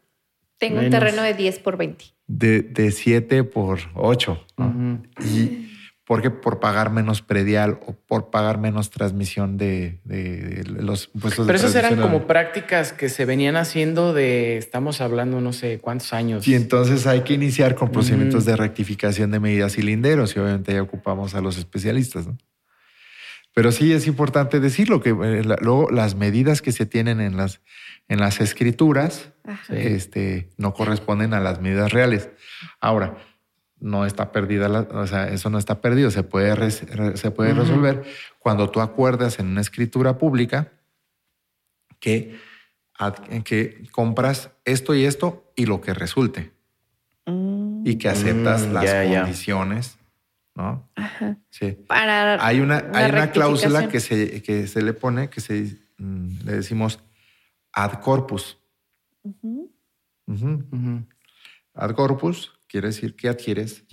Tengo 0.58 0.80
un 0.80 0.90
terreno 0.90 1.22
de 1.22 1.34
10 1.34 1.58
por 1.60 1.76
20. 1.76 2.04
de, 2.26 2.62
de 2.62 2.90
7 2.92 3.44
por 3.44 3.78
8. 3.94 4.46
Ujú. 4.58 5.02
Y 5.24 5.68
porque 6.04 6.30
por 6.30 6.58
pagar 6.60 6.90
menos 6.90 7.22
predial 7.22 7.78
o 7.86 7.94
por 7.94 8.30
pagar 8.30 8.58
menos 8.58 8.90
transmisión 8.90 9.56
de, 9.56 10.00
de- 10.04 10.62
de 10.64 10.82
los 10.82 11.10
impuestos 11.14 11.46
Pero 11.46 11.58
de 11.58 11.64
esas 11.64 11.74
eran 11.76 12.00
como 12.00 12.26
prácticas 12.26 12.92
que 12.92 13.08
se 13.08 13.24
venían 13.24 13.56
haciendo 13.56 14.12
de, 14.12 14.56
estamos 14.58 15.00
hablando 15.00 15.40
no 15.40 15.52
sé 15.52 15.78
cuántos 15.78 16.12
años. 16.12 16.46
Y 16.46 16.54
entonces 16.54 17.06
hay 17.06 17.22
que 17.22 17.34
iniciar 17.34 17.74
con 17.76 17.90
procedimientos 17.92 18.44
de 18.44 18.56
rectificación 18.56 19.30
de 19.30 19.40
medidas 19.40 19.78
y 19.78 19.82
linderos 19.82 20.34
y 20.36 20.40
obviamente 20.40 20.72
ya 20.74 20.82
ocupamos 20.82 21.34
a 21.34 21.40
los 21.40 21.56
especialistas. 21.56 22.26
¿no? 22.26 22.36
Pero 23.54 23.70
sí 23.70 23.92
es 23.92 24.06
importante 24.06 24.60
decirlo 24.60 25.00
que 25.00 25.10
eh, 25.10 25.44
la- 25.44 25.56
luego 25.60 25.88
las 25.90 26.14
medidas 26.16 26.62
que 26.62 26.72
se 26.72 26.84
tienen 26.84 27.20
en 27.20 27.36
las, 27.36 27.60
en 28.08 28.20
las 28.20 28.40
escrituras 28.40 29.30
Ajá. 29.44 29.74
Este, 29.74 30.50
no 30.56 30.72
corresponden 30.72 31.34
a 31.34 31.40
las 31.40 31.60
medidas 31.60 31.92
reales. 31.92 32.28
Ahora, 32.80 33.16
no 33.80 34.06
está 34.06 34.30
perdida, 34.30 34.68
la- 34.68 34.80
o 34.92 35.06
sea, 35.08 35.28
eso 35.28 35.50
no 35.50 35.58
está 35.58 35.80
perdido, 35.80 36.10
se 36.12 36.22
puede, 36.22 36.54
res- 36.54 36.84
se 37.14 37.30
puede 37.32 37.52
resolver 37.52 38.04
cuando 38.38 38.70
tú 38.70 38.80
acuerdas 38.80 39.40
en 39.40 39.46
una 39.48 39.60
escritura 39.60 40.18
pública 40.18 40.70
que, 41.98 42.38
ad- 42.98 43.42
que 43.44 43.88
compras 43.90 44.50
esto 44.64 44.94
y 44.94 45.04
esto 45.04 45.52
y 45.56 45.66
lo 45.66 45.80
que 45.80 45.94
resulte 45.94 46.52
Mm, 47.26 47.86
y 47.86 47.96
que 47.98 48.08
aceptas 48.08 48.66
Mm, 48.66 48.72
las 48.72 48.84
ya. 48.84 49.20
condiciones, 49.20 49.96
¿no? 50.56 50.88
Ajá. 50.96 51.36
Sí. 51.50 51.72
Para. 51.86 52.44
Hay 52.44 52.58
una, 52.60 52.84
hay 52.94 53.10
una 53.10 53.30
cláusula 53.30 53.88
que 53.88 54.00
se, 54.00 54.42
que 54.42 54.66
se 54.66 54.82
le 54.82 54.92
pone, 54.92 55.30
que 55.30 55.40
se, 55.40 55.76
mm, 55.98 56.44
le 56.44 56.52
decimos 56.52 56.98
ad 57.72 58.00
corpus. 58.00 58.58
Ujú. 59.22 59.70
Ujú. 60.26 60.64
Ujú. 60.72 61.06
Ad 61.74 61.92
corpus 61.94 62.52
quiere 62.68 62.88
decir 62.88 63.16
que 63.16 63.28
adquieres 63.28 63.84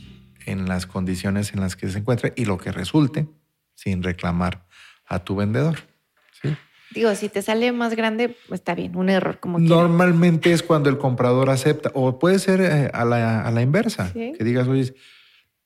en 0.45 0.67
las 0.67 0.85
condiciones 0.85 1.53
en 1.53 1.59
las 1.61 1.75
que 1.75 1.89
se 1.89 1.99
encuentra 1.99 2.31
y 2.35 2.45
lo 2.45 2.57
que 2.57 2.71
resulte 2.71 3.27
sin 3.75 4.03
reclamar 4.03 4.65
a 5.05 5.23
tu 5.23 5.35
vendedor. 5.35 5.77
¿sí? 6.41 6.55
Digo, 6.91 7.13
si 7.15 7.29
te 7.29 7.41
sale 7.41 7.71
más 7.71 7.95
grande, 7.95 8.35
pues 8.47 8.59
está 8.61 8.73
bien, 8.75 8.95
un 8.95 9.09
error 9.09 9.39
como 9.39 9.57
quiera. 9.59 9.75
Normalmente 9.75 10.51
es 10.51 10.63
cuando 10.63 10.89
el 10.89 10.97
comprador 10.97 11.49
acepta, 11.49 11.91
o 11.93 12.17
puede 12.19 12.39
ser 12.39 12.61
eh, 12.61 12.89
a, 12.93 13.05
la, 13.05 13.41
a 13.45 13.51
la 13.51 13.61
inversa, 13.61 14.11
Sí. 14.11 14.33
que 14.37 14.43
digas, 14.43 14.67
oye, 14.67 14.93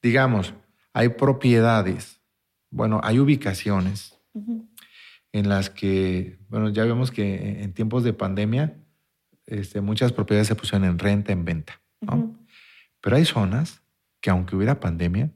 digamos, 0.02 0.54
hay 0.92 1.10
propiedades, 1.10 2.20
bueno, 2.70 3.00
hay 3.04 3.20
ubicaciones 3.20 4.20
Ujú. 4.34 4.68
En 5.34 5.50
las 5.50 5.70
que, 5.70 6.38
bueno, 6.48 6.70
ya 6.70 6.86
vemos 6.86 7.12
que 7.12 7.62
en 7.64 7.74
tiempos 7.74 8.04
de 8.06 8.14
pandemia, 8.14 8.76
este, 9.48 9.82
muchas 9.82 10.14
propiedades 10.14 10.48
se 10.48 10.56
pusieron 10.56 10.88
en 10.88 10.98
renta, 11.00 11.34
en 11.34 11.44
venta. 11.44 11.82
Pero 13.02 13.16
hay 13.18 13.26
zonas 13.26 13.82
que 14.22 14.30
aunque 14.30 14.56
hubiera 14.56 14.80
pandemia, 14.80 15.32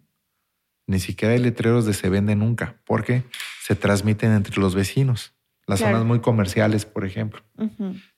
ni 0.86 1.00
siquiera 1.00 1.34
hay 1.34 1.40
letreros 1.42 1.86
de 1.86 1.94
se 1.94 2.10
vende 2.10 2.36
nunca, 2.36 2.78
porque 2.86 3.24
se 3.62 3.76
transmiten 3.76 4.32
entre 4.32 4.62
los 4.62 4.74
vecinos. 4.76 5.34
Las 5.66 5.80
Claro. 5.80 5.96
zonas 5.98 6.08
muy 6.08 6.20
comerciales, 6.22 6.86
por 6.86 7.04
ejemplo. 7.04 7.42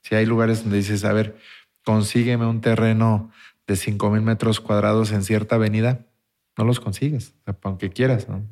Si 0.04 0.14
hay 0.14 0.28
lugares 0.28 0.62
donde 0.62 0.78
dices, 0.78 1.04
a 1.04 1.14
ver, 1.14 1.38
consígueme 1.84 2.46
un 2.46 2.62
terreno 2.62 3.32
de 3.66 3.76
5 3.76 4.12
mil 4.12 4.22
metros 4.22 4.60
cuadrados 4.60 5.12
en 5.12 5.24
cierta 5.24 5.56
avenida, 5.56 6.06
no 6.58 6.66
los 6.66 6.80
consigues, 6.80 7.34
o 7.42 7.44
sea, 7.46 7.58
aunque 7.64 7.90
quieras, 7.90 8.28
¿no? 8.30 8.44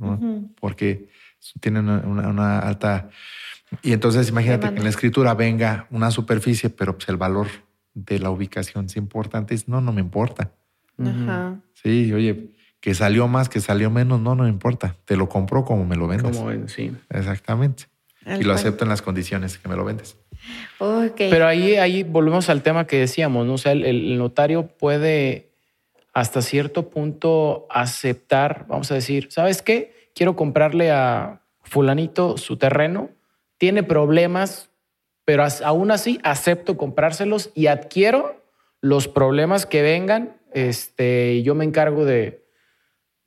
Porque 0.59 1.09
tienen 1.59 1.87
una, 1.89 1.99
una- 2.07 2.27
una 2.29 2.59
alta... 2.59 3.09
Y 3.81 3.91
entonces 3.91 4.29
imagínate 4.29 4.69
que 4.69 4.77
en 4.77 4.83
la 4.83 4.89
escritura 4.89 5.33
venga 5.33 5.87
una 5.91 6.09
superficie, 6.09 6.69
pero 6.69 6.95
pues 6.97 7.09
el 7.09 7.17
valor 7.17 7.47
de 7.93 8.17
la 8.19 8.29
ubicación 8.29 8.85
es 8.85 8.95
importante. 8.95 9.53
Es, 9.55 9.67
no, 9.67 9.81
no 9.81 9.91
me 9.91 9.99
importa. 9.99 10.51
Ajá. 10.97 11.59
Sí, 11.73 12.13
oye, 12.13 12.51
que 12.79 12.93
salió 12.95 13.27
más, 13.27 13.49
que 13.49 13.59
salió 13.59 13.91
menos, 13.91 14.21
no, 14.21 14.35
no 14.35 14.43
me 14.43 14.49
importa. 14.49 14.95
Te 15.03 15.17
lo 15.17 15.27
compro 15.27 15.65
como 15.65 15.83
me 15.85 15.97
lo 15.97 16.07
vendes. 16.07 16.31
Como 16.37 16.47
ven, 16.47 16.69
sí. 16.69 16.95
Exactamente. 17.09 17.87
Y 18.25 18.29
lo 18.29 18.37
cual. 18.37 18.51
acepto 18.51 18.85
en 18.85 18.89
las 18.89 19.01
condiciones 19.01 19.57
que 19.57 19.67
me 19.67 19.75
lo 19.75 19.83
vendes. 19.83 20.15
Ok. 20.79 21.15
Pero 21.17 21.45
ahí, 21.45 21.75
ahí 21.75 22.03
volvemos 22.03 22.49
al 22.49 22.63
tema 22.63 22.87
que 22.87 22.99
decíamos, 22.99 23.45
¿no? 23.45 23.55
O 23.55 23.57
sea, 23.57 23.73
el, 23.73 23.83
el 23.83 24.17
notario 24.17 24.67
puede 24.67 25.51
hasta 26.13 26.41
cierto 26.41 26.89
punto 26.89 27.67
aceptar, 27.69 28.65
vamos 28.69 28.89
a 28.91 28.95
decir, 28.95 29.27
¿sabes 29.29 29.61
qué? 29.61 29.96
Quiero 30.17 30.35
comprarle 30.35 30.89
a 30.89 31.43
fulanito 31.61 32.37
su 32.37 32.57
terreno, 32.57 33.11
tiene 33.59 33.83
problemas, 33.83 34.71
pero 35.25 35.43
aún 35.63 35.91
así 35.91 36.19
acepto 36.23 36.75
comprárselos 36.75 37.51
y 37.53 37.67
adquiero 37.67 38.43
los 38.81 39.07
problemas 39.07 39.67
que 39.67 39.83
vengan, 39.83 40.35
este, 40.53 41.33
y 41.35 41.43
yo 41.43 41.53
me 41.53 41.65
encargo 41.65 42.03
de, 42.03 42.43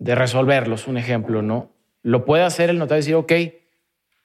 de 0.01 0.15
resolverlos, 0.17 0.89
un 0.89 0.97
ejemplo, 0.97 1.43
¿no? 1.43 1.71
Lo 2.03 2.25
puede 2.25 2.43
hacer 2.43 2.71
el 2.71 2.79
notario 2.79 2.99
y 2.99 3.03
decir, 3.03 3.15
ok, 3.15 3.33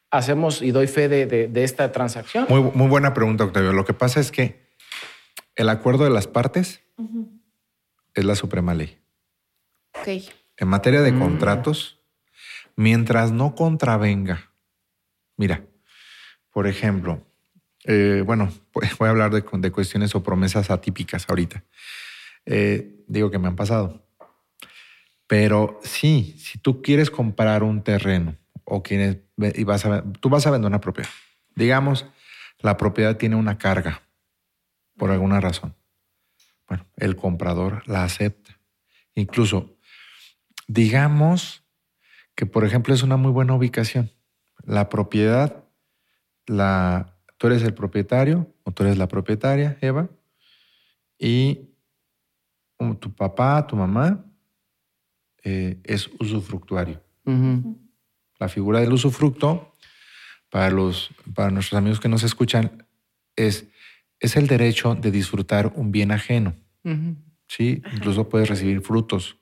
hacemos 0.10 0.64
y 0.64 0.72
doy 0.72 0.88
fe 0.88 1.08
de, 1.08 1.28
de- 1.28 1.48
de 1.48 1.64
esta 1.64 1.92
transacción. 1.92 2.48
Muy, 2.50 2.62
muy 2.74 2.88
buena 2.88 3.14
pregunta, 3.14 3.44
Octavio. 3.44 3.74
Lo 3.74 3.86
que 3.86 3.94
pasa 3.94 4.20
es 4.20 4.32
que 4.32 4.66
el 5.56 5.70
acuerdo 5.70 6.04
de 6.06 6.10
las 6.10 6.26
partes 6.28 6.82
es 8.16 8.26
la 8.26 8.34
suprema 8.36 8.74
ley. 8.74 8.98
Ok. 10.00 10.08
En 10.58 10.68
materia 10.68 11.02
de 11.02 11.12
Mm. 11.12 11.20
contratos, 11.20 11.95
mientras 12.76 13.32
no 13.32 13.56
contravenga, 13.56 14.52
mira, 15.38 15.66
por 16.52 16.68
ejemplo, 16.68 17.26
eh, 17.84 18.24
bueno, 18.26 18.52
voy 19.00 19.08
a 19.08 19.10
hablar 19.10 19.32
de, 19.32 19.44
de 19.52 19.72
cuestiones 19.72 20.16
o 20.16 20.24
promesas 20.24 20.70
atípicas 20.70 21.26
ahorita. 21.30 21.64
Eh, 22.46 23.04
digo 23.08 23.32
que 23.32 23.40
me 23.40 23.48
han 23.48 23.56
pasado. 23.56 24.06
Pero 25.28 25.80
sí, 25.84 26.36
si 26.38 26.60
tú 26.60 26.82
quieres 26.82 27.10
comprar 27.10 27.64
un 27.64 27.84
terreno 27.84 28.36
o 28.64 28.84
quieres 28.84 29.18
y 29.38 29.64
vas 29.64 29.86
a, 29.86 30.04
tú 30.20 30.30
vas 30.30 30.46
a 30.46 30.52
vender 30.52 30.68
una 30.68 30.82
propiedad, 30.82 31.10
digamos, 31.56 32.06
la 32.60 32.78
propiedad 32.78 33.18
tiene 33.18 33.36
una 33.36 33.58
carga 33.58 34.04
por 34.98 35.12
alguna 35.12 35.42
razón. 35.42 35.76
Bueno, 36.68 36.86
el 36.98 37.16
comprador 37.16 37.84
la 37.88 38.04
acepta. 38.04 38.60
Incluso, 39.14 39.78
digamos 40.68 41.65
que, 42.36 42.46
por 42.46 42.66
ejemplo, 42.66 42.94
es 42.94 43.02
una 43.04 43.18
muy 43.18 43.32
buena 43.32 43.54
ubicación. 43.54 44.12
La 44.64 44.90
propiedad, 44.90 45.64
la, 46.48 47.18
tú 47.38 47.48
eres 47.48 47.64
el 47.64 47.74
propietario 47.74 48.54
o 48.64 48.72
tú 48.72 48.84
eres 48.84 48.98
la 48.98 49.08
propietaria, 49.08 49.78
Eva, 49.82 50.10
y 51.18 51.70
um, 52.80 52.96
tu 52.96 53.14
papá, 53.14 53.66
tu 53.68 53.76
mamá 53.76 54.26
eh, 55.44 55.80
es 55.84 56.10
usufructuario. 56.20 57.02
La 58.40 58.50
figura 58.50 58.80
del 58.82 58.92
usufructo, 58.94 59.74
para, 60.50 60.70
los, 60.70 61.12
para 61.34 61.52
nuestros 61.52 61.78
amigos 61.78 62.00
que 62.00 62.10
nos 62.10 62.24
escuchan, 62.24 62.86
es, 63.36 63.68
es 64.20 64.36
el 64.36 64.48
derecho 64.48 64.96
de 64.96 65.12
disfrutar 65.12 65.72
un 65.76 65.92
bien 65.92 66.12
ajeno. 66.12 66.56
¿sí? 67.48 67.82
Incluso 67.94 68.28
puedes 68.30 68.50
recibir 68.50 68.82
frutos 68.82 69.38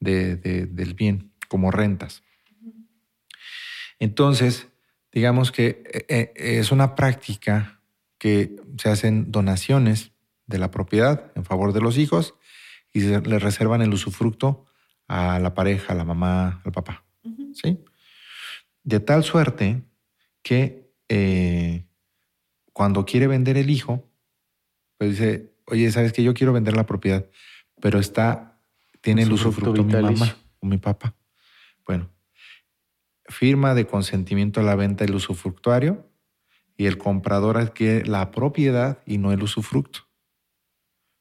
de- 0.00 0.36
de- 0.36 0.66
del 0.66 0.94
bien, 0.94 1.32
como 1.54 1.70
rentas. 1.70 2.24
Entonces, 4.00 4.66
digamos 5.12 5.52
que 5.52 5.84
eh, 5.86 6.04
eh, 6.08 6.32
es 6.58 6.72
una 6.72 6.96
práctica 6.96 7.80
que 8.18 8.56
se 8.76 8.88
hacen 8.88 9.30
donaciones 9.30 10.10
de 10.48 10.58
la 10.58 10.72
propiedad 10.72 11.30
en 11.36 11.44
favor 11.44 11.72
de 11.72 11.80
los 11.80 11.96
hijos 11.96 12.34
y 12.92 13.02
se 13.02 13.20
le 13.20 13.38
reservan 13.38 13.82
el 13.82 13.94
usufructo 13.94 14.66
a 15.06 15.38
la 15.38 15.54
pareja, 15.54 15.92
a 15.92 15.96
la 15.96 16.02
mamá, 16.02 16.60
al 16.64 16.72
papá. 16.72 17.04
¿sí? 17.52 17.78
De 18.82 18.98
tal 18.98 19.22
suerte 19.22 19.84
que 20.42 20.90
eh, 21.08 21.84
cuando 22.72 23.04
quiere 23.04 23.28
vender 23.28 23.58
el 23.58 23.70
hijo, 23.70 24.10
pues 24.98 25.10
dice, 25.10 25.54
oye, 25.66 25.92
¿sabes 25.92 26.12
que 26.12 26.24
Yo 26.24 26.34
quiero 26.34 26.52
vender 26.52 26.74
la 26.74 26.86
propiedad, 26.86 27.24
pero 27.80 28.00
está, 28.00 28.58
tiene 29.00 29.22
el 29.22 29.32
Usufructo 29.32 29.70
usufructo 29.70 29.98
mi 29.98 30.14
mamá 30.16 30.36
o 30.58 30.66
mi 30.66 30.78
papá. 30.78 31.14
Firma 33.26 33.74
de 33.74 33.86
consentimiento 33.86 34.60
a 34.60 34.62
la 34.62 34.74
venta 34.74 35.04
del 35.04 35.14
usufructuario 35.14 36.06
y 36.76 36.86
el 36.86 36.98
comprador 36.98 37.56
adquiere 37.56 38.06
la 38.06 38.30
propiedad 38.30 38.98
y 39.06 39.18
no 39.18 39.32
el 39.32 39.42
usufructo. 39.42 40.00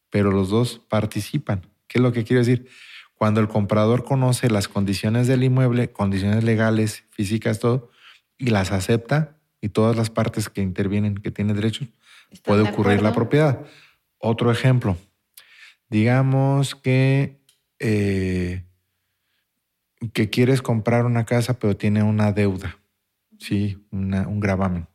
Pero 0.09 0.31
los 0.31 0.49
dos 0.49 0.79
participan. 0.89 1.61
¿Qué 1.87 1.99
es 1.99 2.03
lo 2.03 2.11
que 2.11 2.23
quiero 2.23 2.41
decir? 2.41 2.67
Cuando 3.15 3.39
el 3.39 3.47
comprador 3.47 4.03
conoce 4.03 4.49
las 4.49 4.67
condiciones 4.67 5.27
del 5.27 5.43
inmueble, 5.43 5.91
condiciones 5.91 6.43
legales, 6.43 7.05
físicas, 7.11 7.59
todo, 7.59 7.89
y 8.37 8.47
las 8.47 8.71
acepta, 8.71 9.37
y 9.63 9.69
todas 9.69 9.95
las 9.95 10.09
partes 10.09 10.49
que 10.49 10.61
intervienen, 10.61 11.15
que 11.15 11.31
tienen 11.31 11.55
derechos, 11.55 11.87
¿Están 12.29 12.43
puede 12.43 12.63
de 12.63 12.69
ocurrir 12.69 13.01
la 13.01 13.13
propiedad. 13.13 13.61
Otro 14.17 14.51
ejemplo, 14.51 14.97
digamos 15.89 16.75
que, 16.75 17.39
eh, 17.79 18.63
que 20.11 20.29
quieres 20.29 20.61
comprar 20.61 21.05
una 21.05 21.25
casa, 21.25 21.57
pero 21.59 21.77
tiene 21.77 22.03
una 22.03 22.31
deuda, 22.31 22.79
sí, 23.39 23.85
una- 23.91 24.27
un 24.27 24.39
gravamen, 24.39 24.87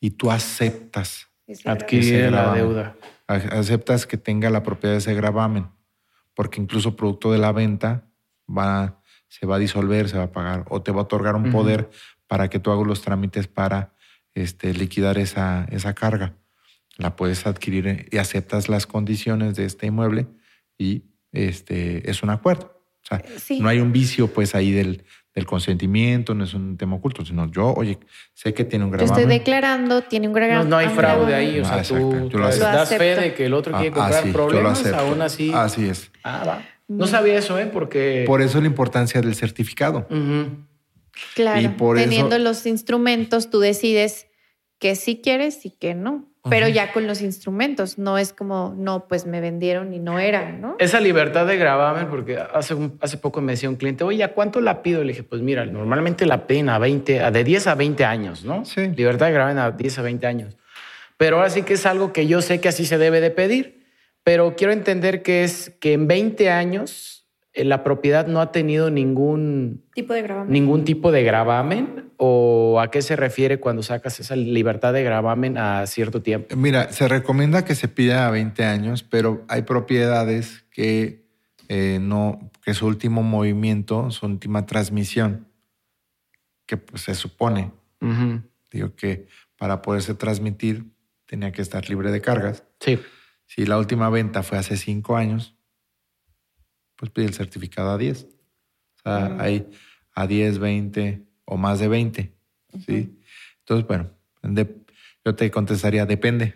y 0.00 0.10
tú 0.10 0.30
aceptas, 0.30 1.28
Adquirir 1.64 2.30
la 2.30 2.54
deuda. 2.54 2.96
aceptas 3.26 4.06
que 4.06 4.16
tenga 4.16 4.48
la 4.50 4.62
propiedad 4.62 4.94
de 4.94 4.98
ese 4.98 5.14
gravamen, 5.14 5.68
porque 6.34 6.60
incluso 6.60 6.96
producto 6.96 7.32
de 7.32 7.38
la 7.38 7.52
venta 7.52 8.06
va, 8.48 9.00
se 9.28 9.46
va 9.46 9.56
a 9.56 9.58
disolver, 9.58 10.08
se 10.08 10.16
va 10.18 10.24
a 10.24 10.32
pagar, 10.32 10.64
o 10.68 10.82
te 10.82 10.90
va 10.92 11.00
a 11.00 11.02
otorgar 11.04 11.34
un 11.36 11.50
poder 11.50 11.90
para 12.26 12.48
que 12.48 12.58
tú 12.58 12.70
hagas 12.70 12.86
los 12.86 13.02
trámites 13.02 13.46
para 13.46 13.94
este, 14.34 14.72
liquidar 14.74 15.18
esa, 15.18 15.66
esa 15.70 15.94
carga. 15.94 16.34
La 16.96 17.14
puedes 17.16 17.46
adquirir 17.46 17.86
eh, 17.88 18.06
y 18.10 18.16
aceptas 18.18 18.68
las 18.68 18.86
condiciones 18.86 19.54
de 19.56 19.64
este 19.64 19.86
inmueble 19.86 20.26
y 20.78 21.04
este, 21.32 22.08
es 22.10 22.22
un 22.22 22.30
acuerdo. 22.30 22.73
O 23.04 23.06
sea, 23.06 23.22
Sí. 23.38 23.60
no 23.60 23.68
hay 23.68 23.80
un 23.80 23.92
vicio 23.92 24.28
pues 24.28 24.54
ahí 24.54 24.72
del, 24.72 25.04
del 25.34 25.44
consentimiento, 25.46 26.34
no 26.34 26.44
es 26.44 26.54
un 26.54 26.76
tema 26.76 26.96
oculto, 26.96 27.24
sino 27.24 27.50
yo, 27.50 27.74
oye, 27.74 27.98
sé 28.32 28.54
que 28.54 28.64
tiene 28.64 28.84
un 28.84 28.90
Yo 28.92 28.96
gravamen. 28.98 29.20
estoy 29.20 29.38
declarando, 29.38 30.02
tiene 30.02 30.28
un 30.28 30.32
No, 30.32 30.36
gran. 30.40 30.68
no 30.68 30.76
hay 30.76 30.86
un 30.86 30.94
fraude 30.94 31.26
gravamen. 31.26 31.50
ahí. 31.54 31.60
O 31.60 31.64
sea, 31.64 31.74
Ah, 31.78 31.82
tú. 31.82 32.28
Yo 32.30 32.38
lo 32.38 32.44
das 32.48 32.60
acepto. 32.60 32.98
fe 33.04 33.14
de 33.16 33.34
que 33.34 33.46
el 33.46 33.54
otro 33.54 33.76
Ah, 33.76 33.80
quiere 33.80 33.94
ah, 33.94 33.98
comprar 34.00 34.22
sí, 34.22 34.28
yo 34.28 34.32
problemas, 34.34 34.86
aún 34.92 35.20
así. 35.22 35.50
Así 35.54 35.86
es. 35.88 36.10
Ah, 36.22 36.44
va. 36.46 36.62
No 36.86 37.06
sabía 37.06 37.38
eso, 37.38 37.58
¿eh? 37.58 37.66
Porque. 37.66 38.24
Por 38.26 38.42
eso 38.42 38.60
la 38.60 38.66
importancia 38.66 39.20
del 39.20 39.34
certificado. 39.34 40.06
Claro. 41.34 41.60
Y 41.60 41.68
por 41.68 41.96
Teniendo 41.96 42.36
eso- 42.36 42.44
los 42.44 42.66
instrumentos, 42.66 43.50
tú 43.50 43.60
decides 43.60 44.26
que 44.78 44.94
sí 44.96 45.20
quieres 45.22 45.64
y 45.64 45.70
que 45.70 45.94
no. 45.94 46.26
Pero 46.50 46.68
ya 46.68 46.92
con 46.92 47.06
los 47.06 47.22
instrumentos, 47.22 47.96
no 47.98 48.18
es 48.18 48.32
como, 48.34 48.74
no, 48.76 49.08
pues 49.08 49.24
me 49.26 49.40
vendieron 49.40 49.94
y 49.94 49.98
no 49.98 50.18
era, 50.18 50.52
¿no? 50.52 50.76
Esa 50.78 51.00
libertad 51.00 51.46
de 51.46 51.56
gravamen, 51.56 52.08
porque 52.08 52.36
hace, 52.36 52.74
un- 52.74 52.98
hace 53.00 53.16
poco 53.16 53.40
me 53.40 53.52
decía 53.52 53.70
un 53.70 53.76
cliente, 53.76 54.04
oye, 54.04 54.22
¿a 54.22 54.32
cuánto 54.34 54.60
la 54.60 54.82
pido? 54.82 55.02
Le 55.02 55.12
dije, 55.12 55.22
pues 55.22 55.40
mira, 55.40 55.64
normalmente 55.64 56.26
la 56.26 56.46
piden 56.46 56.68
a 56.68 56.78
20, 56.78 57.20
a 57.22 57.30
de 57.30 57.44
10 57.44 57.66
a 57.66 57.74
20 57.74 58.04
años, 58.04 58.44
¿no? 58.44 58.64
Sí. 58.66 58.88
Libertad 58.88 59.26
de 59.26 59.32
gravamen 59.32 59.58
a 59.58 59.70
10 59.70 59.98
a 59.98 60.02
20 60.02 60.26
años. 60.26 60.56
Pero 61.16 61.36
ahora 61.36 61.48
sí 61.48 61.62
que 61.62 61.74
es 61.74 61.86
algo 61.86 62.12
que 62.12 62.26
yo 62.26 62.42
sé 62.42 62.60
que 62.60 62.68
así 62.68 62.84
se 62.84 62.98
debe 62.98 63.20
de 63.20 63.30
pedir, 63.30 63.84
pero 64.22 64.54
quiero 64.56 64.72
entender 64.72 65.22
que 65.22 65.44
es 65.44 65.70
que 65.80 65.92
en 65.94 66.08
20 66.08 66.50
años 66.50 67.13
la 67.56 67.84
propiedad 67.84 68.26
no 68.26 68.40
ha 68.40 68.50
tenido 68.50 68.90
ningún, 68.90 69.84
Tipo 69.94 70.12
de 70.12 70.22
gravamen. 70.22 70.52
ningún 70.52 70.84
tipo 70.84 71.12
de 71.12 71.22
gravamen 71.22 72.10
o 72.16 72.80
a 72.80 72.90
qué 72.90 73.00
se 73.02 73.14
refiere 73.16 73.60
cuando 73.60 73.82
sacas 73.82 74.18
esa 74.18 74.34
libertad 74.34 74.92
de 74.92 75.04
gravamen 75.04 75.56
a 75.58 75.86
cierto 75.86 76.20
tiempo. 76.22 76.56
Mira, 76.56 76.90
se 76.92 77.06
recomienda 77.06 77.64
que 77.64 77.74
se 77.74 77.86
pida 77.88 78.26
a 78.26 78.30
20 78.30 78.64
años, 78.64 79.02
pero 79.04 79.44
hay 79.48 79.62
propiedades 79.62 80.64
que 80.70 81.24
eh, 81.68 81.98
no, 82.00 82.50
que 82.62 82.74
su 82.74 82.86
último 82.86 83.22
movimiento, 83.22 84.10
su 84.10 84.26
última 84.26 84.66
transmisión, 84.66 85.46
que 86.66 86.76
pues, 86.76 87.02
se 87.02 87.14
supone, 87.14 87.70
digo 88.70 88.94
que 88.96 89.28
para 89.56 89.80
poderse 89.80 90.14
transmitir 90.14 90.84
tenía 91.26 91.52
que 91.52 91.62
estar 91.62 91.88
libre 91.88 92.10
de 92.10 92.20
cargas. 92.20 92.64
Sí. 92.80 92.98
Si 93.46 93.64
la 93.66 93.78
última 93.78 94.10
venta 94.10 94.42
fue 94.42 94.58
hace 94.58 94.76
cinco 94.76 95.16
años, 95.16 95.56
pues 96.96 97.10
pide 97.10 97.26
el 97.26 97.34
certificado 97.34 97.90
a 97.90 97.98
10. 97.98 98.24
O 98.24 99.02
sea, 99.02 99.28
Mm. 99.30 99.40
hay 99.40 99.70
a 100.14 100.26
10, 100.26 100.58
20 100.58 101.22
o 101.44 101.56
más 101.56 101.78
de 101.80 101.88
20. 101.88 102.32
¿sí? 102.86 103.18
Entonces, 103.60 103.86
bueno, 103.86 104.10
de- 104.42 104.76
yo 105.24 105.34
te 105.34 105.50
contestaría, 105.50 106.06
depende. 106.06 106.54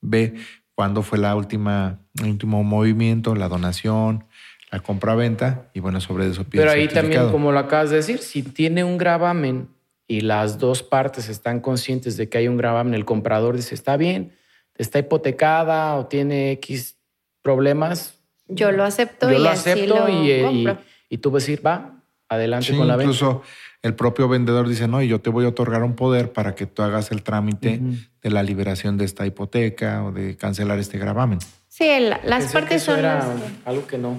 Ve 0.00 0.34
cuándo 0.74 1.02
fue 1.02 1.18
la 1.18 1.36
última, 1.36 2.00
el 2.20 2.30
último 2.30 2.64
movimiento, 2.64 3.34
la 3.34 3.48
donación, 3.48 4.24
la 4.70 4.80
compra-venta, 4.80 5.70
y 5.74 5.80
bueno, 5.80 6.00
sobre 6.00 6.26
eso 6.28 6.44
pide 6.44 6.62
Pero 6.62 6.70
ahí 6.72 6.88
también, 6.88 7.28
como 7.30 7.52
lo 7.52 7.58
acabas 7.58 7.90
de 7.90 7.96
decir, 7.96 8.18
si 8.18 8.42
tiene 8.42 8.82
un 8.84 8.96
gravamen 8.96 9.68
y 10.08 10.22
las 10.22 10.58
dos 10.58 10.82
partes 10.82 11.28
están 11.28 11.60
conscientes 11.60 12.16
de 12.16 12.28
que 12.28 12.38
hay 12.38 12.48
un 12.48 12.56
gravamen, 12.56 12.94
el 12.94 13.04
comprador 13.04 13.54
dice, 13.56 13.74
está 13.74 13.96
bien, 13.98 14.32
está 14.76 14.98
hipotecada 14.98 15.94
o 15.96 16.06
tiene 16.06 16.52
X 16.52 16.96
problemas, 17.42 18.18
Yo 18.48 18.72
lo 18.72 18.84
acepto 18.84 19.30
yo 19.30 19.38
y 19.38 19.42
lo 19.42 19.48
así 19.50 19.70
acepto 19.70 19.96
lo 19.96 20.08
y, 20.08 20.30
y, 20.32 20.42
compro. 20.42 20.78
y 21.08 21.18
tú 21.18 21.30
vas 21.30 21.42
a 21.42 21.46
decir, 21.46 21.66
va, 21.66 22.00
adelante 22.28 22.72
Sí, 22.72 22.76
con 22.76 22.86
la 22.88 22.96
venta. 22.96 23.12
incluso 23.12 23.42
el 23.82 23.94
propio 23.94 24.28
vendedor 24.28 24.68
dice, 24.68 24.86
no, 24.88 25.02
y 25.02 25.08
yo 25.08 25.20
te 25.20 25.30
voy 25.30 25.44
a 25.44 25.48
otorgar 25.48 25.82
un 25.82 25.94
poder 25.94 26.32
para 26.32 26.54
que 26.54 26.66
tú 26.66 26.82
hagas 26.82 27.10
el 27.12 27.22
trámite 27.22 27.80
de 28.22 28.30
la 28.30 28.42
liberación 28.42 28.96
de 28.96 29.04
esta 29.04 29.26
hipoteca 29.26 30.04
o 30.04 30.12
de 30.12 30.36
cancelar 30.36 30.78
este 30.78 30.98
gravamen. 30.98 31.38
Sí, 31.68 31.84
el- 31.84 32.10
las 32.10 32.20
Pensé 32.22 32.46
que 32.48 32.52
partes 32.52 32.82
eso 32.82 32.90
son 32.92 32.98
era 33.00 33.14
las 33.18 33.26
que- 33.40 33.50
algo 33.64 33.86
que 33.86 33.98
no. 33.98 34.16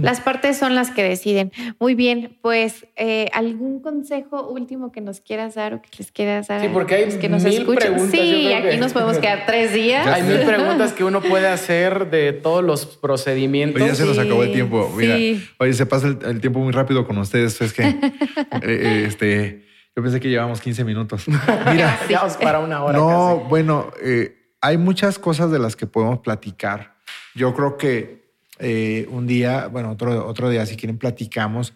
Las 0.00 0.22
partes 0.22 0.56
son 0.56 0.74
las 0.74 0.90
que 0.90 1.02
deciden. 1.02 1.52
Muy 1.78 1.94
bien, 1.94 2.38
pues 2.40 2.86
eh, 2.96 3.28
algún 3.34 3.80
consejo 3.82 4.48
último 4.48 4.92
que 4.92 5.02
nos 5.02 5.20
quieras 5.20 5.56
dar 5.56 5.74
o 5.74 5.82
que 5.82 5.88
les 5.98 6.10
quieras 6.10 6.48
dar. 6.48 6.62
Sí, 6.62 6.68
porque 6.72 6.94
hay 6.94 7.18
que 7.18 7.28
nos 7.28 7.44
mil 7.44 7.52
escuchan. 7.52 7.92
preguntas, 7.92 8.10
Sí, 8.10 8.52
aquí 8.52 8.68
que- 8.70 8.76
nos 8.78 8.92
podemos 8.94 9.18
quedar 9.20 9.44
tres 9.46 9.74
días. 9.74 10.06
Hay 10.06 10.22
mil 10.22 10.38
preguntas 10.40 10.94
que 10.94 11.04
uno 11.04 11.20
puede 11.20 11.48
hacer 11.48 12.10
de 12.10 12.32
todos 12.32 12.64
los 12.64 12.86
procedimientos. 12.96 13.82
Oye, 13.82 13.90
ya 13.90 13.94
se 13.94 14.06
nos 14.06 14.16
Sí, 14.16 14.22
acabó 14.22 14.42
el 14.42 14.52
tiempo. 14.52 14.90
Mira, 14.96 15.16
sí. 15.16 15.46
oye, 15.58 15.72
se 15.74 15.84
pasa 15.84 16.06
el, 16.08 16.18
el 16.24 16.40
tiempo 16.40 16.60
muy 16.60 16.72
rápido 16.72 17.06
con 17.06 17.18
ustedes. 17.18 17.60
Es 17.60 17.72
que, 17.74 17.82
eh, 17.88 17.96
eh, 18.62 19.04
este, 19.06 19.66
Yo 19.94 20.02
pensé 20.02 20.18
que 20.18 20.28
llevamos 20.30 20.60
15 20.62 20.82
minutos. 20.84 21.26
Mira, 21.72 21.98
vamos 22.10 22.36
para 22.38 22.60
una 22.60 22.82
hora. 22.82 22.96
No, 22.96 23.44
bueno, 23.50 23.90
eh, 24.02 24.34
hay 24.62 24.78
muchas 24.78 25.18
cosas 25.18 25.50
de 25.50 25.58
las 25.58 25.76
que 25.76 25.86
podemos 25.86 26.20
platicar. 26.20 26.94
Yo 27.34 27.54
creo 27.54 27.76
que 27.76 28.17
eh, 28.58 29.06
un 29.10 29.26
día, 29.26 29.68
bueno, 29.68 29.92
otro, 29.92 30.26
otro 30.26 30.50
día, 30.50 30.66
si 30.66 30.76
quieren, 30.76 30.98
platicamos 30.98 31.74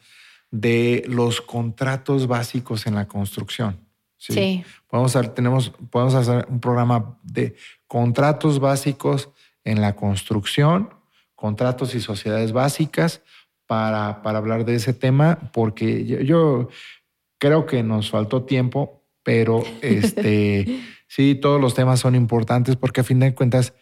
de 0.51 1.05
los 1.09 1.41
contratos 1.41 2.27
básicos 2.27 2.87
en 2.87 2.95
la 2.95 3.07
construcción. 3.07 3.81
Sí. 4.19 4.63
Podemos, 4.89 5.17
hacer, 5.17 5.31
tenemos, 5.31 5.73
podemos 5.91 6.15
hacer 6.15 6.47
un 6.49 6.61
programa 6.61 7.19
de 7.23 7.57
contratos 7.87 8.61
básicos 8.61 9.31
en 9.65 9.81
la 9.81 9.97
construcción, 9.97 10.91
contratos 11.35 11.95
y 11.95 12.01
sociedades 12.01 12.53
básicas 12.53 13.23
para, 13.67 14.23
para 14.23 14.39
hablar 14.39 14.65
de 14.65 14.77
ese 14.77 14.93
tema, 14.93 15.51
porque 15.53 16.05
yo, 16.05 16.69
creo 17.43 17.67
que 17.67 17.83
nos 17.83 18.09
faltó 18.09 18.45
tiempo, 18.45 19.03
pero 19.25 19.65
este, 19.83 20.81
sí, 21.09 21.35
todos 21.35 21.61
los 21.61 21.75
temas 21.75 21.99
son 21.99 22.15
importantes 22.15 22.77
porque 22.77 23.01
a 23.01 23.05
fin 23.05 23.19
de 23.19 23.35
cuentas 23.35 23.75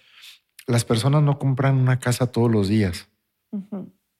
las 0.66 0.84
personas 0.84 1.22
no 1.22 1.38
compran 1.38 1.76
una 1.76 1.98
casa 1.98 2.30
todos 2.30 2.50
los 2.50 2.68
días. 2.68 3.08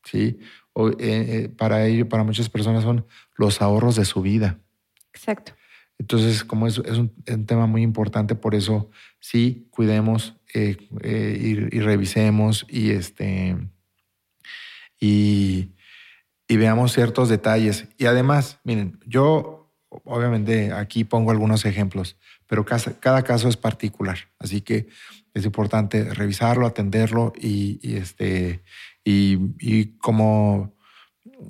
Sí, 0.04 0.38
o, 0.72 0.88
eh, 0.90 0.96
eh, 0.98 1.48
para 1.56 1.86
ello, 1.86 2.08
para 2.08 2.24
muchas 2.24 2.48
personas 2.48 2.82
son 2.82 3.06
los 3.36 3.60
ahorros 3.62 3.96
de 3.96 4.04
su 4.04 4.22
vida. 4.22 4.58
Exacto. 5.12 5.52
Entonces, 5.98 6.44
como 6.44 6.66
es, 6.66 6.78
es 6.78 6.96
un, 6.96 7.10
tema 7.46 7.66
muy 7.66 7.82
importante, 7.82 8.34
por 8.34 8.54
eso 8.54 8.90
sí 9.18 9.68
cuidemos 9.70 10.36
eh, 10.54 10.76
y, 11.02 11.76
y, 11.76 11.80
revisemos 11.80 12.66
y 12.70 12.90
este 12.90 13.56
y, 14.98 15.74
y 16.48 16.56
veamos 16.56 16.92
ciertos 16.92 17.28
detalles. 17.28 17.86
Y 17.98 18.06
además, 18.06 18.58
miren, 18.64 18.98
yo 19.06 19.60
obviamente 19.90 20.72
aquí 20.72 21.04
pongo 21.04 21.30
algunos 21.30 21.64
ejemplos, 21.64 22.16
pero 22.46 22.64
cada, 22.64 22.98
cada 22.98 23.22
caso 23.22 23.48
es 23.48 23.56
particular, 23.56 24.18
así 24.38 24.60
que 24.60 24.88
es 25.34 25.44
importante 25.44 26.12
revisarlo, 26.14 26.66
atenderlo 26.66 27.32
y, 27.38 27.78
este 27.96 28.62
y, 29.04 29.98
como 29.98 30.74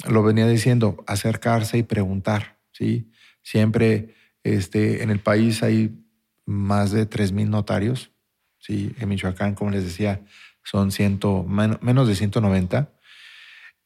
lo 0.08 0.22
venía 0.22 0.46
diciendo, 0.46 1.02
acercarse 1.06 1.78
y 1.78 1.82
preguntar, 1.82 2.58
¿sí? 2.72 3.10
Siempre 3.42 4.14
este, 4.44 5.02
en 5.02 5.10
el 5.10 5.18
país 5.18 5.62
hay 5.62 5.98
más 6.46 6.90
de 6.92 7.08
3.000 7.08 7.48
notarios, 7.48 8.10
¿sí? 8.58 8.94
En 8.98 9.08
Michoacán, 9.08 9.54
como 9.54 9.70
les 9.70 9.84
decía, 9.84 10.22
son 10.62 10.92
ciento, 10.92 11.44
menos 11.44 12.06
de 12.06 12.14
190 12.14 12.92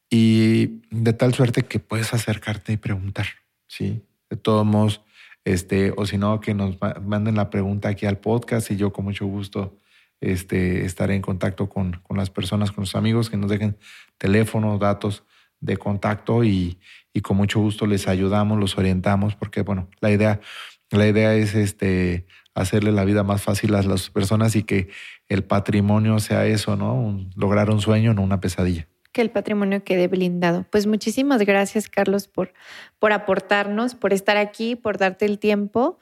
y 0.09 0.81
de 0.91 1.13
tal 1.13 1.33
suerte 1.33 1.63
que 1.63 1.79
puedes 1.79 2.13
acercarte 2.13 2.73
y 2.73 2.77
preguntar, 2.77 3.27
¿sí? 3.67 4.03
De 4.29 4.37
todos 4.37 4.65
modos, 4.65 5.01
este, 5.43 5.93
o 5.95 6.05
si 6.05 6.17
no, 6.17 6.39
que 6.39 6.53
nos 6.53 6.77
manden 7.03 7.35
la 7.35 7.49
pregunta 7.49 7.89
aquí 7.89 8.05
al 8.05 8.19
podcast 8.19 8.71
y 8.71 8.75
yo 8.75 8.91
con 8.91 9.05
mucho 9.05 9.25
gusto 9.25 9.77
este, 10.21 10.85
en 10.85 11.21
contacto 11.21 11.69
con, 11.69 11.93
con 12.03 12.17
las 12.17 12.29
personas, 12.29 12.71
con 12.71 12.83
los 12.83 12.95
amigos, 12.95 13.29
que 13.29 13.37
nos 13.37 13.49
dejen 13.49 13.77
teléfonos, 14.17 14.79
datos 14.79 15.23
de 15.59 15.77
contacto 15.77 16.43
y, 16.43 16.79
y, 17.13 17.21
con 17.21 17.37
mucho 17.37 17.59
gusto 17.59 17.87
les 17.87 18.07
ayudamos, 18.07 18.59
los 18.59 18.77
orientamos, 18.77 19.35
porque 19.35 19.61
bueno, 19.61 19.89
la 19.99 20.11
idea, 20.11 20.39
la 20.91 21.07
idea 21.07 21.35
es 21.35 21.55
este, 21.55 22.25
hacerle 22.53 22.91
la 22.91 23.05
vida 23.05 23.23
más 23.23 23.41
fácil 23.41 23.73
a 23.75 23.81
las 23.81 24.09
personas 24.09 24.55
y 24.55 24.63
que 24.63 24.89
el 25.27 25.43
patrimonio 25.43 26.19
sea 26.19 26.45
eso, 26.45 26.75
¿no? 26.75 27.19
lograr 27.35 27.69
un 27.69 27.81
sueño, 27.81 28.13
no 28.13 28.21
una 28.21 28.39
pesadilla 28.39 28.87
que 29.11 29.21
el 29.21 29.31
patrimonio 29.31 29.81
quede 29.85 30.09
blindado. 30.09 30.65
Pues 30.69 30.87
muchísimas 30.87 31.39
gracias, 31.43 31.87
Carlos, 31.87 32.27
por, 32.27 32.51
por 32.99 33.13
aportarnos, 33.13 33.95
por 33.95 34.11
estar 34.11 34.35
aquí, 34.35 34.75
por 34.75 34.97
darte 34.97 35.23
el 35.23 35.39
tiempo 35.39 35.99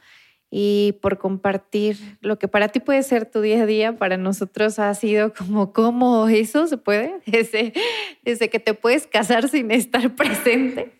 y 0.55 0.99
por 1.01 1.17
compartir 1.17 1.97
lo 2.21 2.37
que 2.37 2.47
para 2.47 2.67
ti 2.67 2.79
puede 2.79 3.01
ser 3.01 3.25
tu 3.25 3.41
día 3.41 3.63
a 3.63 3.65
día, 3.65 3.97
para 3.97 4.17
nosotros 4.17 4.77
ha 4.77 4.93
sido 4.93 5.33
como, 5.33 5.73
¿cómo 5.73 6.27
eso 6.27 6.67
se 6.67 6.77
puede? 6.77 7.15
Desde, 7.25 8.49
que 8.51 8.59
te 8.59 8.75
puedes 8.75 9.07
casar 9.07 9.49
sin 9.49 9.71
estar 9.71 10.15
presente 10.15 10.93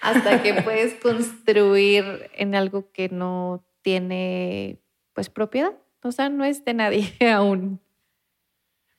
hasta 0.00 0.44
que 0.44 0.62
puedes 0.62 0.94
construir 0.94 2.30
en 2.36 2.54
algo 2.54 2.92
que 2.92 3.08
no 3.08 3.64
tiene 3.82 4.78
pues 5.12 5.28
propiedad, 5.28 5.72
o 6.04 6.12
sea, 6.12 6.28
no 6.28 6.44
es 6.44 6.64
de 6.64 6.74
nadie 6.74 7.12
aún. 7.32 7.80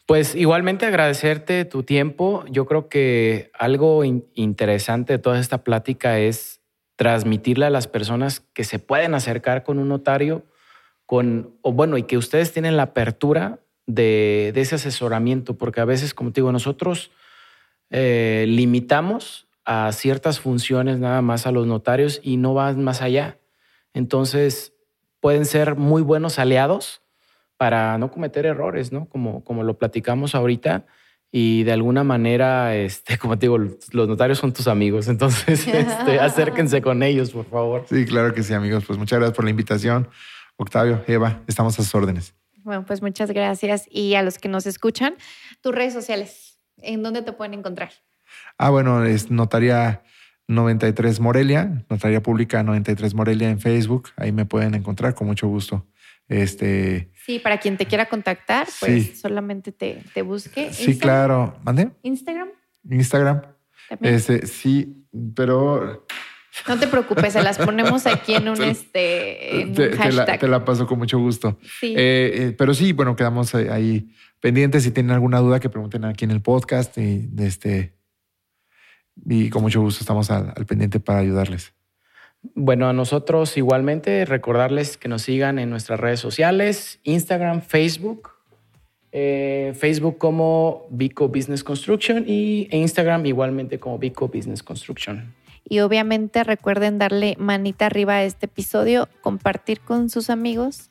Pues 0.07 0.35
igualmente 0.35 0.85
agradecerte 0.85 1.63
tu 1.63 1.83
tiempo. 1.83 2.43
Yo 2.49 2.65
creo 2.65 2.89
que 2.89 3.49
algo 3.57 4.03
interesante 4.03 5.13
de 5.13 5.19
toda 5.19 5.39
esta 5.39 5.63
plática 5.63 6.19
es 6.19 6.60
transmitirle 7.01 7.65
a 7.65 7.71
las 7.71 7.87
personas 7.87 8.41
que 8.53 8.63
se 8.63 8.77
pueden 8.77 9.15
acercar 9.15 9.63
con 9.63 9.79
un 9.79 9.89
notario, 9.89 10.45
con, 11.07 11.55
o 11.63 11.73
bueno, 11.73 11.97
y 11.97 12.03
que 12.03 12.15
ustedes 12.15 12.53
tienen 12.53 12.77
la 12.77 12.83
apertura 12.83 13.57
de, 13.87 14.53
ese 14.55 14.75
asesoramiento, 14.75 15.57
porque 15.57 15.81
a 15.81 15.85
veces, 15.85 16.13
como 16.13 16.31
te 16.31 16.41
digo, 16.41 16.51
nosotros 16.51 17.09
eh, 17.89 18.45
limitamos 18.47 19.47
a 19.65 19.91
ciertas 19.93 20.39
funciones 20.39 20.99
nada 20.99 21.23
más 21.23 21.47
a 21.47 21.51
los 21.51 21.65
notarios 21.65 22.19
y 22.21 22.37
no 22.37 22.53
van 22.53 22.83
más 22.83 23.01
allá. 23.01 23.39
Entonces, 23.95 24.73
pueden 25.19 25.45
ser 25.45 25.77
muy 25.77 26.03
buenos 26.03 26.37
aliados 26.37 27.01
para 27.57 27.97
no 27.97 28.11
cometer 28.11 28.45
errores, 28.45 28.91
¿no? 28.91 29.09
Como, 29.09 29.43
como 29.43 29.63
lo 29.63 29.75
platicamos 29.79 30.35
ahorita. 30.35 30.85
Y 31.31 31.63
de 31.63 31.71
alguna 31.71 32.03
manera, 32.03 32.75
este, 32.75 33.17
como 33.19 33.37
te 33.37 33.45
digo, 33.45 33.57
los 33.57 34.07
notarios 34.07 34.37
son 34.37 34.53
tus 34.53 34.67
amigos, 34.67 35.07
entonces 35.07 35.67
este, 35.67 36.19
acérquense 36.19 36.81
con 36.83 37.03
ellos, 37.03 37.31
por 37.31 37.45
favor. 37.45 37.85
Sí, 37.89 38.05
claro 38.05 38.33
que 38.33 38.43
sí, 38.43 38.53
amigos. 38.53 38.83
Pues 38.85 38.99
muchas 38.99 39.19
gracias 39.19 39.35
por 39.35 39.45
la 39.45 39.51
invitación. 39.51 40.09
Octavio, 40.57 41.03
Eva, 41.07 41.41
estamos 41.47 41.77
a 41.79 41.83
sus 41.83 41.95
órdenes. 41.95 42.35
Bueno, 42.63 42.85
pues 42.85 43.01
muchas 43.01 43.31
gracias. 43.31 43.87
Y 43.89 44.15
a 44.15 44.21
los 44.21 44.37
que 44.37 44.49
nos 44.49 44.65
escuchan, 44.65 45.15
tus 45.61 45.73
redes 45.73 45.93
sociales, 45.93 46.59
¿en 46.77 47.01
dónde 47.01 47.21
te 47.21 47.33
pueden 47.33 47.53
encontrar? 47.55 47.91
Ah, 48.57 48.69
bueno, 48.69 49.03
es 49.03 49.31
Notaría 49.31 50.03
93 50.47 51.19
Morelia, 51.19 51.85
Notaría 51.89 52.21
Pública 52.21 52.61
93 52.61 53.13
Morelia 53.13 53.49
en 53.49 53.59
Facebook. 53.59 54.09
Ahí 54.17 54.31
me 54.31 54.45
pueden 54.45 54.75
encontrar 54.75 55.15
con 55.15 55.27
mucho 55.27 55.47
gusto. 55.47 55.87
Este. 56.31 57.11
Sí, 57.25 57.39
para 57.39 57.59
quien 57.59 57.75
te 57.75 57.85
quiera 57.85 58.07
contactar, 58.07 58.65
pues 58.79 59.19
solamente 59.19 59.73
te, 59.73 60.01
te 60.13 60.21
busque. 60.21 60.71
Sí, 60.71 60.97
claro. 60.97 61.59
¿Mande? 61.63 61.91
Instagram. 62.03 62.47
Instagram. 62.89 63.41
Este, 63.99 64.47
sí, 64.47 65.05
pero. 65.35 66.07
No 66.67 66.79
te 66.79 66.87
preocupes, 66.87 67.33
se 67.33 67.41
las 67.41 67.57
ponemos 67.57 68.07
aquí 68.07 68.33
en 68.33 68.47
un, 68.47 68.61
este, 68.63 69.61
en 69.61 69.73
te, 69.73 69.91
hashtag. 69.91 70.39
Te 70.39 70.47
la, 70.47 70.63
paso 70.63 70.87
con 70.87 70.99
mucho 70.99 71.19
gusto. 71.19 71.59
Sí. 71.79 71.93
Eh, 71.97 72.31
eh, 72.33 72.55
pero 72.57 72.73
sí, 72.73 72.93
bueno, 72.93 73.15
quedamos 73.17 73.53
ahí 73.53 74.09
pendientes. 74.39 74.83
Si 74.83 74.91
tienen 74.91 75.11
alguna 75.11 75.39
duda, 75.39 75.59
que 75.59 75.69
pregunten 75.69 76.05
aquí 76.05 76.23
en 76.23 76.31
el 76.31 76.41
podcast 76.41 76.97
y, 76.97 77.29
este, 77.39 77.97
y 79.25 79.49
con 79.49 79.63
mucho 79.63 79.81
gusto 79.81 80.01
estamos 80.01 80.31
al 80.31 80.65
pendiente 80.65 81.01
para 81.01 81.19
ayudarles. 81.19 81.73
Bueno, 82.55 82.89
a 82.89 82.93
nosotros 82.93 83.55
igualmente 83.55 84.25
recordarles 84.25 84.97
que 84.97 85.07
nos 85.07 85.23
sigan 85.23 85.59
en 85.59 85.69
nuestras 85.69 85.99
redes 85.99 86.19
sociales, 86.19 86.99
Instagram, 87.03 87.61
Facebook, 87.61 88.31
eh, 89.11 89.73
Facebook 89.77 90.17
como 90.17 90.87
Vico 90.89 91.27
Business 91.27 91.63
Construction 91.63 92.25
y 92.27 92.67
Instagram 92.71 93.25
igualmente 93.25 93.79
como 93.79 93.99
Vico 93.99 94.27
Business 94.27 94.63
Construction. 94.63 95.33
Y 95.67 95.79
obviamente 95.79 96.43
recuerden 96.43 96.97
darle 96.97 97.35
manita 97.37 97.85
arriba 97.85 98.15
a 98.15 98.23
este 98.23 98.47
episodio, 98.47 99.07
compartir 99.21 99.79
con 99.79 100.09
sus 100.09 100.29
amigos 100.29 100.89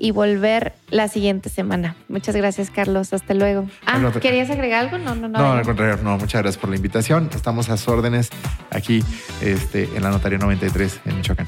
y 0.00 0.12
volver 0.12 0.72
la 0.88 1.08
siguiente 1.08 1.50
semana. 1.50 1.94
Muchas 2.08 2.34
gracias, 2.34 2.70
Carlos. 2.70 3.12
Hasta 3.12 3.34
luego. 3.34 3.68
Ah, 3.84 4.00
¿querías 4.18 4.48
agregar 4.48 4.86
algo? 4.86 4.96
No, 4.96 5.14
no, 5.14 5.28
no. 5.28 5.38
No, 5.38 5.52
al 5.52 5.62
contrario, 5.62 5.98
no. 6.02 6.16
Muchas 6.16 6.40
gracias 6.40 6.56
por 6.56 6.70
la 6.70 6.76
invitación. 6.76 7.28
Estamos 7.34 7.68
a 7.68 7.76
sus 7.76 7.88
órdenes 7.88 8.30
aquí 8.70 9.04
este, 9.42 9.84
en 9.94 10.02
la 10.02 10.08
Notaría 10.08 10.38
93 10.38 11.00
en 11.04 11.16
Michoacán. 11.18 11.46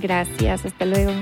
Gracias. 0.00 0.66
Hasta 0.66 0.84
luego. 0.84 1.12